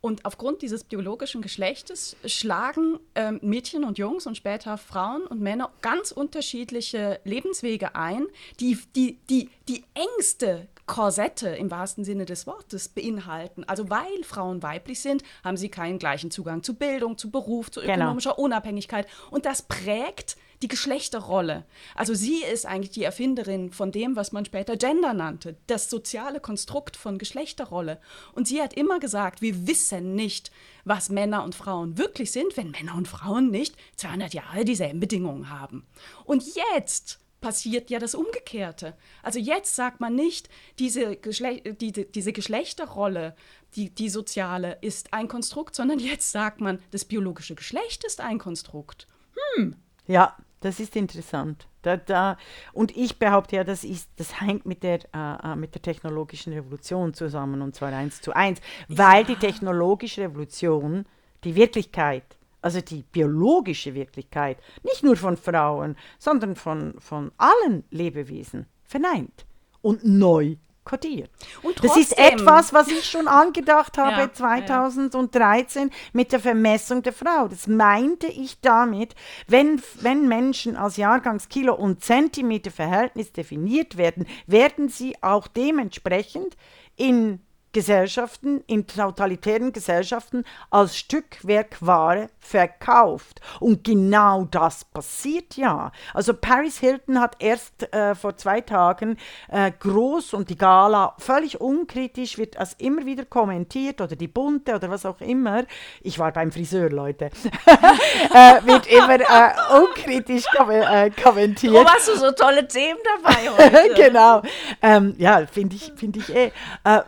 und 0.00 0.24
aufgrund 0.24 0.62
dieses 0.62 0.84
biologischen 0.84 1.42
Geschlechtes 1.42 2.16
schlagen 2.24 2.98
ähm, 3.14 3.40
Mädchen 3.42 3.84
und 3.84 3.98
Jungs 3.98 4.26
und 4.26 4.36
später 4.36 4.78
Frauen 4.78 5.22
und 5.22 5.40
Männer 5.40 5.70
ganz 5.82 6.12
unterschiedliche 6.12 7.20
Lebenswege 7.24 7.94
ein, 7.94 8.26
die 8.60 8.78
die, 8.94 9.18
die, 9.28 9.50
die 9.68 9.84
engste 9.94 10.68
Korsette 10.86 11.48
im 11.48 11.70
wahrsten 11.70 12.04
Sinne 12.04 12.24
des 12.24 12.46
Wortes 12.46 12.88
beinhalten. 12.88 13.64
Also 13.64 13.90
weil 13.90 14.22
Frauen 14.24 14.62
weiblich 14.62 15.00
sind, 15.00 15.22
haben 15.44 15.56
sie 15.56 15.68
keinen 15.68 15.98
gleichen 15.98 16.30
Zugang 16.30 16.62
zu 16.62 16.74
Bildung, 16.74 17.18
zu 17.18 17.30
Beruf, 17.30 17.70
zu 17.70 17.80
genau. 17.80 17.94
ökonomischer 17.94 18.34
genau. 18.34 18.44
Unabhängigkeit. 18.44 19.06
Und 19.30 19.46
das 19.46 19.62
prägt 19.62 20.36
die 20.62 20.68
Geschlechterrolle. 20.68 21.64
Also 21.94 22.14
sie 22.14 22.42
ist 22.42 22.66
eigentlich 22.66 22.92
die 22.92 23.04
Erfinderin 23.04 23.72
von 23.72 23.92
dem, 23.92 24.16
was 24.16 24.32
man 24.32 24.44
später 24.44 24.76
Gender 24.76 25.12
nannte, 25.12 25.56
das 25.66 25.90
soziale 25.90 26.40
Konstrukt 26.40 26.96
von 26.96 27.18
Geschlechterrolle. 27.18 28.00
Und 28.32 28.48
sie 28.48 28.62
hat 28.62 28.72
immer 28.74 28.98
gesagt, 28.98 29.42
wir 29.42 29.66
wissen 29.66 30.14
nicht, 30.14 30.50
was 30.84 31.10
Männer 31.10 31.44
und 31.44 31.54
Frauen 31.54 31.98
wirklich 31.98 32.32
sind, 32.32 32.56
wenn 32.56 32.70
Männer 32.70 32.94
und 32.94 33.08
Frauen 33.08 33.50
nicht 33.50 33.76
200 33.96 34.34
Jahre 34.34 34.64
dieselben 34.64 35.00
Bedingungen 35.00 35.50
haben. 35.50 35.86
Und 36.24 36.42
jetzt 36.54 37.20
passiert 37.46 37.90
ja 37.90 38.00
das 38.00 38.16
Umgekehrte. 38.16 38.94
Also 39.22 39.38
jetzt 39.38 39.76
sagt 39.76 40.00
man 40.00 40.16
nicht, 40.16 40.48
diese, 40.80 41.14
Geschle 41.14 41.60
die, 41.60 41.92
diese 41.92 42.32
Geschlechterrolle, 42.32 43.36
die, 43.76 43.94
die 43.94 44.08
soziale, 44.08 44.78
ist 44.80 45.14
ein 45.14 45.28
Konstrukt, 45.28 45.76
sondern 45.76 46.00
jetzt 46.00 46.32
sagt 46.32 46.60
man, 46.60 46.80
das 46.90 47.04
biologische 47.04 47.54
Geschlecht 47.54 48.02
ist 48.02 48.20
ein 48.20 48.40
Konstrukt. 48.40 49.06
Hm. 49.54 49.76
Ja, 50.08 50.36
das 50.58 50.80
ist 50.80 50.96
interessant. 50.96 51.68
Da, 51.82 51.96
da, 51.96 52.36
und 52.72 52.96
ich 52.96 53.20
behaupte 53.20 53.54
ja, 53.54 53.62
das, 53.62 53.84
ist, 53.84 54.10
das 54.16 54.40
hängt 54.40 54.66
mit 54.66 54.82
der, 54.82 54.98
äh, 55.14 55.52
äh 55.52 55.54
mit 55.54 55.72
der 55.76 55.82
technologischen 55.82 56.52
Revolution 56.52 57.14
zusammen, 57.14 57.62
und 57.62 57.76
zwar 57.76 57.92
eins 57.92 58.20
zu 58.22 58.32
eins, 58.32 58.60
weil 58.88 59.20
ja. 59.20 59.28
die 59.28 59.36
technologische 59.36 60.22
Revolution 60.22 61.06
die 61.44 61.54
Wirklichkeit 61.54 62.24
also 62.66 62.80
die 62.80 63.04
biologische 63.04 63.94
Wirklichkeit, 63.94 64.58
nicht 64.82 65.04
nur 65.04 65.14
von 65.16 65.36
Frauen, 65.36 65.94
sondern 66.18 66.56
von, 66.56 66.96
von 66.98 67.30
allen 67.36 67.84
Lebewesen, 67.90 68.66
verneint 68.82 69.46
und 69.82 70.04
neu 70.04 70.56
kodiert. 70.84 71.30
Und 71.62 71.84
das 71.84 71.96
ist 71.96 72.18
etwas, 72.18 72.72
was 72.72 72.88
ich 72.88 73.08
schon 73.08 73.28
angedacht 73.28 73.96
habe 73.98 74.22
ja, 74.22 74.32
2013 74.32 75.88
ja. 75.88 75.94
mit 76.12 76.32
der 76.32 76.40
Vermessung 76.40 77.04
der 77.04 77.12
Frau. 77.12 77.46
Das 77.46 77.68
meinte 77.68 78.26
ich 78.26 78.60
damit, 78.60 79.14
wenn, 79.46 79.80
wenn 80.00 80.26
Menschen 80.26 80.74
als 80.74 80.96
Jahrgangskilo 80.96 81.72
und 81.72 82.02
Zentimeter 82.02 82.72
Verhältnis 82.72 83.32
definiert 83.32 83.96
werden, 83.96 84.26
werden 84.48 84.88
sie 84.88 85.14
auch 85.22 85.46
dementsprechend 85.46 86.56
in 86.96 87.45
Gesellschaften, 87.76 88.64
in 88.66 88.86
totalitären 88.86 89.70
Gesellschaften 89.70 90.44
als 90.70 90.96
Stückwerkware 90.96 92.30
verkauft. 92.40 93.42
Und 93.60 93.84
genau 93.84 94.46
das 94.50 94.86
passiert 94.86 95.58
ja. 95.58 95.92
Also 96.14 96.32
Paris 96.32 96.78
Hilton 96.78 97.20
hat 97.20 97.36
erst 97.38 97.92
äh, 97.92 98.14
vor 98.14 98.34
zwei 98.38 98.62
Tagen 98.62 99.18
äh, 99.48 99.70
groß 99.78 100.32
und 100.32 100.48
die 100.48 100.56
Gala 100.56 101.16
völlig 101.18 101.60
unkritisch 101.60 102.38
wird 102.38 102.58
das 102.58 102.72
immer 102.78 103.04
wieder 103.04 103.26
kommentiert 103.26 104.00
oder 104.00 104.16
die 104.16 104.28
Bunte 104.28 104.74
oder 104.74 104.88
was 104.88 105.04
auch 105.04 105.20
immer. 105.20 105.64
Ich 106.00 106.18
war 106.18 106.32
beim 106.32 106.52
Friseur, 106.52 106.88
Leute. 106.88 107.26
äh, 107.26 108.64
wird 108.64 108.86
immer 108.86 109.20
äh, 109.20 109.82
unkritisch 109.82 110.46
kom 110.56 110.70
äh, 110.70 111.10
kommentiert. 111.10 111.74
Warum 111.74 111.88
hast 111.88 112.08
du 112.08 112.16
so 112.16 112.30
tolle 112.30 112.66
Themen 112.66 113.00
dabei 113.22 113.50
heute? 113.50 113.94
genau. 114.02 114.40
Ähm, 114.80 115.14
ja, 115.18 115.44
finde 115.46 115.76
ich, 115.76 115.92
find 115.94 116.16
ich 116.16 116.34
eh. 116.34 116.52
Äh, 116.84 117.00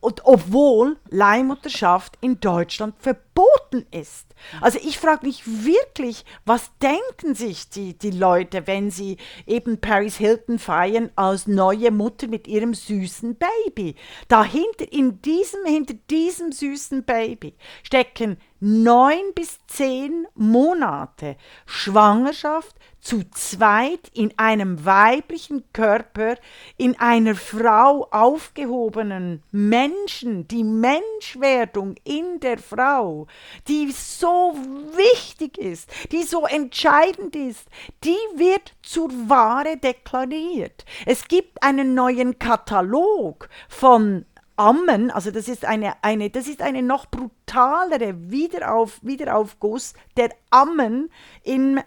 und 0.00 0.24
obwohl 0.24 0.96
Leihmutterschaft 1.10 2.18
in 2.20 2.40
Deutschland 2.40 2.94
verboten 2.98 3.86
ist. 3.90 4.26
Also 4.60 4.78
ich 4.82 4.98
frage 4.98 5.26
mich 5.26 5.42
wirklich, 5.46 6.24
was 6.44 6.70
denken 6.78 7.34
sich 7.34 7.68
die, 7.70 7.96
die 7.96 8.10
Leute, 8.10 8.66
wenn 8.66 8.90
sie 8.90 9.16
eben 9.46 9.80
Paris 9.80 10.16
Hilton 10.16 10.58
feiern 10.58 11.10
als 11.16 11.46
neue 11.46 11.90
Mutter 11.90 12.28
mit 12.28 12.46
ihrem 12.46 12.74
süßen 12.74 13.36
Baby? 13.36 13.94
Dahinter, 14.28 14.90
in 14.90 15.20
diesem, 15.22 15.64
hinter 15.64 15.94
diesem 16.10 16.52
süßen 16.52 17.04
Baby 17.04 17.54
stecken 17.82 18.38
neun 18.60 19.32
bis 19.34 19.58
zehn 19.66 20.26
Monate 20.34 21.36
Schwangerschaft 21.66 22.76
zu 23.00 23.22
zweit 23.30 24.10
in 24.12 24.34
einem 24.36 24.84
weiblichen 24.84 25.64
Körper, 25.72 26.34
in 26.76 26.98
einer 26.98 27.34
Frau 27.36 28.08
aufgehobenen 28.10 29.42
Menschen, 29.52 30.48
die 30.48 30.64
Menschwerdung 30.64 31.94
in 32.04 32.40
der 32.40 32.58
Frau, 32.58 33.28
die 33.68 33.92
so 33.92 34.54
wichtig 34.92 35.58
ist, 35.58 35.88
die 36.10 36.24
so 36.24 36.44
entscheidend 36.44 37.36
ist, 37.36 37.66
die 38.04 38.18
wird 38.34 38.74
zur 38.82 39.10
Ware 39.28 39.76
deklariert. 39.76 40.84
Es 41.06 41.28
gibt 41.28 41.62
einen 41.62 41.94
neuen 41.94 42.38
Katalog 42.38 43.48
von 43.68 44.26
Ammen, 44.56 45.12
also 45.12 45.30
das 45.30 45.46
ist 45.48 45.64
eine, 45.64 46.02
eine, 46.02 46.30
das 46.30 46.48
ist 46.48 46.62
eine 46.62 46.82
noch 46.82 47.06
brutalere 47.48 48.14
Wiederauf, 48.30 48.98
Wiederaufguss 49.02 49.94
der 50.16 50.30
Ammen 50.50 51.10
im, 51.42 51.78
äh, 51.78 51.82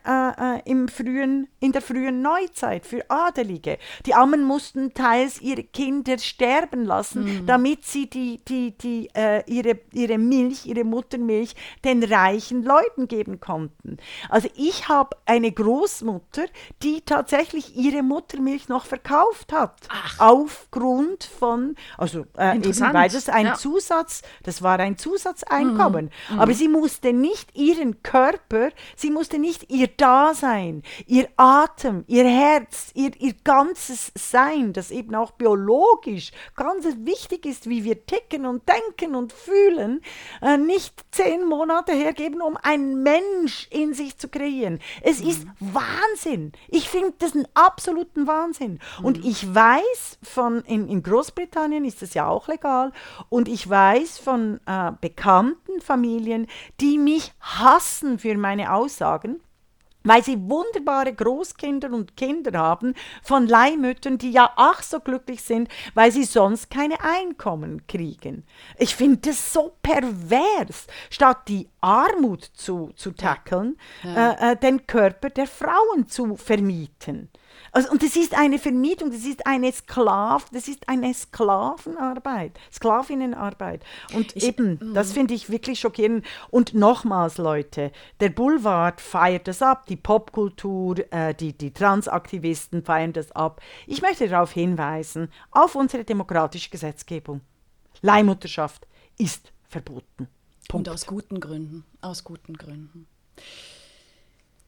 äh, 0.58 0.62
im 0.66 0.88
frühen, 0.88 1.48
in 1.60 1.72
der 1.72 1.82
frühen 1.82 2.22
Neuzeit 2.22 2.86
für 2.86 3.10
Adelige. 3.10 3.78
Die 4.06 4.14
Ammen 4.14 4.44
mussten 4.44 4.94
teils 4.94 5.42
ihre 5.42 5.64
Kinder 5.64 6.18
sterben 6.18 6.86
lassen, 6.86 7.24
mhm. 7.24 7.46
damit 7.48 7.86
sie 7.86 8.10
die, 8.10 8.40
die, 8.48 8.78
die, 8.78 9.10
äh, 9.14 9.44
ihre, 9.48 9.80
ihre 9.94 10.18
Milch, 10.18 10.66
ihre 10.66 10.84
Muttermilch 10.84 11.56
den 11.84 12.04
reichen 12.04 12.64
Leuten 12.64 13.08
geben 13.08 13.40
konnten. 13.40 13.98
Also 14.30 14.50
ich 14.56 14.88
habe 14.90 15.18
eine 15.26 15.52
Großmutter, 15.52 16.46
die 16.84 17.02
tatsächlich 17.02 17.76
ihre 17.76 18.04
Muttermilch 18.04 18.68
noch 18.70 18.86
verkauft 18.86 19.54
hat. 19.54 19.76
Ach. 19.90 20.20
Aufgrund 20.20 21.24
von, 21.24 21.76
also 21.98 22.26
äh, 22.38 22.58
eben, 22.58 22.94
weil 22.94 23.10
das 23.10 23.30
ein 23.30 23.48
ja. 23.48 23.56
Zusatz, 23.56 24.22
das 24.44 24.62
war 24.62 24.80
ein 24.80 24.98
Zusatzeinkommen. 25.52 26.12
Mhm. 26.30 26.40
Aber 26.40 26.54
sie 26.54 26.68
musste 26.68 27.14
nicht 27.14 27.56
ihren 27.56 28.02
Körper, 28.04 28.70
sie 28.96 29.12
musste 29.12 29.40
nicht 29.40 29.72
ihr 29.72 29.88
Dasein, 29.88 30.84
ihr 31.06 31.28
Atem, 31.38 32.04
ihr 32.08 32.26
Herz, 32.26 32.92
ihr, 32.94 33.12
ihr 33.20 33.34
ganzes 33.44 34.12
Sein, 34.16 34.74
das 34.74 34.92
eben 34.92 35.16
auch 35.16 35.32
biologisch 35.32 36.32
ganz 36.56 36.86
wichtig 37.04 37.46
ist, 37.46 37.70
wie 37.70 37.84
wir 37.84 38.06
ticken 38.06 38.46
und 38.46 38.64
denken 38.68 39.16
und 39.16 39.34
fühlen, 39.34 40.02
äh, 40.42 40.58
nicht 40.58 41.04
zehn 41.12 41.46
Monate 41.46 41.92
hergeben, 41.94 42.42
um 42.42 42.58
einen 42.62 43.04
Mensch 43.04 43.68
in 43.70 43.94
sich 43.94 44.18
zu 44.18 44.28
kreieren. 44.28 44.80
Es 45.02 45.22
mhm. 45.22 45.30
ist 45.30 45.48
Wahnsinn. 45.60 46.52
Ich 46.70 46.90
finde 46.90 47.14
das 47.20 47.34
einen 47.34 47.48
absoluten 47.54 48.28
Wahnsinn. 48.28 48.80
Mhm. 49.00 49.06
Und 49.06 49.26
ich 49.26 49.54
weiß 49.54 50.20
von, 50.24 50.62
in, 50.62 50.88
in 50.88 51.04
Großbritannien 51.04 51.86
ist 51.86 52.02
es 52.02 52.14
ja 52.14 52.28
auch 52.28 52.48
legal. 52.48 52.92
Und 53.30 53.48
ich 53.48 53.70
weiß 53.70 54.18
von 54.18 54.60
äh, 54.66 54.92
bekannten 55.00 55.41
Familien, 55.82 56.48
die 56.80 56.98
mich 56.98 57.34
hassen 57.40 58.20
für 58.20 58.38
meine 58.38 58.74
Aussagen 58.74 59.42
weil 60.04 60.24
sie 60.24 60.38
wunderbare 60.50 61.14
Großkinder 61.14 61.92
und 61.92 62.18
Kinder 62.18 62.58
haben 62.58 62.96
von 63.22 63.48
Leihmüttern, 63.48 64.18
die 64.18 64.32
ja 64.32 64.52
ach 64.56 64.82
so 64.82 65.00
glücklich 65.00 65.44
sind, 65.44 65.70
weil 65.94 66.12
sie 66.12 66.24
sonst 66.24 66.70
keine 66.70 67.04
Einkommen 67.04 67.86
kriegen. 67.88 68.46
Ich 68.78 68.96
finde 68.96 69.30
das 69.30 69.54
so 69.54 69.74
pervers, 69.82 70.88
statt 71.10 71.48
die 71.48 71.70
Armut 71.82 72.44
zu, 72.44 72.92
zu 72.96 73.12
tackeln, 73.12 73.78
ja. 74.04 74.32
äh, 74.32 74.52
äh, 74.52 74.56
den 74.56 74.88
Körper 74.88 75.30
der 75.30 75.48
Frauen 75.48 76.08
zu 76.08 76.36
vermieten. 76.36 77.30
Also, 77.74 77.90
und 77.90 78.04
das 78.04 78.18
ist 78.18 78.38
eine 78.38 78.60
Vermietung, 78.60 79.12
das 79.12 79.24
ist 79.24 79.48
eine 79.48 79.72
Sklav, 79.72 80.50
das 80.52 80.68
ist 80.68 80.90
eine 80.90 81.14
Sklavenarbeit, 81.14 82.60
Sklavinnenarbeit. 82.72 83.84
Und 84.14 84.36
ich, 84.36 84.44
eben, 84.44 84.74
mm. 84.74 84.94
das 84.94 85.14
finde 85.14 85.34
ich 85.34 85.50
wirklich 85.50 85.80
schockierend. 85.80 86.26
Und 86.50 86.74
nochmals, 86.74 87.38
Leute, 87.38 87.94
der 88.20 88.30
Boulevard 88.30 89.00
feiert 89.00 89.48
das 89.48 89.62
ab, 89.62 89.86
die 89.86 89.96
Popkultur, 89.96 90.98
äh, 91.14 91.34
die, 91.34 91.54
die 91.54 91.72
Transaktivisten 91.72 92.84
feiern 92.84 93.14
das 93.14 93.32
ab. 93.32 93.62
Ich 93.88 94.02
möchte 94.02 94.28
darauf 94.28 94.52
hinweisen, 94.52 95.32
auf 95.52 95.76
unsere 95.76 96.04
demokratische 96.04 96.70
Gesetzgebung. 96.70 97.40
Leihmutterschaft 98.02 98.86
ist 99.18 99.54
verboten. 99.70 100.28
Punkt. 100.68 100.88
Und 100.88 100.90
aus 100.90 101.06
guten 101.06 101.40
Gründen. 101.40 101.86
Aus 102.02 102.24
guten 102.26 102.58
Gründen. 102.58 103.08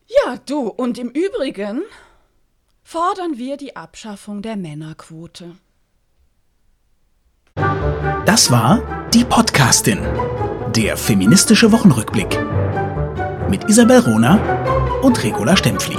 Ja, 0.07 0.37
du, 0.45 0.67
und 0.67 0.97
im 0.97 1.09
Übrigen 1.09 1.81
fordern 2.83 3.37
wir 3.37 3.57
die 3.57 3.75
Abschaffung 3.75 4.41
der 4.41 4.55
Männerquote. 4.55 5.55
Das 8.25 8.51
war 8.51 8.81
die 9.13 9.23
Podcastin, 9.25 9.99
der 10.75 10.97
feministische 10.97 11.71
Wochenrückblick 11.71 12.39
mit 13.49 13.69
Isabel 13.69 13.99
Rona 13.99 14.39
und 15.01 15.23
Regula 15.23 15.55
Stempfli. 15.55 15.97